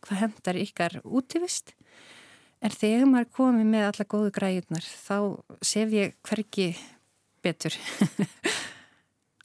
hvað 0.06 0.22
hendar 0.24 0.60
ykkar 0.64 1.00
útivist. 1.04 1.76
En 2.64 2.72
þegar 2.72 3.10
maður 3.12 3.32
komið 3.36 3.72
með 3.74 3.90
alla 3.90 4.08
góðu 4.08 4.32
græjurnar 4.38 4.88
þá 4.88 5.18
sef 5.60 5.94
ég 5.94 6.16
hverki 6.24 6.70
betur 7.44 7.76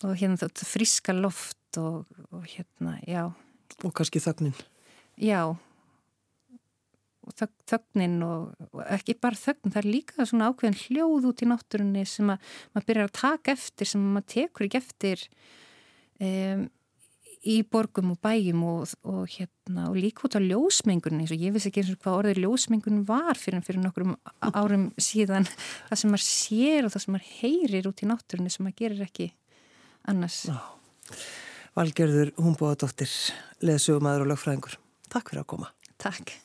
og 0.06 0.18
hérna 0.18 0.38
þetta 0.38 0.68
friska 0.68 1.14
loft 1.16 1.80
og, 1.80 2.06
og 2.30 2.44
hérna, 2.46 2.98
já. 3.06 3.24
Og 3.84 3.94
kannski 3.94 4.22
þögnin. 4.22 4.54
Já. 5.20 5.56
Og 7.28 7.34
þögnin 7.68 8.22
og, 8.24 8.54
og 8.72 8.82
ekki 8.86 9.18
bara 9.20 9.38
þögnin, 9.38 9.74
það 9.74 9.82
er 9.82 9.90
líka 9.90 10.26
svona 10.28 10.48
ákveðin 10.52 10.80
hljóð 10.86 11.28
út 11.32 11.44
í 11.44 11.50
náttúrunni 11.50 12.06
sem 12.08 12.32
að 12.32 12.56
maður 12.72 12.88
byrjar 12.88 13.10
að 13.10 13.20
taka 13.20 13.54
eftir 13.58 13.90
sem 13.90 14.10
maður 14.14 14.28
tekur 14.34 14.68
ekki 14.68 14.80
eftir 14.80 15.24
um, 16.24 16.68
í 17.48 17.58
borgum 17.70 18.14
og 18.14 18.20
bæjum 18.24 18.62
og, 18.66 18.94
og, 19.06 19.26
hérna, 19.30 19.88
og 19.90 19.98
líka 19.98 20.24
út 20.26 20.38
á 20.38 20.42
ljósmengunni 20.42 21.24
eins 21.24 21.34
og 21.34 21.42
ég 21.42 21.52
vissi 21.54 21.70
ekki 21.70 21.84
eins 21.84 21.92
og 21.92 22.00
hvað 22.02 22.16
orðið 22.22 22.40
ljósmengun 22.44 23.04
var 23.08 23.38
fyrir, 23.38 23.62
fyrir 23.66 23.82
nokkrum 23.82 24.16
árum 24.40 24.88
síðan. 24.98 25.46
Það 25.90 26.00
sem 26.00 26.14
maður 26.14 26.26
sér 26.26 26.88
og 26.88 26.94
það 26.94 27.04
sem 27.04 27.14
maður 27.14 27.36
heyrir 27.42 27.90
út 27.90 28.02
í 28.02 28.08
náttúrunni 28.10 28.54
sem 28.54 28.66
maður 28.66 28.80
gerir 28.82 29.04
ekki 29.06 29.28
annars. 30.04 30.44
Já. 30.48 30.58
Valgerður 31.78 32.34
Húmbóðadóttir 32.38 33.12
leðsögumæður 33.62 34.26
og 34.26 34.32
lögfræðingur. 34.34 34.80
Takk 35.08 35.32
fyrir 35.32 35.44
að 35.44 35.50
koma. 35.54 35.72
Takk 35.98 36.36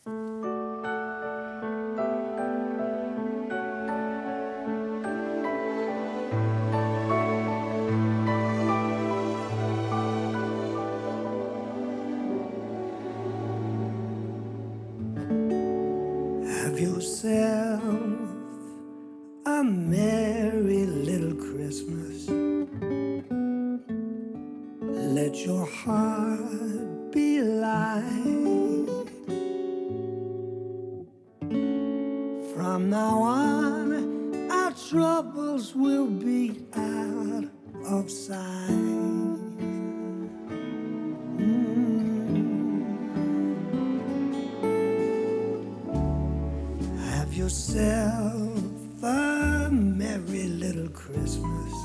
yourself 47.43 49.03
a 49.03 49.69
merry 49.69 50.47
little 50.47 50.87
Christmas. 50.87 51.82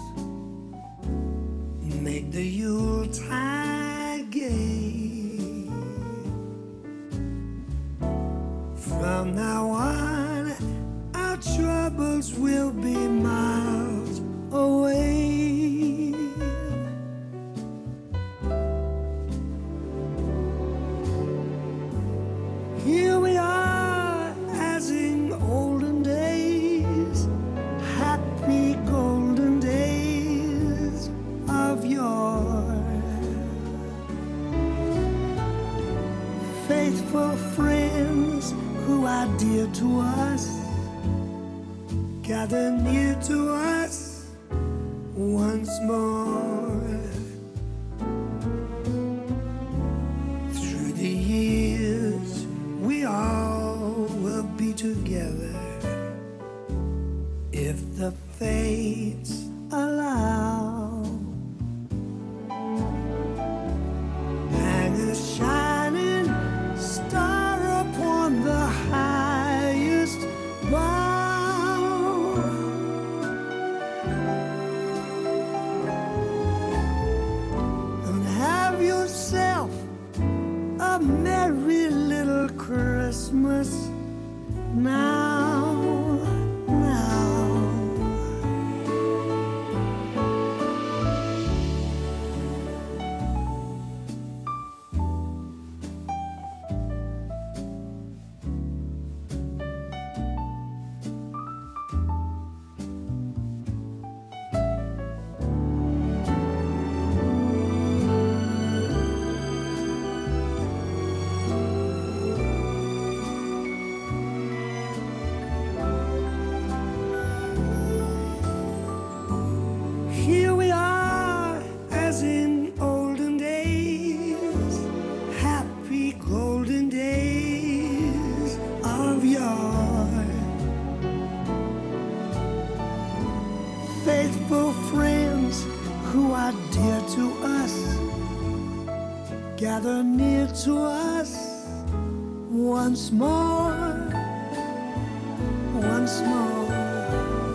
Once 146.09 146.23
more, 146.23 146.65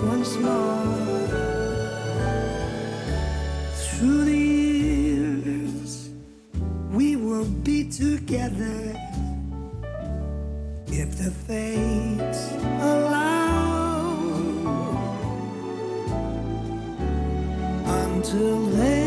once 0.10 0.38
more. 0.38 1.28
Through 3.74 4.26
the 4.26 4.38
years, 4.38 6.10
we 6.91 7.16
will 7.16 7.45
be 7.45 7.89
together 7.89 8.95
if 10.86 11.18
the 11.18 11.32
fates 11.47 12.51
allow. 12.91 13.34
Until 17.88 18.60
then, 18.68 19.03